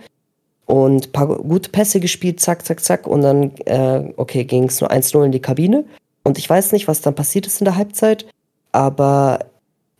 und 0.69 1.07
ein 1.07 1.11
paar 1.11 1.27
gute 1.27 1.71
Pässe 1.71 1.99
gespielt, 1.99 2.39
zack, 2.39 2.63
zack, 2.63 2.79
zack. 2.79 3.07
Und 3.07 3.23
dann, 3.23 3.55
äh, 3.65 4.13
okay, 4.17 4.43
ging 4.45 4.65
es 4.65 4.79
nur 4.79 4.91
1-0 4.91 5.25
in 5.25 5.31
die 5.31 5.41
Kabine. 5.41 5.83
Und 6.23 6.37
ich 6.37 6.47
weiß 6.47 6.73
nicht, 6.73 6.87
was 6.87 7.01
dann 7.01 7.15
passiert 7.15 7.47
ist 7.47 7.59
in 7.59 7.65
der 7.65 7.75
Halbzeit, 7.75 8.27
aber 8.71 9.39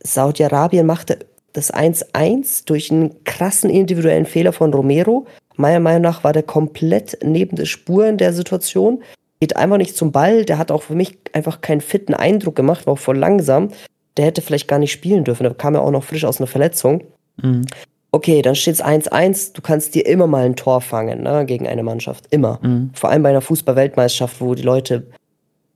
Saudi-Arabien 0.03 0.85
machte 0.85 1.25
das 1.53 1.73
1-1 1.73 2.65
durch 2.67 2.91
einen 2.91 3.23
krassen 3.23 3.71
individuellen 3.71 4.27
Fehler 4.27 4.53
von 4.53 4.71
Romero. 4.71 5.25
Meiner 5.55 5.79
Meinung 5.79 6.03
nach 6.03 6.23
war 6.23 6.33
der 6.33 6.43
komplett 6.43 7.17
neben 7.23 7.55
der 7.55 7.65
Spur 7.65 8.05
in 8.05 8.19
der 8.19 8.31
Situation. 8.31 9.01
Geht 9.39 9.55
einfach 9.55 9.77
nicht 9.77 9.97
zum 9.97 10.11
Ball. 10.11 10.45
Der 10.45 10.59
hat 10.59 10.69
auch 10.69 10.83
für 10.83 10.93
mich 10.93 11.17
einfach 11.33 11.61
keinen 11.61 11.81
fitten 11.81 12.13
Eindruck 12.13 12.55
gemacht, 12.55 12.85
war 12.85 12.93
auch 12.93 12.99
voll 12.99 13.17
langsam. 13.17 13.69
Der 14.17 14.25
hätte 14.25 14.43
vielleicht 14.43 14.67
gar 14.67 14.77
nicht 14.77 14.91
spielen 14.91 15.23
dürfen. 15.23 15.43
Der 15.43 15.55
kam 15.55 15.73
ja 15.73 15.79
auch 15.79 15.89
noch 15.89 16.03
frisch 16.03 16.25
aus 16.25 16.39
einer 16.39 16.45
Verletzung. 16.47 17.05
Mhm 17.41 17.65
okay, 18.11 18.41
dann 18.41 18.55
steht 18.55 18.75
es 18.75 18.83
1-1, 18.83 19.53
du 19.53 19.61
kannst 19.61 19.95
dir 19.95 20.05
immer 20.05 20.27
mal 20.27 20.45
ein 20.45 20.55
Tor 20.55 20.81
fangen 20.81 21.23
ne, 21.23 21.45
gegen 21.45 21.67
eine 21.67 21.83
Mannschaft. 21.83 22.25
Immer. 22.31 22.59
Mhm. 22.61 22.91
Vor 22.93 23.09
allem 23.09 23.23
bei 23.23 23.29
einer 23.29 23.41
Fußball-Weltmeisterschaft, 23.41 24.41
wo 24.41 24.55
die 24.55 24.63
Leute, 24.63 25.07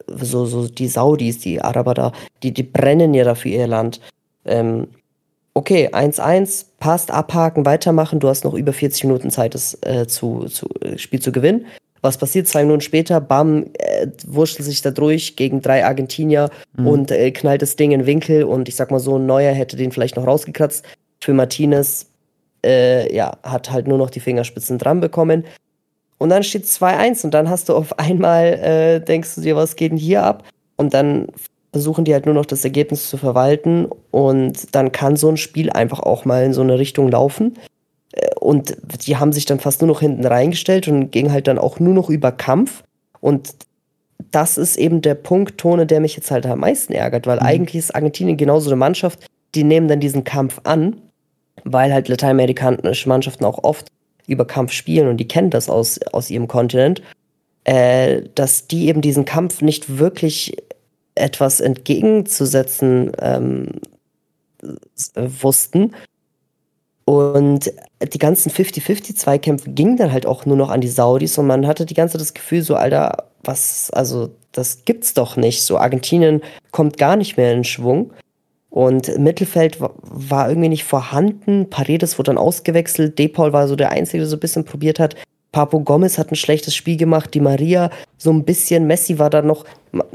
so, 0.07 0.45
so 0.45 0.67
die 0.67 0.87
Saudis, 0.87 1.39
die 1.39 1.61
Araber 1.61 1.93
da, 1.93 2.11
die, 2.41 2.53
die 2.53 2.63
brennen 2.63 3.13
ja 3.13 3.23
dafür 3.23 3.51
ihr 3.51 3.67
Land. 3.67 4.01
Ähm, 4.45 4.87
okay, 5.53 5.89
1-1, 5.89 6.65
passt, 6.79 7.11
abhaken, 7.11 7.65
weitermachen. 7.65 8.19
Du 8.19 8.27
hast 8.27 8.43
noch 8.43 8.53
über 8.53 8.73
40 8.73 9.05
Minuten 9.05 9.31
Zeit, 9.31 9.53
das 9.53 9.77
äh, 9.81 10.07
zu, 10.07 10.45
zu, 10.45 10.67
äh, 10.81 10.97
Spiel 10.97 11.21
zu 11.21 11.31
gewinnen. 11.31 11.65
Was 12.01 12.17
passiert? 12.17 12.49
Zwei 12.49 12.63
Minuten 12.63 12.81
später, 12.81 13.21
bam, 13.21 13.67
äh, 13.77 14.07
wurschtelt 14.25 14.65
sich 14.65 14.81
da 14.81 14.91
durch 14.91 15.37
gegen 15.37 15.61
drei 15.61 15.85
Argentinier 15.85 16.49
mhm. 16.75 16.87
und 16.87 17.11
äh, 17.11 17.31
knallt 17.31 17.61
das 17.61 17.77
Ding 17.77 17.91
in 17.91 18.01
den 18.01 18.05
Winkel. 18.07 18.43
Und 18.43 18.67
ich 18.67 18.75
sag 18.75 18.91
mal 18.91 18.99
so, 18.99 19.17
ein 19.17 19.25
Neuer 19.25 19.53
hätte 19.53 19.77
den 19.77 19.91
vielleicht 19.91 20.17
noch 20.17 20.27
rausgekratzt. 20.27 20.83
Für 21.21 21.33
Martinez 21.33 22.07
äh, 22.65 23.13
ja, 23.13 23.37
hat 23.43 23.71
halt 23.71 23.87
nur 23.87 23.97
noch 23.97 24.09
die 24.09 24.19
Fingerspitzen 24.19 24.77
dran 24.77 24.99
bekommen. 24.99 25.45
Und 26.17 26.29
dann 26.29 26.43
steht 26.43 26.65
2-1 26.65 27.25
und 27.25 27.33
dann 27.33 27.49
hast 27.49 27.69
du 27.69 27.75
auf 27.75 27.99
einmal, 27.99 28.45
äh, 28.45 28.99
denkst 29.01 29.35
du 29.35 29.41
dir, 29.41 29.55
was 29.55 29.75
geht 29.75 29.91
denn 29.91 29.97
hier 29.97 30.23
ab? 30.23 30.43
Und 30.77 30.93
dann 30.93 31.27
versuchen 31.71 32.05
die 32.05 32.13
halt 32.13 32.25
nur 32.25 32.35
noch 32.35 32.45
das 32.45 32.63
Ergebnis 32.63 33.09
zu 33.09 33.17
verwalten 33.17 33.87
und 34.11 34.75
dann 34.75 34.91
kann 34.91 35.17
so 35.17 35.27
ein 35.27 35.37
Spiel 35.37 35.71
einfach 35.71 35.99
auch 35.99 36.23
mal 36.23 36.43
in 36.43 36.53
so 36.53 36.61
eine 36.61 36.77
Richtung 36.77 37.09
laufen. 37.09 37.57
Äh, 38.13 38.29
und 38.39 38.77
die 39.05 39.17
haben 39.17 39.33
sich 39.33 39.45
dann 39.45 39.59
fast 39.59 39.81
nur 39.81 39.87
noch 39.87 39.99
hinten 39.99 40.25
reingestellt 40.25 40.87
und 40.87 41.11
ging 41.11 41.31
halt 41.31 41.47
dann 41.47 41.59
auch 41.59 41.79
nur 41.79 41.93
noch 41.93 42.09
über 42.09 42.31
Kampf. 42.31 42.83
Und 43.19 43.55
das 44.31 44.57
ist 44.57 44.77
eben 44.77 45.01
der 45.01 45.15
Punkt, 45.15 45.57
Tone, 45.57 45.85
der 45.85 45.99
mich 45.99 46.15
jetzt 46.15 46.31
halt 46.31 46.45
am 46.45 46.59
meisten 46.59 46.93
ärgert, 46.93 47.27
weil 47.27 47.39
mhm. 47.39 47.45
eigentlich 47.45 47.75
ist 47.75 47.95
Argentinien 47.95 48.37
genauso 48.37 48.69
eine 48.69 48.77
Mannschaft, 48.77 49.27
die 49.55 49.63
nehmen 49.63 49.87
dann 49.87 49.99
diesen 49.99 50.23
Kampf 50.23 50.61
an 50.63 51.01
weil 51.63 51.93
halt 51.93 52.07
lateinamerikanische 52.07 53.09
Mannschaften 53.09 53.45
auch 53.45 53.63
oft 53.63 53.87
über 54.27 54.45
Kampf 54.45 54.71
spielen 54.71 55.07
und 55.07 55.17
die 55.17 55.27
kennen 55.27 55.49
das 55.49 55.69
aus, 55.69 55.99
aus 56.11 56.29
ihrem 56.29 56.47
Kontinent, 56.47 57.01
äh, 57.65 58.23
dass 58.35 58.67
die 58.67 58.87
eben 58.87 59.01
diesen 59.01 59.25
Kampf 59.25 59.61
nicht 59.61 59.97
wirklich 59.97 60.57
etwas 61.15 61.59
entgegenzusetzen 61.59 63.11
ähm, 63.19 63.67
wussten. 65.15 65.93
Und 67.05 67.71
die 68.13 68.19
ganzen 68.19 68.49
50-50-Zweikämpfe 68.49 69.71
gingen 69.71 69.97
dann 69.97 70.13
halt 70.13 70.25
auch 70.25 70.45
nur 70.45 70.55
noch 70.55 70.69
an 70.69 70.81
die 70.81 70.87
Saudis 70.87 71.37
und 71.37 71.47
man 71.47 71.67
hatte 71.67 71.85
die 71.85 71.93
ganze 71.93 72.13
Zeit 72.13 72.21
das 72.21 72.33
Gefühl, 72.33 72.61
so, 72.61 72.75
Alter, 72.75 73.25
was, 73.43 73.89
also, 73.91 74.31
das 74.53 74.85
gibt's 74.85 75.13
doch 75.13 75.35
nicht. 75.35 75.63
So, 75.63 75.77
Argentinien 75.77 76.41
kommt 76.71 76.97
gar 76.97 77.17
nicht 77.17 77.35
mehr 77.35 77.53
in 77.53 77.63
Schwung. 77.65 78.11
Und 78.73 79.19
Mittelfeld 79.19 79.77
war 79.79 80.49
irgendwie 80.49 80.69
nicht 80.69 80.83
vorhanden. 80.83 81.69
Paredes 81.69 82.17
wurde 82.17 82.31
dann 82.31 82.39
ausgewechselt. 82.39 83.19
Depol 83.19 83.53
war 83.53 83.67
so 83.67 83.75
der 83.75 83.91
Einzige, 83.91 84.21
der 84.21 84.27
so 84.27 84.35
ein 84.35 84.39
bisschen 84.39 84.65
probiert 84.65 84.99
hat. 84.99 85.15
Papo 85.51 85.79
Gomez 85.79 86.17
hat 86.17 86.31
ein 86.31 86.35
schlechtes 86.35 86.73
Spiel 86.73 86.97
gemacht. 86.97 87.35
Die 87.35 87.39
Maria 87.39 87.91
so 88.17 88.31
ein 88.31 88.45
bisschen. 88.45 88.87
Messi 88.87 89.19
war 89.19 89.29
da 89.29 89.43
noch, 89.43 89.65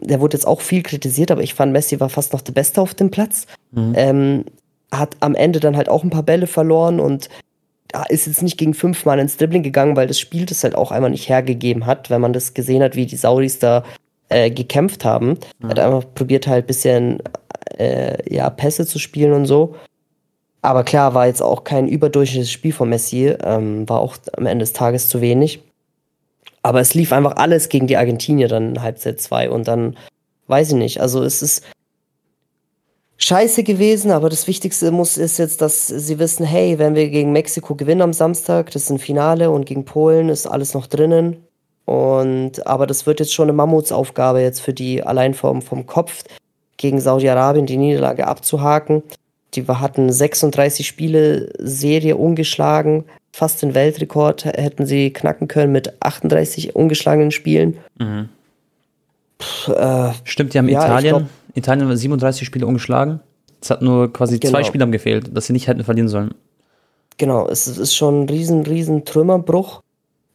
der 0.00 0.18
wurde 0.18 0.36
jetzt 0.36 0.44
auch 0.44 0.60
viel 0.60 0.82
kritisiert, 0.82 1.30
aber 1.30 1.44
ich 1.44 1.54
fand, 1.54 1.70
Messi 1.70 2.00
war 2.00 2.08
fast 2.08 2.32
noch 2.32 2.40
der 2.40 2.52
Beste 2.52 2.80
auf 2.80 2.94
dem 2.94 3.12
Platz. 3.12 3.46
Mhm. 3.70 3.92
Ähm, 3.94 4.44
hat 4.90 5.16
am 5.20 5.36
Ende 5.36 5.60
dann 5.60 5.76
halt 5.76 5.88
auch 5.88 6.02
ein 6.02 6.10
paar 6.10 6.24
Bälle 6.24 6.48
verloren 6.48 6.98
und 6.98 7.28
ist 8.08 8.26
jetzt 8.26 8.42
nicht 8.42 8.58
gegen 8.58 8.74
fünfmal 8.74 9.20
ins 9.20 9.36
Dribbling 9.36 9.62
gegangen, 9.62 9.94
weil 9.94 10.08
das 10.08 10.18
Spiel 10.18 10.46
das 10.46 10.64
halt 10.64 10.74
auch 10.74 10.90
einmal 10.90 11.10
nicht 11.10 11.28
hergegeben 11.28 11.86
hat, 11.86 12.10
wenn 12.10 12.20
man 12.20 12.32
das 12.32 12.54
gesehen 12.54 12.82
hat, 12.82 12.96
wie 12.96 13.06
die 13.06 13.16
Saudis 13.16 13.60
da 13.60 13.84
äh, 14.28 14.50
gekämpft 14.50 15.04
haben. 15.04 15.38
Mhm. 15.58 15.68
Hat 15.68 15.78
einfach 15.78 16.04
probiert 16.14 16.46
halt 16.46 16.64
ein 16.64 16.66
bisschen 16.66 17.22
äh, 17.78 18.34
ja, 18.34 18.50
Pässe 18.50 18.86
zu 18.86 18.98
spielen 18.98 19.32
und 19.32 19.46
so. 19.46 19.74
Aber 20.62 20.84
klar, 20.84 21.14
war 21.14 21.26
jetzt 21.26 21.42
auch 21.42 21.64
kein 21.64 21.88
überdurchschnittliches 21.88 22.52
Spiel 22.52 22.72
von 22.72 22.88
Messi, 22.88 23.28
ähm, 23.42 23.88
war 23.88 24.00
auch 24.00 24.16
am 24.36 24.46
Ende 24.46 24.64
des 24.64 24.72
Tages 24.72 25.08
zu 25.08 25.20
wenig. 25.20 25.62
Aber 26.62 26.80
es 26.80 26.94
lief 26.94 27.12
einfach 27.12 27.36
alles 27.36 27.68
gegen 27.68 27.86
die 27.86 27.96
Argentinier 27.96 28.48
dann 28.48 28.70
in 28.70 28.82
Halbzeit 28.82 29.20
2 29.20 29.50
und 29.50 29.68
dann 29.68 29.96
weiß 30.48 30.70
ich 30.70 30.74
nicht. 30.74 31.00
Also 31.00 31.22
es 31.22 31.42
ist 31.42 31.64
scheiße 33.18 33.62
gewesen, 33.62 34.10
aber 34.10 34.28
das 34.28 34.46
Wichtigste 34.46 34.90
muss 34.90 35.16
ist 35.16 35.38
jetzt, 35.38 35.60
dass 35.60 35.86
sie 35.86 36.18
wissen, 36.18 36.44
hey, 36.44 36.78
wenn 36.78 36.94
wir 36.94 37.08
gegen 37.10 37.32
Mexiko 37.32 37.74
gewinnen 37.74 38.02
am 38.02 38.12
Samstag, 38.12 38.70
das 38.72 38.84
ist 38.84 38.90
ein 38.90 38.98
Finale 38.98 39.50
und 39.50 39.66
gegen 39.66 39.84
Polen 39.84 40.28
ist 40.28 40.46
alles 40.46 40.74
noch 40.74 40.86
drinnen. 40.86 41.47
Und 41.88 42.66
aber 42.66 42.86
das 42.86 43.06
wird 43.06 43.18
jetzt 43.18 43.32
schon 43.32 43.46
eine 43.46 43.54
Mammutsaufgabe 43.54 44.42
jetzt 44.42 44.60
für 44.60 44.74
die 44.74 45.02
allein 45.02 45.32
vom, 45.32 45.62
vom 45.62 45.86
Kopf 45.86 46.22
gegen 46.76 47.00
Saudi-Arabien 47.00 47.64
die 47.64 47.78
Niederlage 47.78 48.26
abzuhaken. 48.26 49.02
Die 49.54 49.66
hatten 49.66 50.12
36 50.12 50.86
Spiele 50.86 51.50
Serie 51.58 52.18
ungeschlagen, 52.18 53.04
fast 53.32 53.62
den 53.62 53.74
Weltrekord 53.74 54.44
hätten 54.44 54.84
sie 54.84 55.14
knacken 55.14 55.48
können 55.48 55.72
mit 55.72 56.02
38 56.02 56.76
ungeschlagenen 56.76 57.30
Spielen. 57.30 57.78
Mhm. 57.98 58.28
Puh, 59.38 59.72
äh, 59.72 60.12
Stimmt, 60.24 60.52
die 60.52 60.58
haben 60.58 60.68
ja, 60.68 60.84
Italien, 60.84 61.16
glaub, 61.16 61.28
Italien 61.54 61.96
37 61.96 62.46
Spiele 62.46 62.66
ungeschlagen. 62.66 63.20
Es 63.62 63.70
hat 63.70 63.80
nur 63.80 64.12
quasi 64.12 64.38
genau. 64.38 64.50
zwei 64.52 64.64
Spieler 64.64 64.86
gefehlt, 64.88 65.34
dass 65.34 65.46
sie 65.46 65.54
nicht 65.54 65.66
hätten 65.66 65.82
verlieren 65.84 66.08
sollen. 66.08 66.34
Genau, 67.16 67.48
es 67.48 67.66
ist 67.66 67.96
schon 67.96 68.24
ein 68.24 68.28
riesen, 68.28 68.66
riesen 68.66 69.06
Trümmerbruch. 69.06 69.80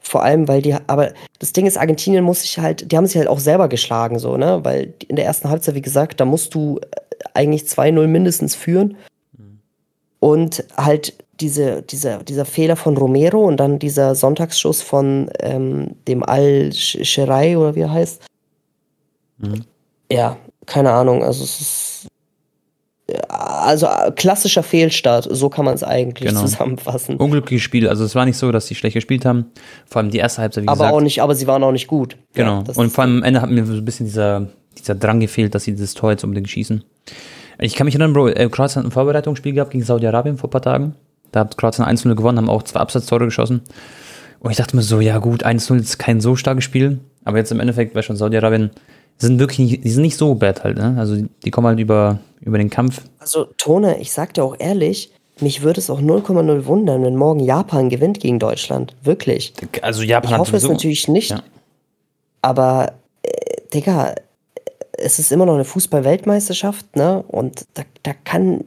Vor 0.05 0.21
allem, 0.21 0.49
weil 0.49 0.61
die, 0.61 0.75
aber 0.87 1.13
das 1.39 1.53
Ding 1.53 1.65
ist, 1.65 1.77
Argentinien 1.77 2.23
muss 2.25 2.41
sich 2.41 2.59
halt, 2.59 2.91
die 2.91 2.97
haben 2.97 3.07
sich 3.07 3.17
halt 3.17 3.29
auch 3.29 3.39
selber 3.39 3.69
geschlagen, 3.69 4.19
so, 4.19 4.35
ne? 4.35 4.59
Weil 4.63 4.93
in 5.07 5.15
der 5.15 5.25
ersten 5.25 5.49
Halbzeit, 5.49 5.75
wie 5.75 5.81
gesagt, 5.81 6.19
da 6.19 6.25
musst 6.25 6.53
du 6.53 6.79
äh, 6.79 6.83
eigentlich 7.33 7.63
2-0 7.63 8.07
mindestens 8.07 8.53
führen. 8.53 8.97
Mhm. 9.37 9.59
Und 10.19 10.65
halt 10.75 11.13
diese, 11.39 11.81
dieser, 11.83 12.23
dieser 12.23 12.45
Fehler 12.45 12.75
von 12.75 12.97
Romero 12.97 13.45
und 13.45 13.57
dann 13.57 13.79
dieser 13.79 14.13
Sonntagsschuss 14.13 14.81
von 14.81 15.29
ähm, 15.39 15.95
dem 16.07 16.21
Al-Sherai 16.21 17.57
oder 17.57 17.75
wie 17.75 17.81
er 17.81 17.91
heißt. 17.91 18.21
Mhm. 19.37 19.63
Ja, 20.11 20.37
keine 20.65 20.91
Ahnung. 20.91 21.23
Also 21.23 21.43
es 21.43 21.61
ist 21.61 21.92
also 23.27 23.87
äh, 23.87 24.11
klassischer 24.15 24.63
Fehlstart, 24.63 25.27
so 25.29 25.49
kann 25.49 25.65
man 25.65 25.73
es 25.75 25.83
eigentlich 25.83 26.29
Genau. 26.29 26.41
zusammenfassen. 26.41 27.17
Unglückliches 27.17 27.63
Spiel. 27.63 27.87
Also 27.87 28.03
es 28.03 28.15
war 28.15 28.25
nicht 28.25 28.37
so, 28.37 28.51
dass 28.51 28.67
sie 28.67 28.75
schlecht 28.75 28.95
gespielt 28.95 29.25
haben. 29.25 29.45
Vor 29.85 30.01
allem 30.01 30.11
die 30.11 30.17
erste 30.17 30.41
Halbzeit, 30.41 30.63
wie 30.63 30.67
aber 30.67 30.77
gesagt. 30.77 30.93
auch 30.93 31.01
nicht, 31.01 31.21
aber 31.21 31.35
sie 31.35 31.47
waren 31.47 31.63
auch 31.63 31.71
nicht 31.71 31.87
gut. 31.87 32.17
Genau. 32.33 32.63
Ja, 32.67 32.73
und 32.75 32.89
vor 32.91 33.03
allem 33.03 33.17
am 33.17 33.23
Ende 33.23 33.41
hat 33.41 33.49
mir 33.49 33.65
so 33.65 33.73
ein 33.73 33.85
bisschen 33.85 34.05
dieser, 34.05 34.47
dieser 34.77 34.95
Drang 34.95 35.19
gefehlt, 35.19 35.53
dass 35.55 35.63
sie 35.63 35.71
dieses 35.71 35.93
Tor 35.93 36.11
jetzt 36.11 36.23
unbedingt 36.23 36.49
schießen. 36.49 36.83
Ich 37.59 37.75
kann 37.75 37.85
mich 37.85 37.95
erinnern, 37.95 38.13
Bro, 38.13 38.29
äh, 38.29 38.49
Kroatien 38.49 38.81
hat 38.83 38.85
ein 38.89 38.91
Vorbereitungsspiel 38.91 39.53
gehabt 39.53 39.71
gegen 39.71 39.83
Saudi-Arabien 39.83 40.37
vor 40.37 40.49
ein 40.49 40.51
paar 40.51 40.61
Tagen. 40.61 40.95
Da 41.31 41.41
hat 41.41 41.57
Kroatien 41.57 41.85
1-0 41.85 42.15
gewonnen, 42.15 42.37
haben 42.37 42.49
auch 42.49 42.63
zwei 42.63 42.79
Absatztore 42.79 43.25
geschossen. 43.25 43.61
Und 44.39 44.51
ich 44.51 44.57
dachte 44.57 44.75
mir 44.75 44.81
so, 44.81 44.99
ja 44.99 45.19
gut, 45.19 45.45
1-0 45.45 45.79
ist 45.79 45.99
kein 45.99 46.19
so 46.19 46.35
starkes 46.35 46.63
Spiel. 46.63 46.99
Aber 47.23 47.37
jetzt 47.37 47.51
im 47.51 47.59
Endeffekt, 47.59 47.95
weil 47.95 48.03
schon 48.03 48.17
Saudi-Arabien, 48.17 48.71
die 49.21 49.25
sind 49.27 49.39
wirklich 49.39 49.59
nicht, 49.59 49.83
die 49.83 49.89
sind 49.89 50.01
nicht 50.01 50.17
so 50.17 50.35
bad 50.35 50.63
halt, 50.63 50.77
ne? 50.77 50.95
Also 50.97 51.15
die, 51.43 51.51
kommen 51.51 51.67
halt 51.67 51.79
über, 51.79 52.19
über 52.41 52.57
den 52.57 52.69
Kampf. 52.69 53.01
Also, 53.19 53.45
Tone, 53.57 53.99
ich 53.99 54.11
sag 54.11 54.33
dir 54.33 54.43
auch 54.43 54.55
ehrlich, 54.59 55.11
mich 55.39 55.61
würde 55.61 55.79
es 55.79 55.89
auch 55.89 56.01
0,0 56.01 56.65
wundern, 56.65 57.03
wenn 57.03 57.15
morgen 57.15 57.39
Japan 57.39 57.89
gewinnt 57.89 58.19
gegen 58.19 58.39
Deutschland. 58.39 58.95
Wirklich. 59.03 59.53
Also 59.81 60.03
Japan 60.03 60.29
Ich 60.29 60.33
hat 60.33 60.39
hoffe 60.39 60.57
es 60.57 60.67
natürlich 60.67 61.07
nicht. 61.07 61.31
Ja. 61.31 61.43
Aber, 62.41 62.93
äh, 63.23 63.29
Digga, 63.73 64.15
es 64.97 65.19
ist 65.19 65.31
immer 65.31 65.45
noch 65.45 65.55
eine 65.55 65.65
Fußball-Weltmeisterschaft, 65.65 66.95
ne? 66.95 67.23
Und 67.27 67.65
da, 67.73 67.83
da 68.03 68.13
kann, 68.13 68.63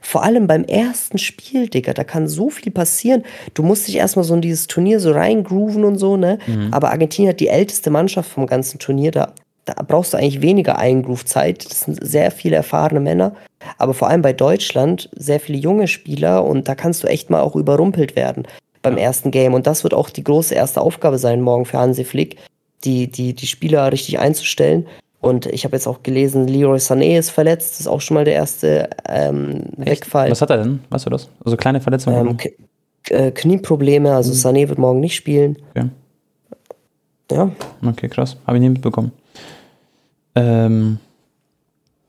vor 0.00 0.22
allem 0.22 0.46
beim 0.46 0.64
ersten 0.64 1.18
Spiel, 1.18 1.68
Digga, 1.68 1.92
da 1.92 2.04
kann 2.04 2.28
so 2.28 2.50
viel 2.50 2.72
passieren. 2.72 3.24
Du 3.54 3.62
musst 3.62 3.86
dich 3.86 3.96
erstmal 3.96 4.24
so 4.24 4.34
in 4.34 4.40
dieses 4.40 4.66
Turnier 4.66 5.00
so 5.00 5.12
reingrooven 5.12 5.84
und 5.84 5.98
so, 5.98 6.16
ne? 6.16 6.38
Mhm. 6.46 6.68
Aber 6.72 6.90
Argentinien 6.90 7.30
hat 7.30 7.40
die 7.40 7.48
älteste 7.48 7.90
Mannschaft 7.90 8.30
vom 8.30 8.46
ganzen 8.46 8.78
Turnier. 8.78 9.10
Da, 9.10 9.32
da 9.66 9.74
brauchst 9.82 10.14
du 10.14 10.16
eigentlich 10.16 10.40
weniger 10.40 10.78
Eingroove-Zeit. 10.78 11.68
Das 11.70 11.80
sind 11.82 11.98
sehr 12.02 12.30
viele 12.30 12.56
erfahrene 12.56 13.00
Männer. 13.00 13.34
Aber 13.78 13.94
vor 13.94 14.08
allem 14.08 14.22
bei 14.22 14.32
Deutschland 14.32 15.10
sehr 15.14 15.40
viele 15.40 15.58
junge 15.58 15.88
Spieler 15.88 16.44
und 16.44 16.68
da 16.68 16.74
kannst 16.74 17.02
du 17.02 17.08
echt 17.08 17.30
mal 17.30 17.40
auch 17.40 17.56
überrumpelt 17.56 18.14
werden 18.16 18.46
beim 18.82 18.96
ersten 18.96 19.32
Game. 19.32 19.54
Und 19.54 19.66
das 19.66 19.82
wird 19.82 19.92
auch 19.92 20.08
die 20.08 20.22
große 20.22 20.54
erste 20.54 20.80
Aufgabe 20.80 21.18
sein 21.18 21.40
morgen 21.40 21.64
für 21.64 21.78
Hansi 21.78 22.04
Flick, 22.04 22.36
die, 22.84 23.10
die, 23.10 23.34
die 23.34 23.46
Spieler 23.46 23.90
richtig 23.90 24.20
einzustellen. 24.20 24.86
Und 25.20 25.46
ich 25.46 25.64
habe 25.64 25.74
jetzt 25.74 25.88
auch 25.88 26.04
gelesen, 26.04 26.46
Leroy 26.46 26.78
Sané 26.78 27.18
ist 27.18 27.30
verletzt. 27.30 27.72
Das 27.72 27.80
ist 27.80 27.86
auch 27.88 28.00
schon 28.00 28.14
mal 28.14 28.24
der 28.24 28.34
erste 28.34 28.88
ähm, 29.08 29.64
Wegfall. 29.76 30.30
Was 30.30 30.42
hat 30.42 30.50
er 30.50 30.58
denn? 30.58 30.80
Weißt 30.90 31.06
du 31.06 31.10
das? 31.10 31.28
Also 31.44 31.56
kleine 31.56 31.80
Verletzungen. 31.80 32.38
Ähm, 32.38 32.38
äh, 33.08 33.32
Knieprobleme, 33.32 34.14
also 34.14 34.32
Sané 34.32 34.68
wird 34.68 34.78
morgen 34.78 35.00
nicht 35.00 35.16
spielen. 35.16 35.56
okay. 35.70 35.88
Ja, 37.32 37.50
Okay, 37.84 38.08
krass. 38.08 38.36
Habe 38.46 38.58
ich 38.58 38.60
nicht 38.60 38.74
mitbekommen. 38.74 39.10
Ähm, 40.36 40.98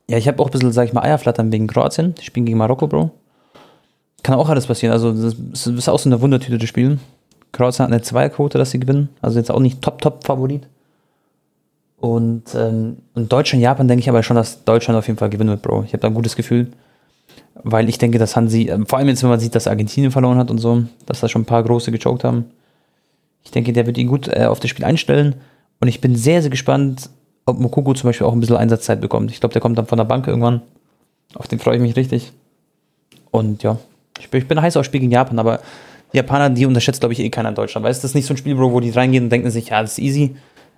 ja, 0.08 0.16
ich 0.18 0.28
habe 0.28 0.40
auch 0.42 0.46
ein 0.46 0.52
bisschen, 0.52 0.72
sag 0.72 0.86
ich 0.86 0.92
mal, 0.92 1.02
Eierflattern 1.02 1.50
wegen 1.50 1.66
Kroatien. 1.66 2.14
Die 2.14 2.24
spielen 2.24 2.46
gegen 2.46 2.58
Marokko, 2.58 2.86
Bro. 2.86 3.10
Kann 4.22 4.36
auch 4.36 4.48
alles 4.48 4.66
passieren. 4.66 4.92
Also, 4.92 5.12
das 5.12 5.66
ist- 5.66 5.88
auch 5.88 5.98
so 5.98 6.08
eine 6.08 6.20
Wundertüte, 6.20 6.58
das 6.58 6.68
Spiel. 6.68 6.98
Kroatien 7.52 7.84
hat 7.84 7.92
eine 7.92 8.02
Zweierquote, 8.02 8.58
dass 8.58 8.70
sie 8.70 8.80
gewinnen. 8.80 9.08
Also 9.22 9.38
jetzt 9.38 9.50
auch 9.50 9.60
nicht 9.60 9.80
Top-Top-Favorit. 9.82 10.66
Und, 12.00 12.44
ähm, 12.54 12.98
und 13.14 13.32
Deutschland, 13.32 13.62
Japan 13.62 13.88
denke 13.88 14.00
ich 14.02 14.08
aber 14.08 14.22
schon, 14.22 14.36
dass 14.36 14.64
Deutschland 14.64 14.98
auf 14.98 15.06
jeden 15.08 15.18
Fall 15.18 15.30
gewinnen 15.30 15.50
wird, 15.50 15.62
Bro. 15.62 15.82
Ich 15.84 15.92
habe 15.92 16.00
da 16.00 16.08
ein 16.08 16.14
gutes 16.14 16.36
Gefühl. 16.36 16.68
Weil 17.64 17.88
ich 17.88 17.98
denke, 17.98 18.18
dass 18.18 18.36
Hansi, 18.36 18.68
ähm, 18.68 18.86
vor 18.86 18.98
allem 18.98 19.08
jetzt, 19.08 19.22
wenn 19.24 19.30
man 19.30 19.40
sieht, 19.40 19.54
dass 19.54 19.66
Argentinien 19.66 20.12
verloren 20.12 20.38
hat 20.38 20.50
und 20.50 20.58
so, 20.58 20.84
dass 21.06 21.20
da 21.20 21.28
schon 21.28 21.42
ein 21.42 21.46
paar 21.46 21.62
große 21.64 21.90
gechoked 21.90 22.22
haben. 22.22 22.44
Ich 23.42 23.50
denke, 23.50 23.72
der 23.72 23.86
wird 23.86 23.98
ihn 23.98 24.06
gut 24.06 24.28
äh, 24.28 24.44
auf 24.46 24.60
das 24.60 24.70
Spiel 24.70 24.84
einstellen. 24.84 25.34
Und 25.80 25.88
ich 25.88 26.00
bin 26.00 26.14
sehr, 26.14 26.40
sehr 26.40 26.50
gespannt, 26.50 27.10
ob 27.48 27.58
Mokoko 27.58 27.94
zum 27.94 28.08
Beispiel 28.08 28.26
auch 28.26 28.32
ein 28.32 28.40
bisschen 28.40 28.56
Einsatzzeit 28.56 29.00
bekommt. 29.00 29.30
Ich 29.30 29.40
glaube, 29.40 29.52
der 29.52 29.62
kommt 29.62 29.78
dann 29.78 29.86
von 29.86 29.98
der 29.98 30.04
Bank 30.04 30.26
irgendwann. 30.26 30.62
Auf 31.34 31.48
den 31.48 31.58
freue 31.58 31.76
ich 31.76 31.82
mich 31.82 31.96
richtig. 31.96 32.32
Und 33.30 33.62
ja, 33.62 33.78
ich 34.18 34.30
bin, 34.30 34.40
ich 34.40 34.48
bin 34.48 34.60
heiß 34.60 34.76
auf 34.76 34.84
Spiel 34.84 35.00
gegen 35.00 35.12
Japan, 35.12 35.38
aber 35.38 35.60
die 36.12 36.16
Japaner, 36.16 36.50
die 36.50 36.66
unterschätzt, 36.66 37.00
glaube 37.00 37.12
ich, 37.12 37.20
eh 37.20 37.28
keiner 37.30 37.50
in 37.50 37.54
Deutschland. 37.54 37.84
Weißt 37.84 38.00
du, 38.00 38.02
das 38.02 38.12
ist 38.12 38.14
nicht 38.14 38.26
so 38.26 38.34
ein 38.34 38.38
Spiel, 38.38 38.58
wo 38.58 38.80
die 38.80 38.90
reingehen 38.90 39.24
und 39.24 39.30
denken 39.30 39.50
sich, 39.50 39.68
ja, 39.68 39.82
das 39.82 39.92
ist 39.92 39.98
easy. 39.98 40.36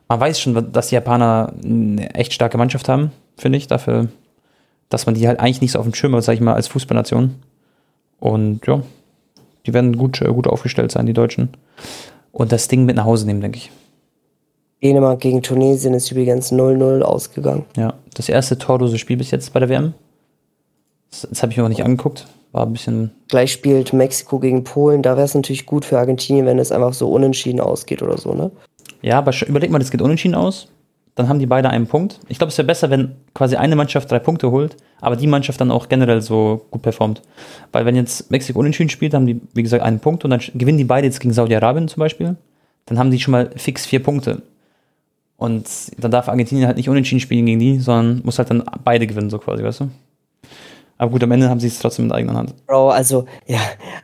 Man 0.08 0.18
weiß 0.18 0.40
schon, 0.40 0.72
dass 0.72 0.88
die 0.88 0.96
Japaner 0.96 1.52
eine 1.64 2.14
echt 2.14 2.32
starke 2.32 2.58
Mannschaft 2.58 2.88
haben, 2.88 3.12
finde 3.36 3.58
ich, 3.58 3.68
dafür, 3.68 4.08
dass 4.88 5.06
man 5.06 5.14
die 5.14 5.28
halt 5.28 5.38
eigentlich 5.38 5.60
nicht 5.60 5.72
so 5.72 5.78
auf 5.78 5.84
dem 5.84 5.94
Schirm 5.94 6.16
hat, 6.16 6.24
sag 6.24 6.34
ich 6.34 6.40
mal, 6.40 6.54
als 6.54 6.66
Fußballnation. 6.66 7.36
Und 8.18 8.66
ja, 8.66 8.82
die 9.66 9.72
werden 9.72 9.96
gut, 9.96 10.20
äh, 10.20 10.32
gut 10.32 10.48
aufgestellt 10.48 10.90
sein, 10.90 11.06
die 11.06 11.12
Deutschen. 11.12 11.50
Und 12.32 12.50
das 12.50 12.68
Ding 12.68 12.84
mit 12.84 12.96
nach 12.96 13.04
Hause 13.04 13.26
nehmen, 13.26 13.40
denke 13.40 13.58
ich. 13.58 13.70
Dänemark 14.82 15.20
gegen 15.20 15.42
Tunesien 15.42 15.94
ist 15.94 16.10
übrigens 16.10 16.52
0-0 16.52 17.02
ausgegangen. 17.02 17.64
Ja, 17.76 17.94
das 18.14 18.28
erste 18.28 18.58
torlose 18.58 18.98
Spiel 18.98 19.16
bis 19.16 19.30
jetzt 19.30 19.52
bei 19.52 19.60
der 19.60 19.68
WM. 19.68 19.94
Das, 21.10 21.26
das 21.28 21.42
habe 21.42 21.52
ich 21.52 21.58
mir 21.58 21.64
auch 21.64 21.68
nicht 21.68 21.84
angeguckt. 21.84 22.26
War 22.52 22.66
ein 22.66 22.72
bisschen. 22.72 23.12
Gleich 23.28 23.52
spielt 23.52 23.92
Mexiko 23.92 24.38
gegen 24.38 24.64
Polen. 24.64 25.02
Da 25.02 25.16
wäre 25.16 25.24
es 25.24 25.34
natürlich 25.34 25.66
gut 25.66 25.84
für 25.84 25.98
Argentinien, 25.98 26.46
wenn 26.46 26.58
es 26.58 26.72
einfach 26.72 26.94
so 26.94 27.10
unentschieden 27.10 27.60
ausgeht 27.60 28.02
oder 28.02 28.18
so, 28.18 28.34
ne? 28.34 28.50
Ja, 29.02 29.18
aber 29.18 29.32
überleg 29.46 29.70
mal, 29.70 29.78
das 29.78 29.90
geht 29.90 30.02
unentschieden 30.02 30.34
aus. 30.34 30.68
Dann 31.14 31.28
haben 31.28 31.38
die 31.38 31.46
beide 31.46 31.70
einen 31.70 31.86
Punkt. 31.86 32.20
Ich 32.28 32.38
glaube, 32.38 32.50
es 32.50 32.58
wäre 32.58 32.66
besser, 32.66 32.90
wenn 32.90 33.16
quasi 33.34 33.56
eine 33.56 33.76
Mannschaft 33.76 34.10
drei 34.10 34.18
Punkte 34.18 34.50
holt, 34.50 34.76
aber 35.00 35.16
die 35.16 35.26
Mannschaft 35.26 35.60
dann 35.60 35.70
auch 35.70 35.88
generell 35.88 36.22
so 36.22 36.66
gut 36.70 36.82
performt. 36.82 37.22
Weil 37.72 37.84
wenn 37.84 37.96
jetzt 37.96 38.30
Mexiko 38.30 38.58
unentschieden 38.58 38.90
spielt, 38.90 39.14
haben 39.14 39.26
die, 39.26 39.40
wie 39.52 39.62
gesagt, 39.62 39.82
einen 39.82 40.00
Punkt 40.00 40.24
und 40.24 40.30
dann 40.30 40.40
gewinnen 40.54 40.78
die 40.78 40.84
beide 40.84 41.06
jetzt 41.06 41.20
gegen 41.20 41.34
Saudi-Arabien 41.34 41.88
zum 41.88 42.00
Beispiel. 42.00 42.36
Dann 42.86 42.98
haben 42.98 43.10
die 43.10 43.20
schon 43.20 43.32
mal 43.32 43.50
fix 43.56 43.86
vier 43.86 44.02
Punkte. 44.02 44.42
Und 45.40 45.66
dann 45.96 46.10
darf 46.10 46.28
Argentinien 46.28 46.66
halt 46.66 46.76
nicht 46.76 46.90
unentschieden 46.90 47.20
spielen 47.20 47.46
gegen 47.46 47.58
die, 47.58 47.78
sondern 47.78 48.20
muss 48.24 48.36
halt 48.36 48.50
dann 48.50 48.62
beide 48.84 49.06
gewinnen, 49.06 49.30
so 49.30 49.38
quasi, 49.38 49.64
weißt 49.64 49.80
du? 49.80 49.88
Aber 50.98 51.12
gut, 51.12 51.22
am 51.22 51.32
Ende 51.32 51.48
haben 51.48 51.58
sie 51.58 51.68
es 51.68 51.78
trotzdem 51.78 52.04
in 52.04 52.08
der 52.10 52.18
eigenen 52.18 52.36
Hand. 52.36 52.54
Bro, 52.66 52.90
also, 52.90 53.24
ja, 53.46 53.58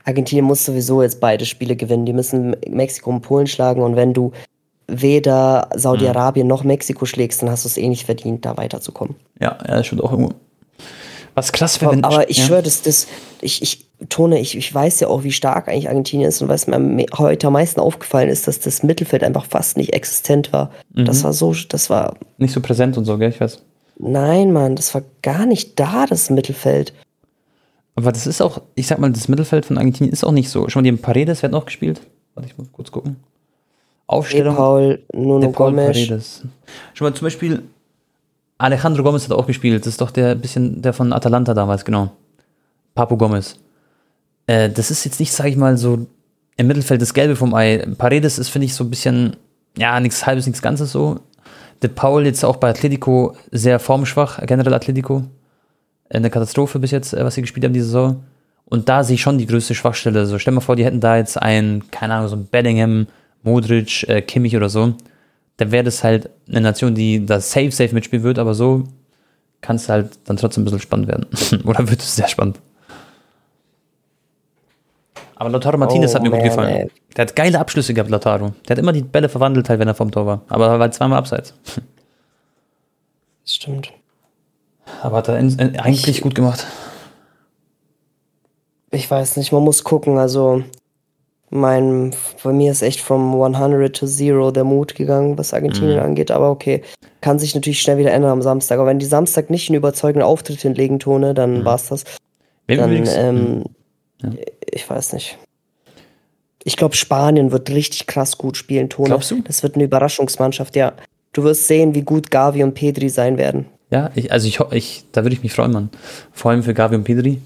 Argentinien 0.07 0.47
muss 0.47 0.65
sowieso 0.65 1.03
jetzt 1.03 1.21
beide 1.21 1.45
Spiele 1.45 1.77
gewinnen. 1.77 2.07
Die 2.07 2.15
müssen 2.15 2.57
Mexiko 2.67 3.11
und 3.11 3.21
Polen 3.21 3.47
schlagen 3.47 3.83
und 3.83 3.97
wenn 3.97 4.15
du 4.15 4.33
weder 4.89 5.69
Saudi-Arabien 5.75 6.47
noch 6.47 6.65
Mexiko 6.65 7.05
schlägst, 7.05 7.43
dann 7.43 7.51
hast 7.51 7.67
du 7.67 7.69
es 7.69 7.77
eh 7.77 7.87
nicht 7.87 8.07
verdient, 8.07 8.47
da 8.47 8.57
weiterzukommen. 8.57 9.15
Ja, 9.39 9.59
ja, 9.69 9.77
das 9.77 9.87
stimmt 9.87 10.03
auch 10.03 10.13
irgendwo. 10.13 10.33
Was 11.37 11.53
krass 11.53 11.81
wäre, 11.83 11.93
wenn. 11.93 12.03
Aber 12.03 12.31
ich 12.31 12.39
ja. 12.39 12.45
schwöre, 12.47 12.63
das, 12.63 12.81
das, 12.81 13.07
ich, 13.43 13.63
ich 13.63 13.87
tone, 14.09 14.41
ich, 14.41 14.57
ich 14.57 14.75
weiß 14.75 15.01
ja 15.01 15.09
auch, 15.09 15.23
wie 15.23 15.33
stark 15.33 15.69
eigentlich 15.69 15.89
Argentinien 15.89 16.29
ist 16.29 16.41
und 16.41 16.49
was 16.49 16.67
mir 16.67 17.07
heute 17.19 17.47
am 17.49 17.53
meisten 17.53 17.79
aufgefallen 17.79 18.31
ist, 18.31 18.49
dass 18.49 18.59
das 18.59 18.83
Mittelfeld 18.83 19.23
einfach 19.23 19.45
fast 19.45 19.77
nicht 19.77 19.93
existent 19.93 20.55
war. 20.55 20.71
Mhm. 20.95 21.05
Das 21.05 21.25
war 21.25 21.35
so, 21.35 21.55
das 21.69 21.91
war, 21.91 22.17
Nicht 22.39 22.55
so 22.55 22.63
präsent 22.63 22.97
und 22.97 23.05
so, 23.05 23.19
gell? 23.19 23.29
Ich 23.29 23.41
weiß. 23.41 23.63
nein, 23.99 24.51
Mann, 24.51 24.77
das 24.77 24.95
war 24.95 25.03
gar 25.21 25.45
nicht 25.45 25.79
da, 25.79 26.07
das 26.07 26.31
Mittelfeld. 26.31 26.95
Aber 27.97 28.13
das 28.13 28.27
ist 28.27 28.41
auch, 28.41 28.63
ich 28.75 28.87
sag 28.87 28.99
mal, 28.99 29.13
das 29.13 29.29
Mittelfeld 29.29 29.67
von 29.67 29.77
Argentinien 29.77 30.15
ist 30.15 30.25
auch 30.25 30.33
nicht 30.33 30.49
so. 30.49 30.71
Schon 30.71 30.81
mal, 30.81 30.85
die 30.85 30.97
haben 30.97 31.03
Paredes, 31.03 31.43
wer 31.43 31.49
hat 31.49 31.53
noch 31.53 31.67
gespielt? 31.67 32.01
Warte, 32.35 32.49
ich 32.49 32.57
muss 32.57 32.73
kurz 32.73 32.91
gucken. 32.91 33.17
De 33.17 33.37
Aufstellung. 34.07 34.57
Paul, 34.57 35.03
Nuno 35.13 35.41
der 35.41 35.49
Paul 35.49 35.73
Gomes. 35.73 35.87
Paredes. 35.87 36.43
Schon 36.95 37.09
mal 37.09 37.15
zum 37.15 37.27
Beispiel, 37.27 37.63
Alejandro 38.59 39.03
Gomez 39.03 39.25
hat 39.25 39.33
auch 39.33 39.47
gespielt. 39.47 39.83
Das 39.83 39.89
ist 39.89 40.01
doch 40.01 40.11
der 40.11 40.35
bisschen, 40.35 40.81
der 40.83 40.93
von 40.93 41.13
Atalanta 41.13 41.55
damals, 41.55 41.85
genau. 41.85 42.11
Papo 42.95 43.17
Gomez. 43.17 43.57
Äh, 44.47 44.71
das 44.71 44.91
ist 44.91 45.05
jetzt 45.05 45.21
nicht, 45.21 45.33
sag 45.33 45.47
ich 45.47 45.57
mal, 45.57 45.77
so 45.77 46.07
im 46.57 46.67
Mittelfeld 46.67 47.03
das 47.03 47.15
Gelbe 47.15 47.37
vom 47.37 47.55
Ei. 47.55 47.87
Paredes 47.99 48.39
ist, 48.39 48.49
finde 48.49 48.67
ich, 48.67 48.75
so 48.75 48.85
ein 48.85 48.91
bisschen, 48.91 49.37
ja, 49.77 50.01
nichts 50.01 50.27
halbes, 50.27 50.47
nichts 50.47 50.63
Ganzes 50.63 50.93
so. 50.93 51.21
De 51.83 51.91
Paul 51.91 52.25
jetzt 52.25 52.45
auch 52.45 52.57
bei 52.57 52.71
Atletico 52.71 53.37
sehr 53.51 53.79
formschwach, 53.79 54.41
generell 54.47 54.73
Atletico. 54.73 55.25
Eine 56.09 56.31
Katastrophe 56.31 56.79
bis 56.79 56.93
jetzt, 56.93 57.13
äh, 57.13 57.25
was 57.25 57.35
sie 57.35 57.43
gespielt 57.43 57.65
haben 57.65 57.75
diese 57.75 57.87
Saison. 57.87 58.25
Und 58.65 58.89
da 58.89 59.05
sehe 59.05 59.15
ich 59.15 59.21
schon 59.21 59.39
die 59.39 59.47
größte 59.47 59.75
Schwachstelle. 59.75 60.27
So, 60.27 60.39
stell 60.39 60.55
mal 60.55 60.61
vor, 60.61 60.77
die 60.77 60.85
hätten 60.85 61.01
da 61.01 61.17
jetzt 61.17 61.41
einen, 61.41 61.91
keine 61.91 62.15
Ahnung, 62.15 62.29
so 62.29 62.37
ein 62.37 62.47
Bellingham, 62.47 63.07
Modric, 63.43 64.09
äh, 64.09 64.23
Kimmich 64.23 64.57
oder 64.57 64.69
so. 64.69 64.95
Dann 65.59 65.71
wäre 65.73 65.85
das 65.85 66.05
halt 66.05 66.31
eine 66.49 66.61
Nation, 66.61 66.95
die 66.95 67.25
da 67.25 67.41
safe, 67.41 67.71
safe 67.71 67.95
mitspielen 67.95 68.23
wird, 68.25 68.39
aber 68.39 68.55
so 68.55 68.85
kann 69.63 69.77
es 69.77 69.89
halt 69.89 70.19
dann 70.25 70.37
trotzdem 70.37 70.63
ein 70.63 70.65
bisschen 70.67 70.81
spannend 70.81 71.09
werden. 71.09 71.27
oder 71.65 71.89
wird 71.89 72.01
es 72.01 72.15
sehr 72.17 72.29
spannend. 72.29 72.61
Aber 75.37 75.51
Lautaro 75.51 75.77
Martinez 75.77 76.13
Oh, 76.13 76.15
hat 76.17 76.23
mir 76.23 76.31
gut 76.31 76.39
man, 76.41 76.49
gefallen. 76.49 76.75
ey. 76.77 76.91
Der 77.17 77.27
hat 77.27 77.37
geile 77.37 77.59
Abschlüsse 77.59 77.93
gehabt, 77.95 78.11
Lautaro. 78.11 78.53
Der 78.69 78.77
hat 78.77 78.79
immer 78.79 78.93
die 78.93 79.03
Bälle 79.03 79.29
verwandelt, 79.29 79.69
halt, 79.69 79.81
wenn 79.81 79.89
er 79.89 79.95
vom 79.95 80.11
Tor 80.11 80.27
war. 80.27 80.43
Aber 80.49 80.69
er 80.69 80.79
war 80.79 80.91
zweimal 80.91 81.19
abseits. 81.19 81.55
Das 83.43 83.55
stimmt. 83.55 83.93
Aber 85.03 85.19
hat 85.19 85.29
er 85.29 85.39
in, 85.39 85.51
in, 85.59 85.79
eigentlich 85.81 86.09
Ich- 86.09 86.21
gut 86.23 86.35
gemacht. 86.35 86.67
Ich 88.91 89.11
weiß 89.11 89.37
nicht, 89.37 89.53
man 89.53 89.63
muss 89.63 89.85
gucken. 89.85 90.17
Also, 90.17 90.63
mein, 91.51 92.15
bei 92.43 92.53
mir 92.53 92.73
ist 92.73 92.83
echt 92.83 93.01
from 93.01 93.35
100 93.35 93.95
to 93.97 94.07
0 94.07 94.53
der 94.53 94.65
Mut 94.65 94.95
gegangen, 94.95 95.39
was 95.39 95.55
Argentinien 95.55 95.97
Mhm. 95.99 96.03
angeht. 96.05 96.31
Aber 96.31 96.51
okay, 96.51 96.83
kann 97.21 97.39
sich 97.39 97.55
natürlich 97.55 97.81
schnell 97.81 97.99
wieder 97.99 98.13
ändern 98.13 98.33
am 98.33 98.43
Samstag. 98.43 98.79
Aber 98.79 98.89
wenn 98.89 98.99
die 98.99 99.07
Samstag 99.07 99.49
nicht 99.51 99.69
einen 99.69 99.77
überzeugenden 99.77 100.27
Auftritt 100.27 100.61
hinlegen, 100.61 100.99
Tone, 100.99 101.35
dann 101.35 101.65
war's 101.65 101.89
das. 101.89 102.05
Wer 102.67 102.79
Dann, 102.79 102.91
übrigens- 102.91 103.15
ähm, 103.17 103.65
Ja. 104.23 104.31
ich 104.73 104.89
weiß 104.89 105.13
nicht. 105.13 105.39
Ich 106.65 106.77
glaube, 106.77 106.97
Spanien 106.97 107.53
wird 107.53 107.71
richtig 107.71 108.07
krass 108.09 108.39
gut 108.39 108.57
spielen, 108.57 108.89
Tone. 108.89 109.09
Glaubst 109.11 109.31
du? 109.31 109.41
Das 109.43 109.63
wird 109.63 109.77
eine 109.77 109.85
Überraschungsmannschaft, 109.85 110.75
ja. 110.75 110.95
Du 111.33 111.45
wirst 111.45 111.69
sehen, 111.69 111.95
wie 111.95 112.03
gut 112.03 112.31
Gavi 112.31 112.65
und 112.65 112.75
Pedri 112.75 113.09
sein 113.09 113.39
werden. 113.39 113.67
Ja, 113.91 114.11
ich, 114.17 114.33
also 114.33 114.49
ich, 114.49 114.59
ich 114.73 115.05
da 115.13 115.23
würde 115.23 115.35
ich 115.37 115.45
mich 115.45 115.53
freuen, 115.53 115.71
Mann. 115.71 115.91
Vor 116.33 116.51
allem 116.51 116.65
für 116.65 116.75
Gavi 116.75 116.97
und 116.97 117.05
Pedri. 117.05 117.41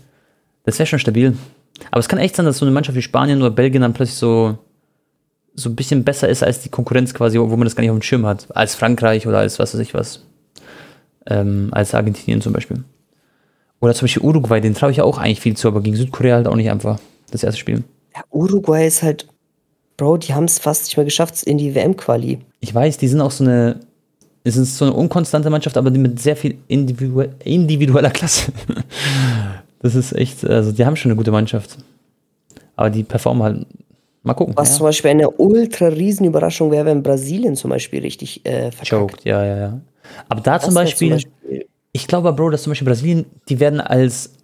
Das 0.64 0.78
wäre 0.78 0.86
schon 0.86 0.98
stabil. 1.01 1.36
Aber 1.91 2.01
es 2.01 2.09
kann 2.09 2.18
echt 2.18 2.37
sein, 2.37 2.47
dass 2.47 2.59
so 2.59 2.64
eine 2.64 2.72
Mannschaft 2.72 2.97
wie 2.97 3.03
Spanien 3.03 3.41
oder 3.41 3.51
Belgien 3.51 3.83
dann 3.83 3.93
plötzlich 3.93 4.18
so, 4.18 4.59
so 5.55 5.70
ein 5.70 5.76
bisschen 5.76 6.05
besser 6.05 6.28
ist 6.28 6.43
als 6.43 6.61
die 6.61 6.68
Konkurrenz 6.68 7.14
quasi, 7.14 7.39
wo 7.39 7.47
man 7.47 7.64
das 7.64 7.76
gar 7.76 7.83
nicht 7.83 7.91
auf 7.91 7.99
dem 7.99 8.03
Schirm 8.03 8.26
hat. 8.26 8.47
Als 8.55 8.74
Frankreich 8.74 9.26
oder 9.26 9.39
als 9.39 9.59
was 9.59 9.74
weiß 9.74 9.81
ich 9.81 9.95
was. 9.95 10.24
Ähm, 11.26 11.68
als 11.72 11.95
Argentinien 11.95 12.41
zum 12.41 12.53
Beispiel. 12.53 12.83
Oder 13.81 13.95
zum 13.95 14.05
Beispiel 14.05 14.22
Uruguay, 14.22 14.61
den 14.61 14.74
traue 14.74 14.91
ich 14.91 14.99
ja 14.99 15.05
auch 15.05 15.18
eigentlich 15.18 15.41
viel 15.41 15.57
zu, 15.57 15.68
aber 15.68 15.81
gegen 15.81 15.97
Südkorea 15.97 16.37
halt 16.37 16.47
auch 16.47 16.57
nicht 16.57 16.70
einfach. 16.70 16.99
Das 17.31 17.43
erste 17.43 17.61
Spiel. 17.61 17.85
Ja, 18.14 18.22
Uruguay 18.31 18.87
ist 18.87 19.03
halt, 19.03 19.26
Bro, 19.97 20.18
die 20.18 20.35
haben 20.35 20.45
es 20.45 20.59
fast 20.59 20.85
nicht 20.85 20.97
mehr 20.97 21.05
geschafft 21.05 21.43
in 21.43 21.59
die 21.59 21.74
WM-Quali. 21.74 22.39
Ich 22.61 22.74
weiß, 22.74 22.99
die 22.99 23.09
sind 23.09 23.20
auch 23.20 23.31
so 23.31 23.45
eine, 23.45 23.81
es 24.45 24.57
ist 24.57 24.76
so 24.76 24.87
eine 24.87 24.95
unkonstante 24.95 25.51
Mannschaft, 25.51 25.76
aber 25.76 25.91
die 25.91 25.99
mit 25.99 26.20
sehr 26.20 26.37
viel 26.37 26.59
individu 26.68 27.24
individueller 27.45 28.11
Klasse. 28.11 28.53
Das 29.81 29.95
ist 29.95 30.12
echt, 30.12 30.45
also 30.45 30.72
die 30.72 30.85
haben 30.85 30.97
schon 30.97 31.11
eine 31.11 31.16
gute 31.16 31.33
Mannschaft. 31.33 31.78
Aber 32.76 32.91
die 32.91 33.03
performen 33.03 33.43
halt. 33.43 33.66
Mal 34.22 34.35
gucken. 34.35 34.55
Was 34.57 34.70
ja. 34.70 34.76
zum 34.76 34.85
Beispiel 34.85 35.11
eine 35.12 35.31
ultra 35.31 35.87
riesen 35.87 36.26
Überraschung 36.26 36.70
wäre, 36.70 36.85
wenn 36.85 37.03
Brasilien 37.03 37.57
zum 37.57 37.70
Beispiel 37.70 38.03
richtig 38.03 38.45
äh, 38.45 38.70
verkackt. 38.70 38.89
Choked, 38.89 39.24
ja, 39.24 39.45
ja, 39.45 39.57
ja. 39.57 39.81
Aber 40.28 40.43
da 40.43 40.61
zum 40.61 40.74
Beispiel, 40.74 41.11
Beispiel 41.11 41.66
ich 41.93 42.07
glaube, 42.07 42.33
Bro, 42.33 42.51
dass 42.51 42.62
zum 42.62 42.72
Beispiel 42.72 42.87
Brasilien, 42.87 43.26
die 43.49 43.61
werden 43.61 43.81
als 43.81 44.35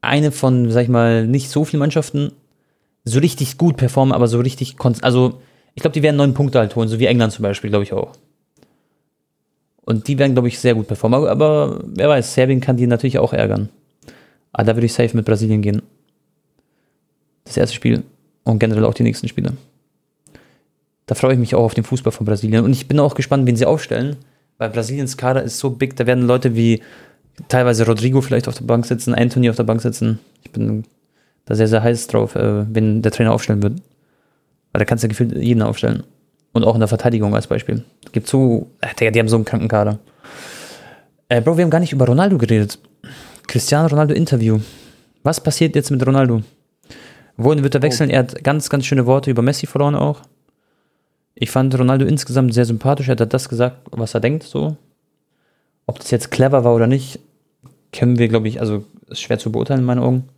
eine 0.00 0.32
von, 0.32 0.70
sag 0.70 0.84
ich 0.84 0.88
mal, 0.88 1.26
nicht 1.26 1.50
so 1.50 1.64
vielen 1.64 1.80
Mannschaften 1.80 2.32
so 3.04 3.20
richtig 3.20 3.58
gut 3.58 3.76
performen, 3.76 4.14
aber 4.14 4.26
so 4.26 4.38
richtig, 4.40 4.76
also 5.02 5.40
ich 5.74 5.82
glaube, 5.82 5.92
die 5.92 6.02
werden 6.02 6.16
neun 6.16 6.34
Punkte 6.34 6.58
halt 6.58 6.74
holen, 6.74 6.88
so 6.88 6.98
wie 6.98 7.06
England 7.06 7.32
zum 7.32 7.42
Beispiel, 7.42 7.70
glaube 7.70 7.84
ich 7.84 7.92
auch. 7.92 8.12
Und 9.84 10.08
die 10.08 10.18
werden, 10.18 10.32
glaube 10.32 10.48
ich, 10.48 10.58
sehr 10.58 10.74
gut 10.74 10.88
performen. 10.88 11.28
Aber 11.28 11.80
wer 11.84 12.08
weiß, 12.08 12.34
Serbien 12.34 12.60
kann 12.60 12.76
die 12.76 12.88
natürlich 12.88 13.18
auch 13.18 13.32
ärgern. 13.32 13.68
Aber 14.56 14.64
da 14.64 14.74
würde 14.74 14.86
ich 14.86 14.94
safe 14.94 15.14
mit 15.14 15.26
Brasilien 15.26 15.60
gehen. 15.60 15.82
Das 17.44 17.58
erste 17.58 17.76
Spiel 17.76 18.04
und 18.42 18.58
generell 18.58 18.86
auch 18.86 18.94
die 18.94 19.02
nächsten 19.02 19.28
Spiele. 19.28 19.52
Da 21.04 21.14
freue 21.14 21.34
ich 21.34 21.38
mich 21.38 21.54
auch 21.54 21.64
auf 21.64 21.74
den 21.74 21.84
Fußball 21.84 22.10
von 22.10 22.24
Brasilien. 22.24 22.64
Und 22.64 22.72
ich 22.72 22.88
bin 22.88 22.98
auch 22.98 23.14
gespannt, 23.14 23.46
wen 23.46 23.54
sie 23.54 23.66
aufstellen, 23.66 24.16
weil 24.56 24.70
Brasiliens 24.70 25.18
Kader 25.18 25.42
ist 25.42 25.58
so 25.58 25.68
big, 25.68 25.94
da 25.96 26.06
werden 26.06 26.26
Leute 26.26 26.56
wie 26.56 26.82
teilweise 27.48 27.84
Rodrigo 27.84 28.22
vielleicht 28.22 28.48
auf 28.48 28.54
der 28.54 28.64
Bank 28.64 28.86
sitzen, 28.86 29.14
Anthony 29.14 29.50
auf 29.50 29.56
der 29.56 29.64
Bank 29.64 29.82
sitzen. 29.82 30.20
Ich 30.42 30.52
bin 30.52 30.84
da 31.44 31.54
sehr, 31.54 31.68
sehr 31.68 31.82
heiß 31.82 32.06
drauf, 32.06 32.34
äh, 32.34 32.64
wenn 32.74 33.02
der 33.02 33.12
Trainer 33.12 33.34
aufstellen 33.34 33.62
wird. 33.62 33.74
Weil 34.72 34.78
da 34.78 34.86
kannst 34.86 35.04
du 35.04 35.08
gefühlt 35.08 35.36
jeden 35.36 35.60
aufstellen. 35.60 36.02
Und 36.52 36.64
auch 36.64 36.74
in 36.74 36.80
der 36.80 36.88
Verteidigung 36.88 37.34
als 37.34 37.46
Beispiel. 37.46 37.84
Gibt 38.12 38.26
so, 38.26 38.70
äh, 38.80 39.12
die 39.12 39.18
haben 39.18 39.28
so 39.28 39.36
einen 39.36 39.44
kranken 39.44 39.68
Kader. 39.68 39.98
Äh, 41.28 41.42
Bro, 41.42 41.58
wir 41.58 41.64
haben 41.64 41.70
gar 41.70 41.80
nicht 41.80 41.92
über 41.92 42.06
Ronaldo 42.06 42.38
geredet. 42.38 42.78
Cristiano 43.46 43.86
Ronaldo 43.88 44.14
Interview. 44.14 44.60
Was 45.22 45.40
passiert 45.40 45.74
jetzt 45.76 45.90
mit 45.90 46.04
Ronaldo? 46.06 46.42
Wohin 47.36 47.62
wird 47.62 47.74
er 47.74 47.82
wechseln? 47.82 48.10
Er 48.10 48.20
hat 48.20 48.42
ganz, 48.42 48.68
ganz 48.68 48.86
schöne 48.86 49.06
Worte 49.06 49.30
über 49.30 49.42
Messi 49.42 49.66
verloren 49.66 49.94
auch. 49.94 50.22
Ich 51.34 51.50
fand 51.50 51.78
Ronaldo 51.78 52.06
insgesamt 52.06 52.54
sehr 52.54 52.64
sympathisch. 52.64 53.08
Er 53.08 53.16
hat 53.16 53.32
das 53.32 53.48
gesagt, 53.48 53.76
was 53.90 54.14
er 54.14 54.20
denkt, 54.20 54.42
so. 54.42 54.76
Ob 55.86 55.98
das 55.98 56.10
jetzt 56.10 56.30
clever 56.30 56.64
war 56.64 56.74
oder 56.74 56.86
nicht, 56.86 57.20
können 57.92 58.18
wir, 58.18 58.28
glaube 58.28 58.48
ich, 58.48 58.60
also 58.60 58.84
ist 59.08 59.20
schwer 59.20 59.38
zu 59.38 59.52
beurteilen 59.52 59.80
in 59.80 59.86
meinen 59.86 60.02
Augen. 60.02 60.28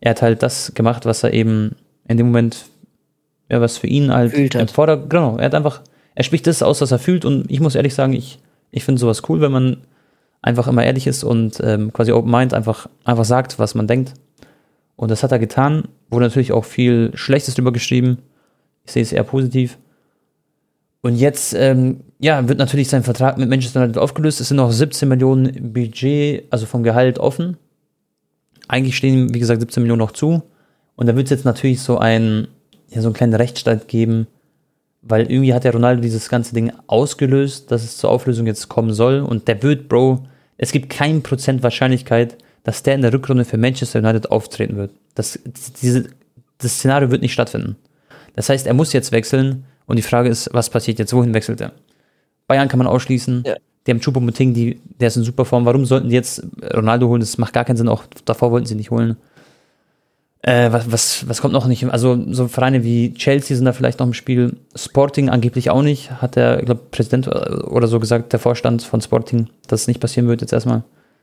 Er 0.00 0.10
hat 0.10 0.22
halt 0.22 0.42
das 0.42 0.74
gemacht, 0.74 1.06
was 1.06 1.22
er 1.24 1.32
eben 1.32 1.74
in 2.06 2.18
dem 2.18 2.26
Moment, 2.26 2.66
ja, 3.50 3.60
was 3.60 3.78
für 3.78 3.86
ihn 3.86 4.12
halt 4.12 4.30
Gefühlt 4.30 4.54
hat. 4.54 4.62
im 4.62 4.68
Vorder 4.68 4.96
genau, 4.98 5.38
er 5.38 5.46
hat 5.46 5.54
einfach, 5.54 5.80
er 6.14 6.24
spricht 6.24 6.46
das 6.46 6.62
aus, 6.62 6.80
was 6.80 6.92
er 6.92 6.98
fühlt 6.98 7.24
und 7.24 7.50
ich 7.50 7.60
muss 7.60 7.74
ehrlich 7.74 7.94
sagen, 7.94 8.12
ich, 8.12 8.38
ich 8.70 8.84
finde 8.84 9.00
sowas 9.00 9.22
cool, 9.28 9.40
wenn 9.40 9.52
man 9.52 9.78
einfach 10.44 10.68
immer 10.68 10.84
ehrlich 10.84 11.06
ist 11.06 11.24
und 11.24 11.58
ähm, 11.64 11.90
quasi 11.92 12.12
Open 12.12 12.30
Mind 12.30 12.52
einfach, 12.52 12.86
einfach 13.04 13.24
sagt, 13.24 13.58
was 13.58 13.74
man 13.74 13.86
denkt. 13.86 14.12
Und 14.94 15.10
das 15.10 15.22
hat 15.22 15.32
er 15.32 15.38
getan, 15.38 15.88
wurde 16.10 16.26
natürlich 16.26 16.52
auch 16.52 16.66
viel 16.66 17.12
Schlechtes 17.14 17.54
drüber 17.54 17.72
geschrieben. 17.72 18.18
Ich 18.84 18.92
sehe 18.92 19.02
es 19.02 19.12
eher 19.12 19.24
positiv. 19.24 19.78
Und 21.00 21.16
jetzt, 21.16 21.54
ähm, 21.54 22.00
ja, 22.18 22.46
wird 22.46 22.58
natürlich 22.58 22.88
sein 22.88 23.02
Vertrag 23.02 23.38
mit 23.38 23.48
Manchester 23.48 23.80
United 23.80 23.98
aufgelöst. 23.98 24.40
Es 24.40 24.48
sind 24.48 24.58
noch 24.58 24.70
17 24.70 25.08
Millionen 25.08 25.72
Budget, 25.72 26.44
also 26.50 26.66
vom 26.66 26.82
Gehalt 26.82 27.18
offen. 27.18 27.56
Eigentlich 28.68 28.96
stehen, 28.98 29.32
wie 29.34 29.38
gesagt, 29.38 29.60
17 29.60 29.82
Millionen 29.82 30.00
noch 30.00 30.12
zu. 30.12 30.42
Und 30.94 31.06
da 31.06 31.16
wird 31.16 31.26
es 31.26 31.30
jetzt 31.30 31.44
natürlich 31.46 31.80
so 31.80 31.98
ein, 31.98 32.48
ja, 32.90 33.00
so 33.00 33.08
einen 33.08 33.14
kleinen 33.14 33.34
Rechtsstreit 33.34 33.88
geben, 33.88 34.26
weil 35.00 35.30
irgendwie 35.30 35.54
hat 35.54 35.64
der 35.64 35.72
Ronaldo 35.72 36.02
dieses 36.02 36.28
ganze 36.28 36.54
Ding 36.54 36.70
ausgelöst, 36.86 37.70
dass 37.70 37.82
es 37.82 37.96
zur 37.96 38.10
Auflösung 38.10 38.46
jetzt 38.46 38.68
kommen 38.68 38.92
soll. 38.92 39.20
Und 39.20 39.48
der 39.48 39.62
wird, 39.62 39.88
Bro, 39.88 40.26
es 40.56 40.72
gibt 40.72 40.90
kein 40.90 41.22
Prozent 41.22 41.62
Wahrscheinlichkeit, 41.62 42.36
dass 42.62 42.82
der 42.82 42.94
in 42.94 43.02
der 43.02 43.12
Rückrunde 43.12 43.44
für 43.44 43.58
Manchester 43.58 43.98
United 43.98 44.30
auftreten 44.30 44.76
wird. 44.76 44.90
Das, 45.14 45.38
diese, 45.80 46.08
das 46.58 46.78
Szenario 46.78 47.10
wird 47.10 47.22
nicht 47.22 47.32
stattfinden. 47.32 47.76
Das 48.36 48.48
heißt, 48.48 48.66
er 48.66 48.74
muss 48.74 48.92
jetzt 48.92 49.12
wechseln 49.12 49.64
und 49.86 49.96
die 49.96 50.02
Frage 50.02 50.28
ist, 50.28 50.50
was 50.52 50.70
passiert 50.70 50.98
jetzt? 50.98 51.12
Wohin 51.12 51.34
wechselt 51.34 51.60
er? 51.60 51.72
Bayern 52.46 52.68
kann 52.68 52.78
man 52.78 52.86
ausschließen. 52.86 53.44
Ja. 53.46 53.56
Die 53.86 53.90
haben 53.90 54.00
Choupo-Moting, 54.00 54.54
die, 54.54 54.80
der 54.98 55.08
ist 55.08 55.16
in 55.16 55.24
super 55.24 55.44
Form. 55.44 55.66
Warum 55.66 55.84
sollten 55.84 56.08
die 56.08 56.14
jetzt 56.14 56.42
Ronaldo 56.72 57.08
holen? 57.08 57.20
Das 57.20 57.36
macht 57.36 57.52
gar 57.52 57.64
keinen 57.64 57.76
Sinn. 57.76 57.88
Auch 57.88 58.04
davor 58.24 58.50
wollten 58.50 58.66
sie 58.66 58.74
nicht 58.74 58.90
holen. 58.90 59.16
Äh, 60.46 60.72
was, 60.72 60.92
was, 60.92 61.26
was 61.26 61.40
kommt 61.40 61.54
noch 61.54 61.66
nicht? 61.66 61.86
Also 61.86 62.22
so 62.30 62.48
Vereine 62.48 62.84
wie 62.84 63.14
Chelsea 63.14 63.56
sind 63.56 63.64
da 63.64 63.72
vielleicht 63.72 63.98
noch 63.98 64.06
im 64.06 64.12
Spiel. 64.12 64.58
Sporting 64.76 65.30
angeblich 65.30 65.70
auch 65.70 65.80
nicht. 65.80 66.10
Hat 66.20 66.36
der, 66.36 66.58
ich 66.58 66.66
glaube, 66.66 66.82
Präsident 66.90 67.28
oder 67.28 67.86
so 67.86 67.98
gesagt, 67.98 68.34
der 68.34 68.40
Vorstand 68.40 68.82
von 68.82 69.00
Sporting, 69.00 69.48
dass 69.68 69.82
es 69.82 69.88
nicht 69.88 70.00
passieren 70.00 70.28
wird 70.28 70.42
jetzt 70.42 70.52
erstmal. 70.52 70.82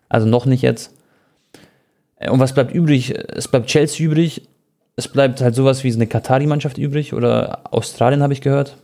Also 0.10 0.26
noch 0.26 0.48
nicht 0.48 0.64
jetzt. 0.64 0.92
Äh, 2.16 2.32
Und 2.32 2.40
was 2.40 2.54
bleibt 2.54 2.74
übrig? 2.74 3.14
Es 3.36 3.48
bleibt 3.48 3.68
Chelsea 3.68 4.04
übrig. 4.04 4.42
Es 4.96 5.08
bleibt 5.08 5.40
halt 5.40 5.54
sowas 5.54 5.84
wie 5.84 5.94
eine 5.94 6.08
Katari-Mannschaft 6.08 6.80
übrig 6.80 7.14
oder 7.14 7.60
Australien, 7.72 8.24
habe 8.24 8.34
ich 8.34 8.42
gehört. 8.42 8.76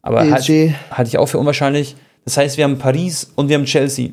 Aber 0.00 0.20
halt, 0.20 0.44
PSG, 0.44 0.74
halte 0.92 1.08
ich 1.08 1.18
auch 1.18 1.26
für 1.26 1.38
unwahrscheinlich. 1.38 1.96
Das 2.24 2.36
heißt, 2.36 2.56
wir 2.56 2.62
haben 2.62 2.78
Paris 2.78 3.32
und 3.34 3.48
wir 3.48 3.56
haben 3.56 3.64
Chelsea. 3.64 4.10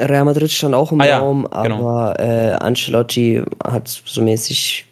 Real 0.00 0.24
Madrid 0.24 0.50
stand 0.50 0.74
auch 0.74 0.92
im 0.92 1.00
Ah 1.00 1.06
ja, 1.06 1.18
Raum, 1.18 1.46
genau. 1.62 1.88
aber 1.88 2.18
äh, 2.18 2.52
Ancelotti 2.52 3.42
hat 3.64 3.88
so 4.04 4.22
mäßig 4.22 4.86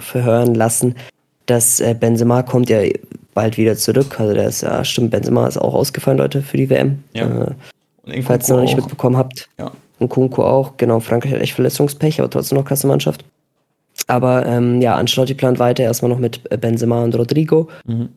verhören 0.00 0.54
lassen, 0.54 0.94
dass 1.46 1.80
äh, 1.80 1.94
Benzema 1.98 2.42
kommt 2.42 2.68
ja 2.70 2.80
bald 3.34 3.56
wieder 3.56 3.76
zurück. 3.76 4.20
Also 4.20 4.34
der 4.34 4.48
ist 4.48 4.62
ja, 4.62 4.84
stimmt, 4.84 5.10
Benzema 5.10 5.46
ist 5.46 5.56
auch 5.56 5.74
ausgefallen, 5.74 6.18
Leute, 6.18 6.42
für 6.42 6.56
die 6.56 6.68
WM. 6.68 7.02
Ja. 7.14 7.24
Äh, 7.26 8.16
Und 8.16 8.22
falls 8.24 8.48
ihr 8.48 8.56
noch 8.56 8.62
nicht 8.62 8.74
auch. 8.74 8.78
mitbekommen 8.82 9.16
habt. 9.16 9.48
Ja. 9.58 9.70
Und 9.98 10.08
Kunku 10.08 10.42
auch. 10.42 10.76
Genau, 10.76 11.00
Frankreich 11.00 11.32
hat 11.32 11.40
echt 11.40 11.54
Verletzungspech, 11.54 12.20
aber 12.20 12.30
trotzdem 12.30 12.58
noch 12.58 12.64
krasse 12.64 12.86
Mannschaft. 12.86 13.24
Aber 14.06 14.46
ähm, 14.46 14.80
ja, 14.80 14.96
Ancelotti 14.96 15.34
plant 15.34 15.58
weiter 15.58 15.82
erstmal 15.82 16.10
noch 16.10 16.18
mit 16.18 16.40
äh, 16.50 16.56
Benzema 16.56 17.02
und 17.02 17.14
Rodrigo. 17.14 17.68
Mhm. 17.86 18.08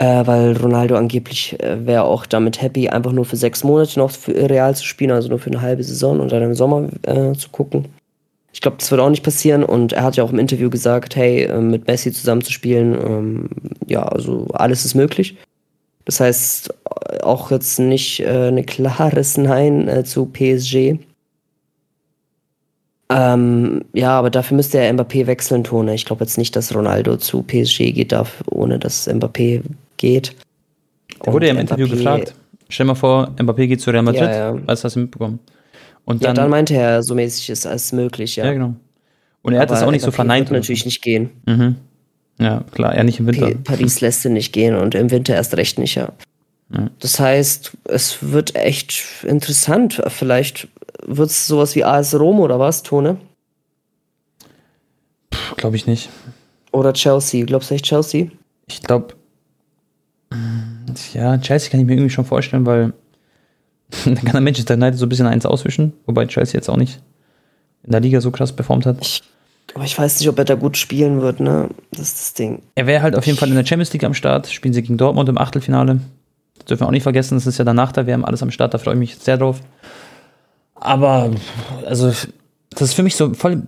Äh, 0.00 0.26
weil 0.26 0.56
Ronaldo 0.56 0.96
angeblich 0.96 1.60
äh, 1.60 1.84
wäre 1.84 2.04
auch 2.04 2.24
damit 2.24 2.62
happy, 2.62 2.88
einfach 2.88 3.10
nur 3.10 3.24
für 3.24 3.36
sechs 3.36 3.64
Monate 3.64 3.98
noch 3.98 4.12
für 4.12 4.32
Real 4.48 4.74
zu 4.76 4.84
spielen, 4.84 5.10
also 5.10 5.28
nur 5.28 5.40
für 5.40 5.50
eine 5.50 5.60
halbe 5.60 5.82
Saison 5.82 6.20
und 6.20 6.30
dann 6.30 6.42
im 6.42 6.54
Sommer 6.54 6.88
äh, 7.02 7.32
zu 7.32 7.48
gucken. 7.50 7.86
Ich 8.52 8.60
glaube, 8.60 8.76
das 8.78 8.90
wird 8.92 9.00
auch 9.00 9.10
nicht 9.10 9.24
passieren 9.24 9.64
und 9.64 9.92
er 9.92 10.04
hat 10.04 10.16
ja 10.16 10.22
auch 10.22 10.30
im 10.32 10.38
Interview 10.38 10.70
gesagt, 10.70 11.16
hey, 11.16 11.44
äh, 11.44 11.60
mit 11.60 11.88
Messi 11.88 12.12
zusammen 12.12 12.42
zu 12.42 12.52
spielen, 12.52 12.94
ähm, 12.94 13.48
ja, 13.86 14.04
also 14.04 14.46
alles 14.52 14.84
ist 14.84 14.94
möglich. 14.94 15.36
Das 16.04 16.20
heißt, 16.20 16.72
äh, 17.10 17.20
auch 17.22 17.50
jetzt 17.50 17.80
nicht 17.80 18.20
äh, 18.20 18.48
ein 18.48 18.64
klares 18.66 19.36
Nein 19.36 19.88
äh, 19.88 20.04
zu 20.04 20.26
PSG. 20.26 20.98
Ähm, 23.10 23.84
ja, 23.94 24.18
aber 24.18 24.30
dafür 24.30 24.56
müsste 24.56 24.78
er 24.78 24.92
Mbappé 24.92 25.26
wechseln, 25.26 25.64
Tone. 25.64 25.94
Ich 25.94 26.04
glaube 26.04 26.24
jetzt 26.24 26.38
nicht, 26.38 26.54
dass 26.54 26.74
Ronaldo 26.74 27.16
zu 27.16 27.42
PSG 27.42 27.92
geht 27.92 28.12
darf, 28.12 28.44
ohne 28.48 28.78
dass 28.78 29.08
Mbappé 29.08 29.62
geht. 29.98 30.34
Der 31.24 31.32
wurde 31.32 31.46
ja 31.46 31.52
im 31.52 31.58
Interview 31.58 31.86
Mbappé- 31.86 31.90
gefragt. 31.96 32.34
Stell 32.70 32.84
dir 32.86 32.88
mal 32.88 32.94
vor, 32.94 33.30
Mbappé 33.36 33.66
geht 33.66 33.80
zu 33.80 33.90
Real 33.90 34.02
Madrid. 34.02 34.22
Ja, 34.22 34.30
ja. 34.32 34.52
Du, 34.52 34.62
hast 34.66 34.84
du 34.84 35.00
mitbekommen? 35.00 35.38
Und 36.04 36.22
Ja, 36.22 36.28
dann, 36.28 36.36
dann 36.36 36.50
meinte 36.50 36.74
er, 36.74 37.02
so 37.02 37.14
mäßig 37.14 37.50
ist 37.50 37.66
alles 37.66 37.92
möglich, 37.92 38.36
ja. 38.36 38.46
ja, 38.46 38.52
genau. 38.52 38.74
Und 39.42 39.52
er 39.54 39.60
hat 39.60 39.70
das 39.70 39.82
auch 39.82 39.90
nicht 39.90 40.02
so 40.02 40.08
Mbappé 40.08 40.14
verneint. 40.14 40.50
wird 40.50 40.60
natürlich 40.62 40.84
nicht 40.84 41.02
gehen. 41.02 41.30
Mhm. 41.46 41.76
Ja, 42.40 42.62
klar, 42.72 42.94
er 42.94 43.04
nicht 43.04 43.18
im 43.20 43.26
Winter. 43.26 43.50
Pa- 43.50 43.72
Paris 43.74 44.00
lässt 44.00 44.24
ihn 44.24 44.32
nicht 44.34 44.52
gehen 44.52 44.74
und 44.76 44.94
im 44.94 45.10
Winter 45.10 45.34
erst 45.34 45.56
recht 45.56 45.78
nicht, 45.78 45.94
ja. 45.96 46.12
Ja. 46.72 46.90
Das 47.00 47.18
heißt, 47.18 47.72
es 47.84 48.18
wird 48.32 48.54
echt 48.54 49.02
interessant. 49.26 50.02
Vielleicht 50.08 50.68
wird 51.06 51.30
es 51.30 51.46
sowas 51.46 51.74
wie 51.74 51.84
AS 51.84 52.14
Rom 52.14 52.40
oder 52.40 52.58
was, 52.60 52.82
Tone? 52.82 53.16
Glaube 55.56 55.76
ich 55.76 55.86
nicht. 55.86 56.08
Oder 56.72 56.92
Chelsea. 56.92 57.44
Glaubst 57.44 57.70
du 57.70 57.74
echt 57.74 57.86
Chelsea? 57.86 58.26
Ich 58.68 58.82
glaube, 58.82 59.14
ja, 61.12 61.38
Chelsea 61.38 61.70
kann 61.70 61.80
ich 61.80 61.86
mir 61.86 61.92
irgendwie 61.92 62.10
schon 62.10 62.24
vorstellen, 62.24 62.66
weil 62.66 62.92
dann 64.04 64.16
kann 64.16 64.32
der 64.32 64.40
Manchester 64.40 64.74
United 64.74 64.98
so 64.98 65.06
ein 65.06 65.08
bisschen 65.08 65.26
eins 65.26 65.46
auswischen, 65.46 65.92
wobei 66.06 66.26
Chelsea 66.26 66.54
jetzt 66.54 66.68
auch 66.68 66.76
nicht 66.76 67.00
in 67.84 67.92
der 67.92 68.00
Liga 68.00 68.20
so 68.20 68.30
krass 68.30 68.52
performt 68.52 68.86
hat. 68.86 68.98
Ich, 69.00 69.22
aber 69.74 69.84
ich 69.84 69.98
weiß 69.98 70.18
nicht, 70.20 70.28
ob 70.28 70.38
er 70.38 70.44
da 70.44 70.54
gut 70.54 70.76
spielen 70.76 71.20
wird, 71.20 71.40
ne? 71.40 71.68
Das 71.90 72.00
ist 72.00 72.18
das 72.18 72.34
Ding. 72.34 72.62
Er 72.74 72.86
wäre 72.86 73.02
halt 73.02 73.16
auf 73.16 73.26
jeden 73.26 73.38
Fall 73.38 73.48
in 73.48 73.54
der 73.54 73.64
Champions 73.64 73.92
League 73.92 74.04
am 74.04 74.14
Start, 74.14 74.48
spielen 74.48 74.74
sie 74.74 74.82
gegen 74.82 74.98
Dortmund 74.98 75.28
im 75.28 75.38
Achtelfinale. 75.38 76.00
Das 76.56 76.66
dürfen 76.66 76.82
wir 76.82 76.86
auch 76.88 76.92
nicht 76.92 77.02
vergessen, 77.02 77.36
das 77.36 77.46
ist 77.46 77.58
ja 77.58 77.64
danach 77.64 77.92
der 77.92 78.06
WM 78.06 78.24
alles 78.24 78.42
am 78.42 78.50
Start, 78.50 78.74
da 78.74 78.78
freue 78.78 78.94
ich 78.94 79.00
mich 79.00 79.16
sehr 79.16 79.38
drauf. 79.38 79.60
Aber, 80.74 81.30
also, 81.86 82.12
das 82.70 82.82
ist 82.82 82.94
für 82.94 83.02
mich 83.02 83.16
so 83.16 83.34
voll, 83.34 83.62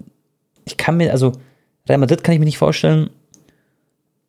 ich 0.65 0.77
kann 0.77 0.97
mir, 0.97 1.13
also, 1.13 1.33
Real 1.89 1.99
Madrid 1.99 2.23
kann 2.23 2.35
ich 2.35 2.39
mir 2.39 2.45
nicht 2.45 2.59
vorstellen, 2.59 3.11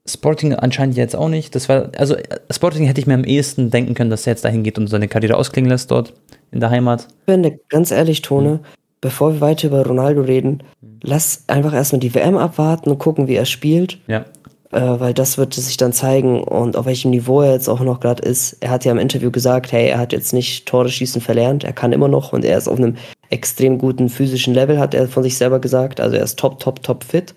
Sporting 0.08 0.54
anscheinend 0.54 0.98
jetzt 0.98 1.16
auch 1.16 1.30
nicht. 1.30 1.54
Das 1.56 1.70
war, 1.70 1.92
also 1.98 2.16
Sporting 2.50 2.86
hätte 2.86 3.00
ich 3.00 3.08
mir 3.08 3.14
am 3.14 3.24
ehesten 3.24 3.70
denken 3.70 3.94
können, 3.94 4.10
dass 4.10 4.26
er 4.26 4.34
jetzt 4.34 4.44
dahin 4.44 4.64
geht 4.64 4.78
und 4.78 4.88
seine 4.88 5.08
Karriere 5.08 5.38
ausklingen 5.38 5.70
lässt 5.70 5.92
dort 5.92 6.14
in 6.52 6.60
der 6.60 6.70
Heimat. 6.72 7.08
Ich 7.26 7.34
finde, 7.34 7.60
ganz 7.70 7.92
ehrlich, 7.92 8.22
Tone, 8.22 8.50
mhm. 8.50 8.60
bevor 9.00 9.34
wir 9.34 9.42
weiter 9.42 9.68
über 9.68 9.86
Ronaldo 9.86 10.22
reden, 10.22 10.64
mhm. 10.82 11.00
lass 11.04 11.44
einfach 11.48 11.74
erstmal 11.74 12.00
die 12.00 12.14
WM 12.16 12.38
abwarten 12.38 12.90
und 12.90 12.98
gucken, 12.98 13.28
wie 13.28 13.36
er 13.36 13.46
spielt. 13.46 14.00
Ja. 14.08 14.26
Äh, 14.72 15.00
weil 15.00 15.14
das 15.14 15.38
wird 15.38 15.54
sich 15.54 15.78
dann 15.78 15.92
zeigen 15.92 16.44
und 16.44 16.78
auf 16.78 16.86
welchem 16.86 17.12
Niveau 17.12 17.42
er 17.42 17.52
jetzt 17.52 17.68
auch 17.68 17.82
noch 17.82 18.00
gerade 18.00 18.24
ist. 18.24 18.58
Er 18.62 18.70
hat 18.70 18.86
ja 18.86 18.92
im 18.92 18.98
Interview 18.98 19.30
gesagt, 19.30 19.72
hey, 19.72 19.90
er 19.90 20.00
hat 20.00 20.14
jetzt 20.14 20.34
nicht 20.34 20.66
Tore 20.66 20.88
schießen 20.90 21.22
verlernt, 21.22 21.66
er 21.66 21.74
kann 21.74 21.92
immer 21.92 22.08
noch 22.08 22.32
und 22.32 22.46
er 22.46 22.58
ist 22.58 22.70
auf 22.70 22.78
einem 22.78 22.96
extrem 23.30 23.78
guten 23.78 24.08
physischen 24.08 24.54
Level, 24.54 24.80
hat 24.80 24.94
er 24.94 25.10
von 25.10 25.24
sich 25.24 25.38
selber 25.38 25.60
gesagt. 25.60 26.00
Also 26.00 26.16
er 26.16 26.24
ist 26.24 26.40
top, 26.40 26.60
top, 26.60 26.82
top 26.82 27.04
fit 27.04 27.36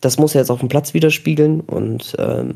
das 0.00 0.18
muss 0.18 0.34
er 0.34 0.42
jetzt 0.42 0.50
auf 0.50 0.60
dem 0.60 0.68
Platz 0.68 0.94
widerspiegeln 0.94 1.60
und 1.60 2.14
ähm, 2.18 2.54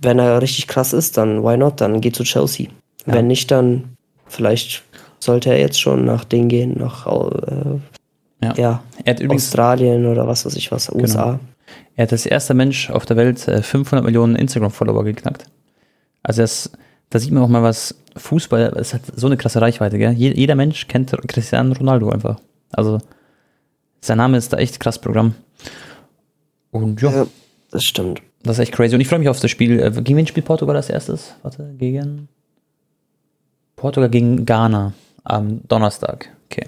wenn 0.00 0.18
er 0.18 0.40
richtig 0.40 0.66
krass 0.66 0.92
ist, 0.92 1.16
dann 1.16 1.42
why 1.42 1.56
not? 1.56 1.80
Dann 1.80 2.00
geht 2.00 2.16
zu 2.16 2.24
Chelsea. 2.24 2.68
Ja. 3.06 3.14
Wenn 3.14 3.26
nicht, 3.26 3.50
dann 3.50 3.96
vielleicht 4.26 4.82
sollte 5.18 5.50
er 5.50 5.58
jetzt 5.58 5.80
schon 5.80 6.04
nach 6.04 6.24
Ding 6.24 6.48
gehen, 6.48 6.78
nach 6.78 7.06
äh, 7.06 7.78
ja. 8.42 8.54
ja 8.56 8.82
Australien 9.28 10.06
oder 10.06 10.26
was 10.26 10.46
weiß 10.46 10.56
ich 10.56 10.72
was, 10.72 10.90
USA. 10.90 11.24
Genau. 11.24 11.40
Er 11.96 12.04
hat 12.04 12.12
als 12.12 12.24
erster 12.24 12.54
Mensch 12.54 12.90
auf 12.90 13.04
der 13.04 13.16
Welt 13.16 13.40
500 13.40 14.02
äh, 14.02 14.06
Millionen 14.06 14.36
Instagram-Follower 14.36 15.04
geknackt. 15.04 15.44
Also 16.22 16.42
das, 16.42 16.70
da 17.10 17.18
sieht 17.18 17.32
man 17.32 17.42
auch 17.42 17.48
mal, 17.48 17.62
was 17.62 17.94
Fußball, 18.16 18.74
es 18.76 18.94
hat 18.94 19.02
so 19.14 19.26
eine 19.26 19.36
krasse 19.36 19.60
Reichweite, 19.60 19.98
gell? 19.98 20.12
Jeder 20.12 20.54
Mensch 20.54 20.88
kennt 20.88 21.14
Cristiano 21.28 21.74
Ronaldo 21.74 22.10
einfach. 22.10 22.40
Also 22.72 22.98
sein 24.00 24.16
Name 24.16 24.38
ist 24.38 24.52
da 24.52 24.56
echt 24.56 24.80
krass 24.80 24.98
Programm. 24.98 25.34
Und 26.70 27.00
ja, 27.02 27.10
ja, 27.10 27.26
das 27.70 27.84
stimmt. 27.84 28.22
Das 28.42 28.56
ist 28.56 28.62
echt 28.62 28.72
crazy. 28.72 28.94
Und 28.94 29.00
ich 29.00 29.08
freue 29.08 29.18
mich 29.18 29.28
auf 29.28 29.40
das 29.40 29.50
Spiel. 29.50 29.80
Äh, 29.80 29.90
gegen 30.02 30.16
wen 30.16 30.26
spielt 30.26 30.46
Portugal 30.46 30.76
als 30.76 30.88
erstes? 30.88 31.34
Warte, 31.42 31.74
gegen 31.78 32.28
Portugal 33.76 34.10
gegen 34.10 34.44
Ghana 34.44 34.92
am 35.24 35.66
Donnerstag. 35.66 36.28
Okay. 36.50 36.66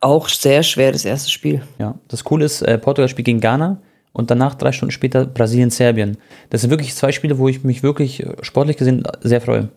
Auch 0.00 0.28
sehr 0.28 0.62
schwer 0.62 0.92
das 0.92 1.04
erste 1.04 1.30
Spiel. 1.30 1.62
Ja, 1.78 1.98
das 2.08 2.24
Coole 2.24 2.44
ist, 2.44 2.62
äh, 2.62 2.78
Portugal 2.78 3.08
spielt 3.08 3.26
gegen 3.26 3.40
Ghana 3.40 3.82
und 4.12 4.30
danach 4.30 4.54
drei 4.54 4.72
Stunden 4.72 4.92
später 4.92 5.26
Brasilien-Serbien. 5.26 6.16
Das 6.48 6.62
sind 6.62 6.70
wirklich 6.70 6.94
zwei 6.94 7.12
Spiele, 7.12 7.38
wo 7.38 7.48
ich 7.48 7.64
mich 7.64 7.82
wirklich 7.82 8.22
äh, 8.22 8.36
sportlich 8.42 8.76
gesehen 8.76 9.02
sehr 9.20 9.40
freue. 9.40 9.68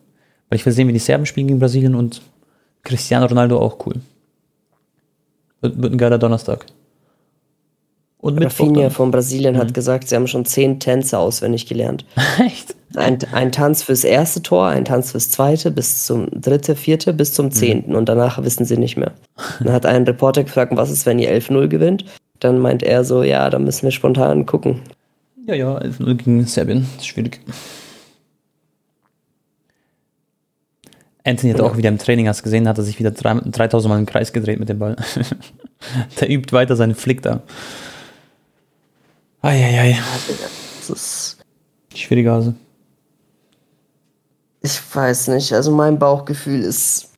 Weil 0.49 0.59
ich 0.59 0.65
will 0.65 0.73
sehen, 0.73 0.87
wie 0.87 0.93
die 0.93 0.99
Serben 0.99 1.25
spielen 1.25 1.47
gegen 1.47 1.59
Brasilien 1.59 1.95
und 1.95 2.21
Cristiano 2.83 3.25
Ronaldo 3.25 3.59
auch 3.59 3.85
cool. 3.85 3.95
Wird, 5.61 5.81
wird 5.81 5.93
ein 5.93 5.97
geiler 5.97 6.19
Donnerstag. 6.19 6.65
Und 8.23 8.35
mit 8.35 8.45
Rafinha 8.45 8.89
von 8.89 9.11
Brasilien 9.11 9.55
mhm. 9.55 9.59
hat 9.59 9.73
gesagt, 9.73 10.07
sie 10.07 10.15
haben 10.15 10.27
schon 10.27 10.45
zehn 10.45 10.79
Tänze 10.79 11.19
auswendig 11.19 11.67
gelernt. 11.67 12.05
Echt? 12.39 12.73
Ein, 12.95 13.17
ein 13.33 13.51
Tanz 13.51 13.83
fürs 13.83 14.05
erste 14.05 14.41
Tor, 14.41 14.67
ein 14.67 14.85
Tanz 14.85 15.11
fürs 15.11 15.29
zweite, 15.29 15.71
bis 15.71 16.05
zum 16.05 16.29
dritte, 16.31 16.77
vierte, 16.77 17.11
bis 17.11 17.33
zum 17.33 17.47
mhm. 17.47 17.51
zehnten. 17.51 17.91
Mhm. 17.91 17.97
Und 17.97 18.07
danach 18.07 18.41
wissen 18.41 18.63
sie 18.63 18.77
nicht 18.77 18.95
mehr. 18.95 19.11
Dann 19.59 19.73
hat 19.73 19.85
ein 19.85 20.03
Reporter 20.03 20.45
gefragt, 20.45 20.71
was 20.73 20.89
ist, 20.89 21.05
wenn 21.05 21.19
ihr 21.19 21.35
11-0 21.35 21.67
gewinnt? 21.67 22.05
Dann 22.39 22.59
meint 22.59 22.81
er 22.81 23.03
so, 23.03 23.23
ja, 23.23 23.49
da 23.49 23.59
müssen 23.59 23.83
wir 23.83 23.91
spontan 23.91 24.45
gucken. 24.45 24.79
Ja, 25.45 25.55
ja, 25.55 25.77
11-0 25.79 26.15
gegen 26.15 26.45
Serbien. 26.45 26.87
Das 26.95 27.03
ist 27.03 27.07
schwierig. 27.07 27.41
Anthony 31.25 31.51
hat 31.51 31.59
ja. 31.59 31.65
auch 31.65 31.75
wieder 31.75 31.89
im 31.89 31.97
Training, 31.97 32.29
hast 32.29 32.41
gesehen, 32.41 32.69
hat 32.69 32.77
er 32.77 32.85
sich 32.85 32.99
wieder 32.99 33.11
3000 33.11 33.89
Mal 33.89 33.99
im 33.99 34.05
Kreis 34.05 34.31
gedreht 34.31 34.61
mit 34.61 34.69
dem 34.69 34.79
Ball. 34.79 34.95
Der 36.21 36.29
übt 36.29 36.53
weiter 36.53 36.77
seinen 36.77 36.95
Flick 36.95 37.21
da. 37.21 37.41
Eieiei. 39.43 39.99
Das 40.79 40.89
ist 40.89 41.37
schwierige 41.93 42.31
Hase. 42.31 42.55
Ich 44.61 44.79
weiß 44.93 45.27
nicht. 45.27 45.51
Also 45.51 45.71
mein 45.71 45.99
Bauchgefühl 45.99 46.61
ist. 46.61 47.09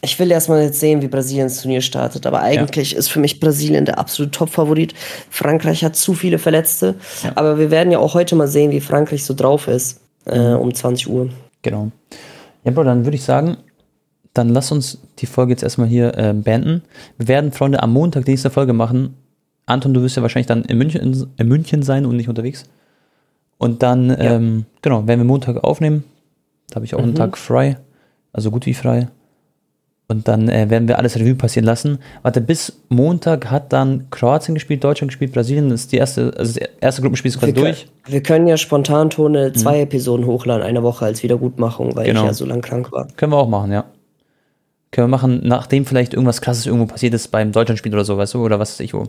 Ich 0.00 0.18
will 0.18 0.30
erstmal 0.30 0.62
jetzt 0.62 0.80
sehen, 0.80 1.02
wie 1.02 1.08
Brasilien 1.08 1.48
das 1.48 1.60
Turnier 1.60 1.82
startet, 1.82 2.24
aber 2.24 2.40
eigentlich 2.40 2.92
ja. 2.92 2.98
ist 2.98 3.08
für 3.08 3.18
mich 3.18 3.40
Brasilien 3.40 3.84
der 3.84 3.98
absolute 3.98 4.30
Top-Favorit. 4.30 4.94
Frankreich 5.28 5.84
hat 5.84 5.96
zu 5.96 6.14
viele 6.14 6.38
Verletzte, 6.38 6.94
ja. 7.24 7.32
aber 7.34 7.58
wir 7.58 7.72
werden 7.72 7.90
ja 7.90 7.98
auch 7.98 8.14
heute 8.14 8.36
mal 8.36 8.46
sehen, 8.46 8.70
wie 8.70 8.80
Frankreich 8.80 9.24
so 9.24 9.34
drauf 9.34 9.66
ist 9.66 10.00
äh, 10.26 10.54
mhm. 10.54 10.60
um 10.60 10.74
20 10.74 11.08
Uhr. 11.08 11.30
Genau. 11.62 11.90
Ja, 12.62 12.70
Bro, 12.70 12.84
dann 12.84 13.04
würde 13.04 13.16
ich 13.16 13.24
sagen, 13.24 13.56
dann 14.34 14.50
lass 14.50 14.70
uns 14.70 14.98
die 15.18 15.26
Folge 15.26 15.52
jetzt 15.52 15.64
erstmal 15.64 15.88
hier 15.88 16.16
äh, 16.16 16.32
beenden. 16.32 16.82
Wir 17.18 17.26
werden, 17.26 17.50
Freunde, 17.50 17.82
am 17.82 17.92
Montag 17.92 18.24
die 18.24 18.30
nächste 18.30 18.50
Folge 18.50 18.72
machen 18.72 19.16
Anton, 19.68 19.94
du 19.94 20.02
wirst 20.02 20.16
ja 20.16 20.22
wahrscheinlich 20.22 20.46
dann 20.46 20.62
in 20.64 20.78
München, 20.78 21.28
in 21.36 21.48
München 21.48 21.82
sein 21.82 22.06
und 22.06 22.16
nicht 22.16 22.28
unterwegs. 22.28 22.64
Und 23.58 23.82
dann, 23.82 24.08
ja. 24.10 24.16
ähm, 24.16 24.66
genau, 24.82 25.06
werden 25.06 25.20
wir 25.20 25.24
Montag 25.24 25.62
aufnehmen. 25.64 26.04
Da 26.70 26.76
habe 26.76 26.86
ich 26.86 26.94
auch 26.94 27.00
mhm. 27.00 27.06
einen 27.06 27.14
Tag 27.14 27.36
frei, 27.36 27.78
also 28.32 28.50
gut 28.50 28.66
wie 28.66 28.74
frei. 28.74 29.08
Und 30.10 30.26
dann 30.26 30.48
äh, 30.48 30.70
werden 30.70 30.88
wir 30.88 30.98
alles 30.98 31.16
Revue 31.18 31.34
passieren 31.34 31.66
lassen. 31.66 31.98
Warte, 32.22 32.40
bis 32.40 32.80
Montag 32.88 33.50
hat 33.50 33.74
dann 33.74 34.08
Kroatien 34.10 34.54
gespielt, 34.54 34.82
Deutschland 34.82 35.10
gespielt, 35.10 35.32
Brasilien. 35.32 35.68
Das 35.68 35.82
ist 35.82 35.92
die 35.92 35.98
erste, 35.98 36.32
also 36.34 36.58
das 36.58 36.68
erste 36.80 37.02
Gruppenspiel 37.02 37.28
ist 37.28 37.38
quasi 37.38 37.54
wir 37.54 37.62
durch. 37.62 37.88
Können, 38.04 38.14
wir 38.14 38.22
können 38.22 38.46
ja 38.46 38.56
spontan 38.56 39.10
Tone 39.10 39.52
zwei 39.52 39.76
mhm. 39.76 39.82
Episoden 39.82 40.24
hochladen, 40.24 40.62
eine 40.62 40.82
Woche 40.82 41.04
als 41.04 41.22
Wiedergutmachung, 41.22 41.94
weil 41.94 42.06
genau. 42.06 42.22
ich 42.22 42.26
ja 42.28 42.32
so 42.32 42.46
lang 42.46 42.62
krank 42.62 42.90
war. 42.90 43.08
Können 43.16 43.32
wir 43.32 43.36
auch 43.36 43.48
machen, 43.48 43.70
ja. 43.70 43.84
Können 44.90 45.08
wir 45.08 45.16
machen, 45.16 45.40
nachdem 45.44 45.84
vielleicht 45.84 46.14
irgendwas 46.14 46.40
krasses 46.40 46.66
irgendwo 46.66 46.86
passiert 46.86 47.12
ist 47.12 47.28
beim 47.28 47.52
Deutschlandspiel 47.52 47.92
oder 47.92 48.04
so, 48.04 48.16
weißt 48.16 48.34
du, 48.34 48.44
oder 48.44 48.58
was 48.58 48.72
weiß 48.72 48.80
ich 48.80 48.94
wo. 48.94 49.04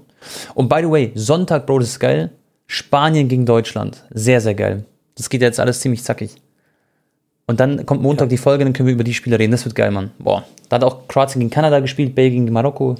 Und 0.53 0.67
by 0.67 0.79
the 0.81 0.89
way, 0.89 1.11
Sonntag, 1.15 1.65
Bro, 1.65 1.79
das 1.79 1.89
ist 1.89 1.99
geil. 1.99 2.31
Spanien 2.67 3.29
gegen 3.29 3.45
Deutschland. 3.45 4.03
Sehr, 4.11 4.41
sehr 4.41 4.55
geil. 4.55 4.85
Das 5.15 5.29
geht 5.29 5.41
jetzt 5.41 5.59
alles 5.59 5.79
ziemlich 5.79 6.03
zackig. 6.03 6.35
Und 7.47 7.59
dann 7.59 7.85
kommt 7.85 8.01
Montag 8.01 8.25
ja. 8.25 8.29
die 8.29 8.37
Folge, 8.37 8.63
dann 8.63 8.73
können 8.73 8.87
wir 8.87 8.93
über 8.93 9.03
die 9.03 9.13
Spiele 9.13 9.39
reden. 9.39 9.51
Das 9.51 9.65
wird 9.65 9.73
geil, 9.73 9.89
Mann. 9.89 10.11
Boah. 10.19 10.43
Da 10.67 10.75
hat 10.75 10.83
auch 10.83 11.07
Kroatien 11.07 11.39
gegen 11.39 11.49
Kanada 11.49 11.79
gespielt, 11.79 12.13
Belgien 12.13 12.45
gegen 12.45 12.53
Marokko. 12.53 12.95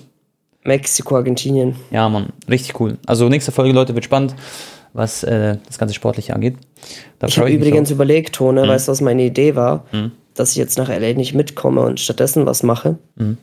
Mexiko, 0.64 1.18
Argentinien. 1.18 1.76
Ja, 1.92 2.08
Mann. 2.10 2.30
Richtig 2.50 2.80
cool. 2.80 2.98
Also 3.06 3.30
nächste 3.30 3.52
Folge, 3.52 3.74
Leute, 3.74 3.94
wird 3.94 4.06
spannend, 4.06 4.36
was 4.94 5.24
äh, 5.24 5.58
das 5.68 5.78
ganze 5.78 5.94
Sportliche 5.94 6.34
angeht. 6.34 6.56
Da 7.20 7.28
ich 7.28 7.38
habe 7.38 7.52
übrigens 7.52 7.92
überlegt, 7.92 8.36
Tone, 8.36 8.64
mhm. 8.64 8.70
weißt 8.70 8.88
du, 8.88 8.92
was 8.94 9.02
meine 9.02 9.24
Idee 9.24 9.56
war? 9.56 9.86
Mhm 9.92 10.12
dass 10.40 10.52
ich 10.52 10.58
jetzt 10.58 10.78
nach 10.78 10.90
LA 10.90 11.14
nicht 11.14 11.34
mitkomme 11.34 11.82
und 11.82 12.00
stattdessen 12.00 12.46
was 12.46 12.64
mache. 12.64 12.98
Mhm. 13.16 13.38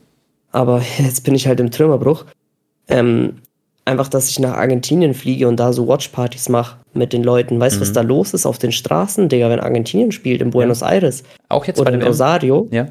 Aber 0.51 0.83
jetzt 0.99 1.25
bin 1.25 1.35
ich 1.35 1.47
halt 1.47 1.61
im 1.61 1.71
Trümmerbruch. 1.71 2.25
Ähm, 2.89 3.35
einfach, 3.85 4.09
dass 4.09 4.29
ich 4.29 4.39
nach 4.39 4.55
Argentinien 4.55 5.15
fliege 5.15 5.47
und 5.49 5.57
da 5.57 5.73
so 5.73 5.87
Watchpartys 5.87 6.49
mache 6.49 6.79
mit 6.95 7.13
den 7.13 7.23
Leuten. 7.23 7.61
Weißt 7.61 7.77
du, 7.77 7.79
mhm. 7.79 7.83
was 7.83 7.93
da 7.93 8.01
los 8.01 8.35
ist 8.35 8.47
auf 8.47 8.59
den 8.59 8.73
Straßen, 8.73 9.29
Digga, 9.29 9.51
wenn 9.51 9.61
Argentinien 9.61 10.13
spielt, 10.13 10.41
in 10.41 10.51
Buenos 10.51 10.81
ja. 10.81 10.91
Aires? 10.93 11.23
Auch 11.49 11.65
jetzt 11.67 11.81
Oder 11.81 11.93
bei 11.93 11.99
in 11.99 12.03
Rosario? 12.03 12.69
Ja. 12.71 12.87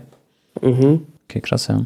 Mhm. 0.62 1.06
Okay, 1.28 1.42
krass, 1.42 1.68
ja. 1.68 1.78
Ja, 1.78 1.86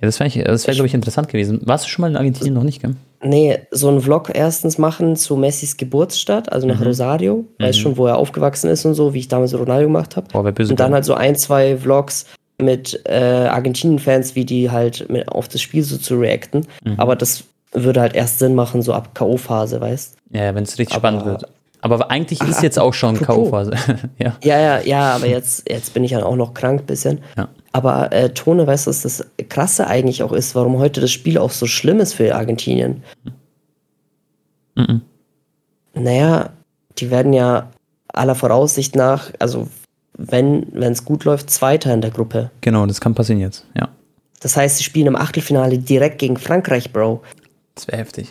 das 0.00 0.20
wäre, 0.20 0.34
wär, 0.34 0.74
glaube 0.74 0.86
ich, 0.86 0.94
interessant 0.94 1.28
gewesen. 1.28 1.60
Warst 1.64 1.84
du 1.84 1.88
schon 1.88 2.02
mal 2.02 2.10
in 2.10 2.16
Argentinien 2.16 2.54
noch 2.54 2.64
nicht, 2.64 2.82
gell? 2.82 2.96
Nee, 3.22 3.58
so 3.70 3.88
einen 3.88 4.00
Vlog 4.00 4.30
erstens 4.34 4.78
machen 4.78 5.16
zu 5.16 5.36
Messis 5.36 5.76
Geburtsstadt, 5.76 6.52
also 6.52 6.66
nach 6.66 6.80
mhm. 6.80 6.86
Rosario. 6.86 7.44
Weiß 7.58 7.76
mhm. 7.76 7.80
schon, 7.80 7.96
wo 7.96 8.06
er 8.06 8.16
aufgewachsen 8.16 8.70
ist 8.70 8.84
und 8.84 8.94
so, 8.94 9.14
wie 9.14 9.20
ich 9.20 9.28
damals 9.28 9.54
Ronaldo 9.54 9.86
gemacht 9.86 10.16
habe. 10.16 10.36
Und 10.36 10.80
dann 10.80 10.92
halt 10.92 11.04
so 11.04 11.14
ein, 11.14 11.36
zwei 11.36 11.76
Vlogs 11.76 12.26
mit 12.58 13.00
äh, 13.04 13.14
Argentinien-Fans, 13.14 14.34
wie 14.34 14.44
die 14.44 14.70
halt 14.70 15.08
mit, 15.10 15.28
auf 15.28 15.48
das 15.48 15.60
Spiel 15.60 15.82
so 15.82 15.96
zu 15.98 16.16
reacten. 16.16 16.66
Mhm. 16.84 16.94
Aber 16.98 17.16
das 17.16 17.44
würde 17.72 18.00
halt 18.00 18.14
erst 18.14 18.38
Sinn 18.38 18.54
machen, 18.54 18.82
so 18.82 18.92
ab 18.92 19.14
K.O.-Phase, 19.14 19.80
weißt 19.80 20.16
Ja, 20.30 20.54
wenn 20.54 20.64
es 20.64 20.78
richtig 20.78 20.96
aber, 20.96 21.08
spannend 21.08 21.26
wird. 21.26 21.44
Aber 21.82 22.10
eigentlich 22.10 22.40
ist 22.40 22.58
ach, 22.58 22.62
jetzt 22.62 22.78
auch 22.78 22.94
schon 22.94 23.20
K.O.-Phase. 23.20 23.76
ja. 24.18 24.36
ja, 24.42 24.58
ja, 24.58 24.80
ja, 24.80 25.14
aber 25.14 25.26
jetzt, 25.26 25.70
jetzt 25.70 25.92
bin 25.94 26.04
ich 26.04 26.12
ja 26.12 26.24
auch 26.24 26.36
noch 26.36 26.54
krank 26.54 26.82
ein 26.82 26.86
bisschen. 26.86 27.20
Ja. 27.36 27.48
Aber 27.76 28.10
äh, 28.10 28.30
Tone, 28.30 28.66
weißt 28.66 28.86
du, 28.86 28.88
was 28.88 29.02
das 29.02 29.26
Krasse 29.50 29.86
eigentlich 29.86 30.22
auch 30.22 30.32
ist, 30.32 30.54
warum 30.54 30.78
heute 30.78 31.02
das 31.02 31.12
Spiel 31.12 31.36
auch 31.36 31.50
so 31.50 31.66
schlimm 31.66 32.00
ist 32.00 32.14
für 32.14 32.34
Argentinien? 32.34 33.02
Mhm. 34.76 35.02
Naja, 35.92 36.54
die 36.96 37.10
werden 37.10 37.34
ja 37.34 37.70
aller 38.08 38.34
Voraussicht 38.34 38.96
nach, 38.96 39.30
also 39.40 39.68
wenn 40.16 40.72
es 40.80 41.04
gut 41.04 41.24
läuft, 41.24 41.50
Zweiter 41.50 41.92
in 41.92 42.00
der 42.00 42.12
Gruppe. 42.12 42.50
Genau, 42.62 42.86
das 42.86 42.98
kann 42.98 43.14
passieren 43.14 43.42
jetzt, 43.42 43.66
ja. 43.74 43.90
Das 44.40 44.56
heißt, 44.56 44.78
sie 44.78 44.84
spielen 44.84 45.08
im 45.08 45.16
Achtelfinale 45.16 45.76
direkt 45.76 46.18
gegen 46.18 46.38
Frankreich, 46.38 46.94
Bro. 46.94 47.22
Das 47.74 47.88
wäre 47.88 47.98
heftig. 47.98 48.30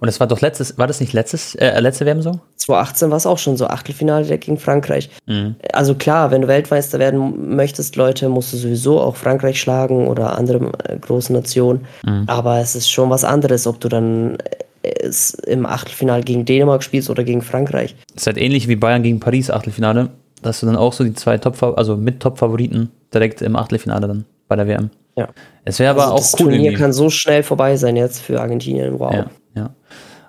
Und 0.00 0.06
das 0.06 0.20
war 0.20 0.26
doch 0.26 0.40
letztes, 0.40 0.76
war 0.78 0.86
das 0.86 1.00
nicht 1.00 1.12
letztes, 1.12 1.54
äh, 1.54 1.78
letzte 1.80 2.04
WM 2.06 2.22
so? 2.22 2.40
2018 2.56 3.10
war 3.10 3.16
es 3.16 3.26
auch 3.26 3.38
schon 3.38 3.56
so, 3.56 3.66
Achtelfinale 3.66 4.38
gegen 4.38 4.58
Frankreich. 4.58 5.10
Mhm. 5.26 5.56
Also 5.72 5.94
klar, 5.94 6.30
wenn 6.30 6.42
du 6.42 6.48
Weltmeister 6.48 6.98
werden 6.98 7.54
möchtest, 7.56 7.96
Leute, 7.96 8.28
musst 8.28 8.52
du 8.52 8.56
sowieso 8.56 9.00
auch 9.00 9.16
Frankreich 9.16 9.60
schlagen 9.60 10.06
oder 10.08 10.36
andere 10.38 10.72
äh, 10.88 10.98
große 10.98 11.32
Nationen. 11.32 11.86
Mhm. 12.04 12.24
Aber 12.26 12.58
es 12.60 12.74
ist 12.74 12.90
schon 12.90 13.10
was 13.10 13.24
anderes, 13.24 13.66
ob 13.66 13.80
du 13.80 13.88
dann 13.88 14.38
äh, 14.82 15.10
im 15.46 15.66
Achtelfinale 15.66 16.22
gegen 16.22 16.44
Dänemark 16.44 16.82
spielst 16.82 17.08
oder 17.10 17.24
gegen 17.24 17.42
Frankreich. 17.42 17.94
Das 18.12 18.22
ist 18.22 18.26
halt 18.26 18.38
ähnlich 18.38 18.68
wie 18.68 18.76
Bayern 18.76 19.02
gegen 19.02 19.20
Paris 19.20 19.50
Achtelfinale. 19.50 20.10
Da 20.42 20.50
hast 20.50 20.62
du 20.62 20.66
dann 20.66 20.76
auch 20.76 20.92
so 20.92 21.04
die 21.04 21.14
zwei 21.14 21.38
Top, 21.38 21.62
also 21.62 21.96
mit 21.96 22.20
Top-Favoriten 22.20 22.90
direkt 23.14 23.40
im 23.40 23.56
Achtelfinale 23.56 24.06
dann 24.08 24.24
bei 24.46 24.56
der 24.56 24.66
WM. 24.66 24.90
Ja. 25.16 25.28
Es 25.64 25.78
wäre 25.78 25.90
aber 25.92 26.02
Also 26.02 26.14
auch 26.14 26.18
das 26.18 26.32
cool. 26.34 26.38
Turnier 26.40 26.60
irgendwie. 26.64 26.76
kann 26.82 26.92
so 26.92 27.08
schnell 27.08 27.42
vorbei 27.42 27.76
sein 27.76 27.96
jetzt 27.96 28.20
für 28.20 28.40
Argentinien. 28.40 28.98
Wow. 28.98 29.14
Ja, 29.14 29.26
ja. 29.54 29.70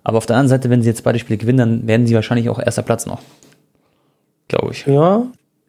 Aber 0.04 0.18
auf 0.20 0.26
der 0.28 0.36
anderen 0.36 0.50
Seite, 0.50 0.70
wenn 0.70 0.82
sie 0.84 0.90
jetzt 0.90 1.04
beide 1.04 1.18
Spiele 1.20 1.38
gewinnen, 1.38 1.58
dann 1.58 1.88
werden 1.88 2.06
sie 2.06 2.14
wahrscheinlich 2.16 2.48
auch 2.50 2.60
erster 2.60 2.84
Platz 2.84 3.06
noch. 3.08 3.22
Glaube 4.48 4.72
ich. 4.74 4.86
Ja, 4.86 5.24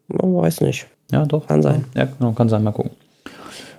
man 0.09 0.36
weiß 0.36 0.61
nicht. 0.61 0.86
Ja, 1.11 1.24
doch. 1.24 1.46
Kann 1.46 1.62
sein. 1.62 1.84
Ja, 1.94 2.04
genau, 2.04 2.32
kann 2.32 2.48
sein. 2.48 2.62
Mal 2.62 2.72
gucken. 2.72 2.90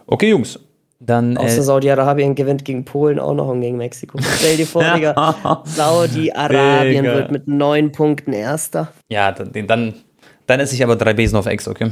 Okay, 0.08 0.30
Jungs. 0.30 0.60
Dann. 1.00 1.38
Außer 1.38 1.60
Äh, 1.60 1.62
Saudi-Arabien 1.62 2.34
gewinnt 2.34 2.66
gegen 2.66 2.84
Polen 2.86 3.20
auch 3.20 3.36
noch 3.36 3.50
und 3.50 3.62
gegen 3.62 3.78
Mexiko. 3.78 4.18
Stell 4.20 4.58
dir 4.58 4.66
vor, 4.66 4.84
Digga, 4.96 5.62
Saudi-Arabien 5.66 7.06
wird 7.06 7.32
mit 7.32 7.48
neun 7.48 7.92
Punkten 7.92 8.34
Erster. 8.34 8.92
ja, 9.10 9.32
dann, 9.32 9.68
dann, 9.68 9.94
dann 10.48 10.60
esse 10.60 10.74
ich 10.74 10.84
aber 10.84 10.96
drei 10.96 11.14
Besen 11.14 11.38
auf 11.38 11.46
Ex, 11.46 11.68
okay? 11.68 11.92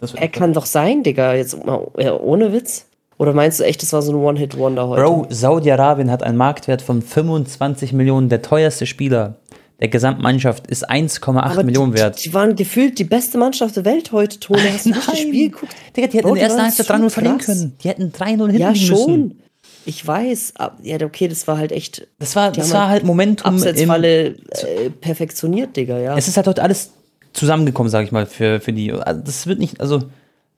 Das 0.00 0.12
Er 0.14 0.28
kann 0.28 0.52
doch 0.52 0.66
sein, 0.66 1.02
Digga, 1.02 1.34
jetzt 1.34 1.64
mal 1.64 1.86
ja, 1.96 2.12
ohne 2.18 2.52
Witz. 2.52 2.86
Oder 3.22 3.34
meinst 3.34 3.60
du 3.60 3.64
echt, 3.64 3.80
das 3.84 3.92
war 3.92 4.02
so 4.02 4.10
ein 4.10 4.16
One-Hit-Wonder 4.16 4.88
heute? 4.88 5.00
Bro, 5.00 5.26
Saudi-Arabien 5.30 6.10
hat 6.10 6.24
einen 6.24 6.36
Marktwert 6.36 6.82
von 6.82 7.02
25 7.02 7.92
Millionen. 7.92 8.28
Der 8.28 8.42
teuerste 8.42 8.84
Spieler 8.84 9.36
der 9.78 9.86
Gesamtmannschaft 9.86 10.66
ist 10.66 10.90
1,8 10.90 11.36
Aber 11.38 11.62
Millionen 11.62 11.92
die, 11.92 11.98
wert. 11.98 12.24
Die 12.24 12.34
waren 12.34 12.56
gefühlt 12.56 12.98
die 12.98 13.04
beste 13.04 13.38
Mannschaft 13.38 13.76
der 13.76 13.84
Welt 13.84 14.10
heute, 14.10 14.40
Tone. 14.40 14.60
Hast 14.72 14.86
du 14.86 14.90
das 14.90 15.20
Spiel 15.20 15.50
geguckt? 15.50 15.72
Digga, 15.96 16.08
die 16.08 16.18
hätten 16.18 16.28
in 16.30 16.34
der 16.34 16.42
ersten 16.42 16.62
Halbzeit 16.62 16.86
so 16.86 16.94
3-0 16.94 17.10
verlieren 17.10 17.38
können. 17.38 17.76
Die 17.84 17.88
hätten 17.88 18.10
3-0 18.10 18.26
hinten 18.26 18.56
Ja, 18.56 18.74
schon. 18.74 18.96
müssen. 19.20 19.42
Ich 19.86 20.04
weiß. 20.04 20.54
Ja, 20.82 20.96
okay, 21.04 21.28
das 21.28 21.46
war 21.46 21.58
halt 21.58 21.70
echt 21.70 22.08
Das 22.18 22.34
war, 22.34 22.50
das 22.50 22.72
war 22.72 22.88
halt 22.88 23.04
Momentum 23.04 23.54
Absetzfalle 23.54 24.30
äh, 24.30 24.90
perfektioniert, 25.00 25.76
Digga, 25.76 26.00
ja. 26.00 26.16
Es 26.18 26.26
ist 26.26 26.36
halt 26.36 26.48
heute 26.48 26.60
alles 26.60 26.90
zusammengekommen, 27.34 27.88
sag 27.88 28.04
ich 28.04 28.10
mal, 28.10 28.26
für, 28.26 28.58
für 28.60 28.72
die. 28.72 28.90
Also 28.90 29.20
das 29.20 29.46
wird 29.46 29.60
nicht, 29.60 29.80
also 29.80 30.02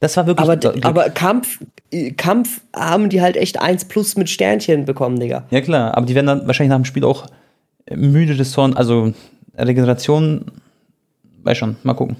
das 0.04 0.16
war 0.18 0.26
wirklich. 0.26 0.46
aber, 0.46 0.56
Glück. 0.56 0.84
aber 0.84 1.08
Kampf, 1.08 1.60
äh, 1.90 2.10
Kampf 2.10 2.60
haben 2.76 3.08
die 3.08 3.22
halt 3.22 3.36
echt 3.36 3.60
1 3.60 3.86
plus 3.86 4.16
mit 4.16 4.28
Sternchen 4.28 4.84
bekommen, 4.84 5.18
Digga. 5.18 5.46
ja 5.50 5.60
klar, 5.62 5.96
aber 5.96 6.04
die 6.04 6.14
werden 6.14 6.26
dann 6.26 6.46
wahrscheinlich 6.46 6.68
nach 6.70 6.76
dem 6.76 6.84
Spiel 6.84 7.04
auch 7.04 7.26
müde 7.90 8.36
des 8.36 8.52
Zorn, 8.52 8.74
also 8.74 9.14
Regeneration, 9.56 10.44
weiß 11.42 11.56
schon, 11.56 11.76
mal 11.82 11.94
gucken. 11.94 12.16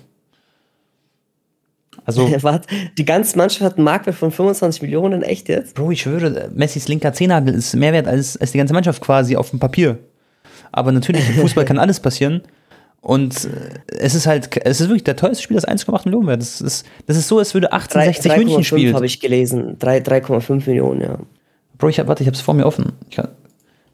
Also, 2.07 2.30
Warte, 2.43 2.68
die 2.97 3.05
ganze 3.05 3.37
Mannschaft 3.37 3.62
hat 3.62 3.76
einen 3.76 3.85
Marktwert 3.85 4.16
von 4.16 4.30
25 4.30 4.82
Millionen, 4.82 5.22
echt 5.22 5.49
jetzt? 5.49 5.74
Bro, 5.74 5.91
ich 5.91 6.03
schwöre, 6.03 6.51
Messis 6.55 6.89
linker 6.89 7.12
Zehennagel 7.12 7.55
ist 7.55 7.74
mehr 7.76 7.93
wert 7.93 8.07
als, 8.07 8.37
als 8.37 8.53
die 8.53 8.59
ganze 8.59 8.74
Mannschaft 8.74 9.03
quasi 9.03 9.37
auf 9.37 9.51
dem 9.51 9.59
Papier. 9.59 9.99
Aber 10.72 10.91
natürlich, 10.91 11.28
im 11.28 11.35
Fußball 11.37 11.64
kann 11.66 11.78
alles 11.78 12.01
passieren. 12.01 12.43
Und 13.05 13.44
äh, 13.44 13.80
es 13.98 14.14
ist 14.14 14.26
halt, 14.26 14.48
es 14.64 14.80
ist 14.80 14.88
wirklich 14.88 15.05
der 15.05 15.14
teuerste 15.14 15.42
Spieler, 15.42 15.59
ist 15.59 15.68
1,8 15.68 16.07
Millionen 16.07 16.26
wert. 16.26 16.40
Das 16.40 16.62
ist, 16.62 16.86
das 17.07 17.18
ist 17.18 17.28
so, 17.28 17.38
als 17.38 17.52
würde 17.52 17.70
1860 17.70 18.36
München 18.38 18.62
3,5 18.62 18.64
spielen. 18.64 18.94
habe 18.94 19.05
ich 19.05 19.20
gelesen. 19.20 19.76
3 19.78 19.98
3,5 19.98 20.66
Millionen, 20.66 21.00
ja. 21.02 21.18
Bro, 21.76 21.90
ich 21.90 22.00
hab, 22.00 22.07
warte, 22.07 22.22
ich 22.22 22.28
hab's 22.28 22.40
vor 22.40 22.55
mir 22.55 22.64
offen. 22.64 22.92
Ich 23.11 23.16
kann, 23.16 23.28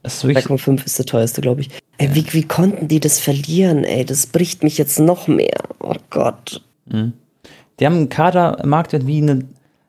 das 0.04 0.14
ist 0.14 0.24
wirklich, 0.24 0.46
3,5 0.46 0.86
ist 0.86 0.96
der 0.96 1.06
teuerste, 1.06 1.40
glaube 1.40 1.62
ich. 1.62 1.70
Ey, 1.98 2.14
wie, 2.14 2.24
wie 2.32 2.44
konnten 2.44 2.86
die 2.86 3.00
das 3.00 3.18
verlieren, 3.18 3.82
ey? 3.82 4.04
Das 4.04 4.28
bricht 4.28 4.62
mich 4.62 4.78
jetzt 4.78 5.00
noch 5.00 5.26
mehr. 5.26 5.58
Oh 5.80 5.96
Gott. 6.10 6.62
die 6.86 7.86
haben 7.86 7.96
einen 7.96 8.08
Kadermarktwert 8.10 9.08
wie 9.08 9.22
eine, 9.22 9.40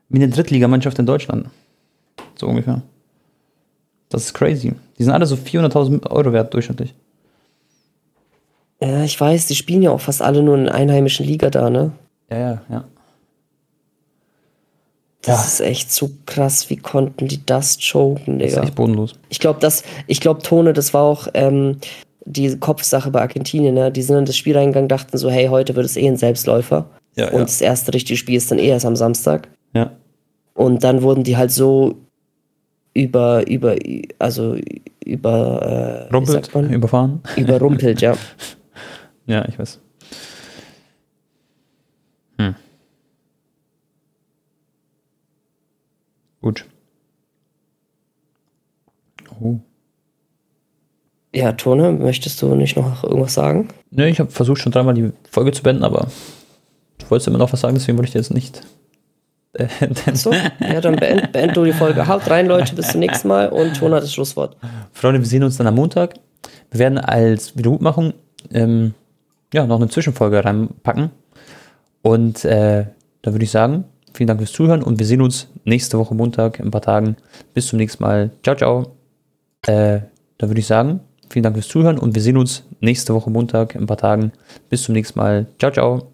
wie 0.08 0.18
eine 0.20 0.30
Drittligamannschaft 0.30 0.98
in 0.98 1.06
Deutschland. 1.06 1.46
So 2.34 2.48
ungefähr. 2.48 2.82
Das 4.08 4.24
ist 4.24 4.34
crazy. 4.34 4.72
Die 4.98 5.04
sind 5.04 5.12
alle 5.12 5.26
so 5.26 5.36
400.000 5.36 6.10
Euro 6.10 6.32
wert 6.32 6.52
durchschnittlich. 6.52 6.92
Ja, 8.82 9.04
ich 9.04 9.20
weiß, 9.20 9.46
die 9.46 9.54
spielen 9.54 9.82
ja 9.82 9.90
auch 9.92 10.00
fast 10.00 10.22
alle 10.22 10.42
nur 10.42 10.56
in 10.56 10.64
der 10.64 10.74
einheimischen 10.74 11.24
Liga 11.24 11.50
da, 11.50 11.70
ne? 11.70 11.92
Ja, 12.30 12.38
ja, 12.38 12.62
ja. 12.68 12.84
Das 15.22 15.36
Ja. 15.36 15.44
ist 15.44 15.60
echt 15.60 15.92
so 15.92 16.10
krass. 16.26 16.68
Wie 16.68 16.76
konnten 16.76 17.28
die 17.28 17.44
das 17.46 17.78
choken, 17.78 18.38
Das 18.40 18.48
ist 18.48 18.54
Digga? 18.54 18.66
echt 18.66 18.74
bodenlos. 18.74 19.14
Ich 19.28 19.38
glaube, 19.38 19.60
das, 19.60 19.84
ich 20.08 20.20
glaube, 20.20 20.42
Tone, 20.42 20.72
das 20.72 20.92
war 20.94 21.02
auch 21.04 21.28
ähm, 21.34 21.76
die 22.24 22.56
Kopfsache 22.58 23.10
bei 23.12 23.20
Argentinien, 23.20 23.74
ne? 23.74 23.92
Die 23.92 24.02
sind 24.02 24.16
in 24.18 24.24
das 24.24 24.36
Spiel 24.36 24.56
reingegangen, 24.56 24.88
dachten 24.88 25.16
so, 25.16 25.30
hey, 25.30 25.46
heute 25.46 25.76
wird 25.76 25.86
es 25.86 25.96
eh 25.96 26.08
ein 26.08 26.16
Selbstläufer. 26.16 26.86
Ja, 27.14 27.26
und 27.28 27.34
ja. 27.38 27.40
das 27.44 27.60
erste 27.60 27.94
richtige 27.94 28.16
Spiel 28.16 28.36
ist 28.36 28.50
dann 28.50 28.58
eh 28.58 28.68
erst 28.68 28.86
am 28.86 28.96
Samstag. 28.96 29.48
Ja. 29.74 29.92
Und 30.54 30.82
dann 30.82 31.02
wurden 31.02 31.22
die 31.22 31.36
halt 31.36 31.52
so 31.52 31.94
über, 32.94 33.46
über, 33.46 33.76
also 34.18 34.56
über, 35.04 36.08
äh, 36.10 36.14
Rumpelt, 36.14 36.50
überfahren. 36.70 37.20
Überrumpelt, 37.36 38.00
ja. 38.00 38.16
Ja, 39.26 39.44
ich 39.48 39.58
weiß. 39.58 39.78
Hm. 42.38 42.54
Gut. 46.40 46.64
Oh. 49.40 49.58
Ja, 51.34 51.52
Tone, 51.52 51.92
möchtest 51.92 52.42
du 52.42 52.54
nicht 52.54 52.76
noch 52.76 53.04
irgendwas 53.04 53.34
sagen? 53.34 53.68
Ne, 53.90 54.08
ich 54.08 54.20
habe 54.20 54.30
versucht 54.30 54.60
schon 54.60 54.72
dreimal 54.72 54.94
die 54.94 55.12
Folge 55.30 55.52
zu 55.52 55.62
beenden, 55.62 55.84
aber 55.84 56.08
du 56.98 57.10
wolltest 57.10 57.28
immer 57.28 57.38
noch 57.38 57.52
was 57.52 57.60
sagen, 57.60 57.74
deswegen 57.74 57.96
wollte 57.96 58.08
ich 58.08 58.12
dir 58.12 58.18
jetzt 58.20 58.34
nicht. 58.34 58.62
Äh, 59.54 59.68
denn- 60.06 60.16
So, 60.16 60.32
ja, 60.32 60.80
dann 60.80 60.96
beend, 60.96 61.30
beend 61.32 61.54
du 61.54 61.64
die 61.64 61.74
Folge. 61.74 62.06
Haut 62.08 62.28
rein, 62.30 62.46
Leute, 62.46 62.74
bis 62.74 62.88
zum 62.88 63.00
nächsten 63.00 63.28
Mal 63.28 63.50
und 63.50 63.76
Tone 63.76 63.96
hat 63.96 64.02
das 64.02 64.14
Schlusswort. 64.14 64.56
Freunde, 64.94 65.20
wir 65.20 65.26
sehen 65.26 65.42
uns 65.44 65.58
dann 65.58 65.66
am 65.66 65.74
Montag. 65.74 66.14
Wir 66.70 66.78
werden 66.80 66.96
als 66.96 67.54
Wiedergutmachung 67.54 68.14
ähm, 68.50 68.94
ja, 69.52 69.66
noch 69.66 69.76
eine 69.76 69.88
Zwischenfolge 69.88 70.44
reinpacken. 70.44 71.10
Und 72.02 72.44
äh, 72.44 72.86
da 73.22 73.32
würde 73.32 73.44
ich 73.44 73.50
sagen, 73.50 73.84
vielen 74.12 74.26
Dank 74.26 74.40
fürs 74.40 74.52
Zuhören 74.52 74.82
und 74.82 74.98
wir 74.98 75.06
sehen 75.06 75.20
uns 75.20 75.48
nächste 75.64 75.98
Woche 75.98 76.14
Montag 76.14 76.58
in 76.58 76.66
ein 76.66 76.70
paar 76.70 76.82
Tagen. 76.82 77.16
Bis 77.54 77.68
zum 77.68 77.78
nächsten 77.78 78.02
Mal. 78.02 78.30
Ciao, 78.42 78.56
ciao. 78.56 78.96
Äh, 79.66 80.00
da 80.38 80.48
würde 80.48 80.60
ich 80.60 80.66
sagen, 80.66 81.00
vielen 81.30 81.44
Dank 81.44 81.56
fürs 81.56 81.68
Zuhören 81.68 81.98
und 81.98 82.14
wir 82.14 82.22
sehen 82.22 82.36
uns 82.36 82.64
nächste 82.80 83.14
Woche 83.14 83.30
Montag 83.30 83.74
in 83.74 83.82
ein 83.82 83.86
paar 83.86 83.96
Tagen. 83.96 84.32
Bis 84.68 84.82
zum 84.82 84.94
nächsten 84.94 85.18
Mal. 85.18 85.46
Ciao, 85.58 85.70
ciao. 85.70 86.11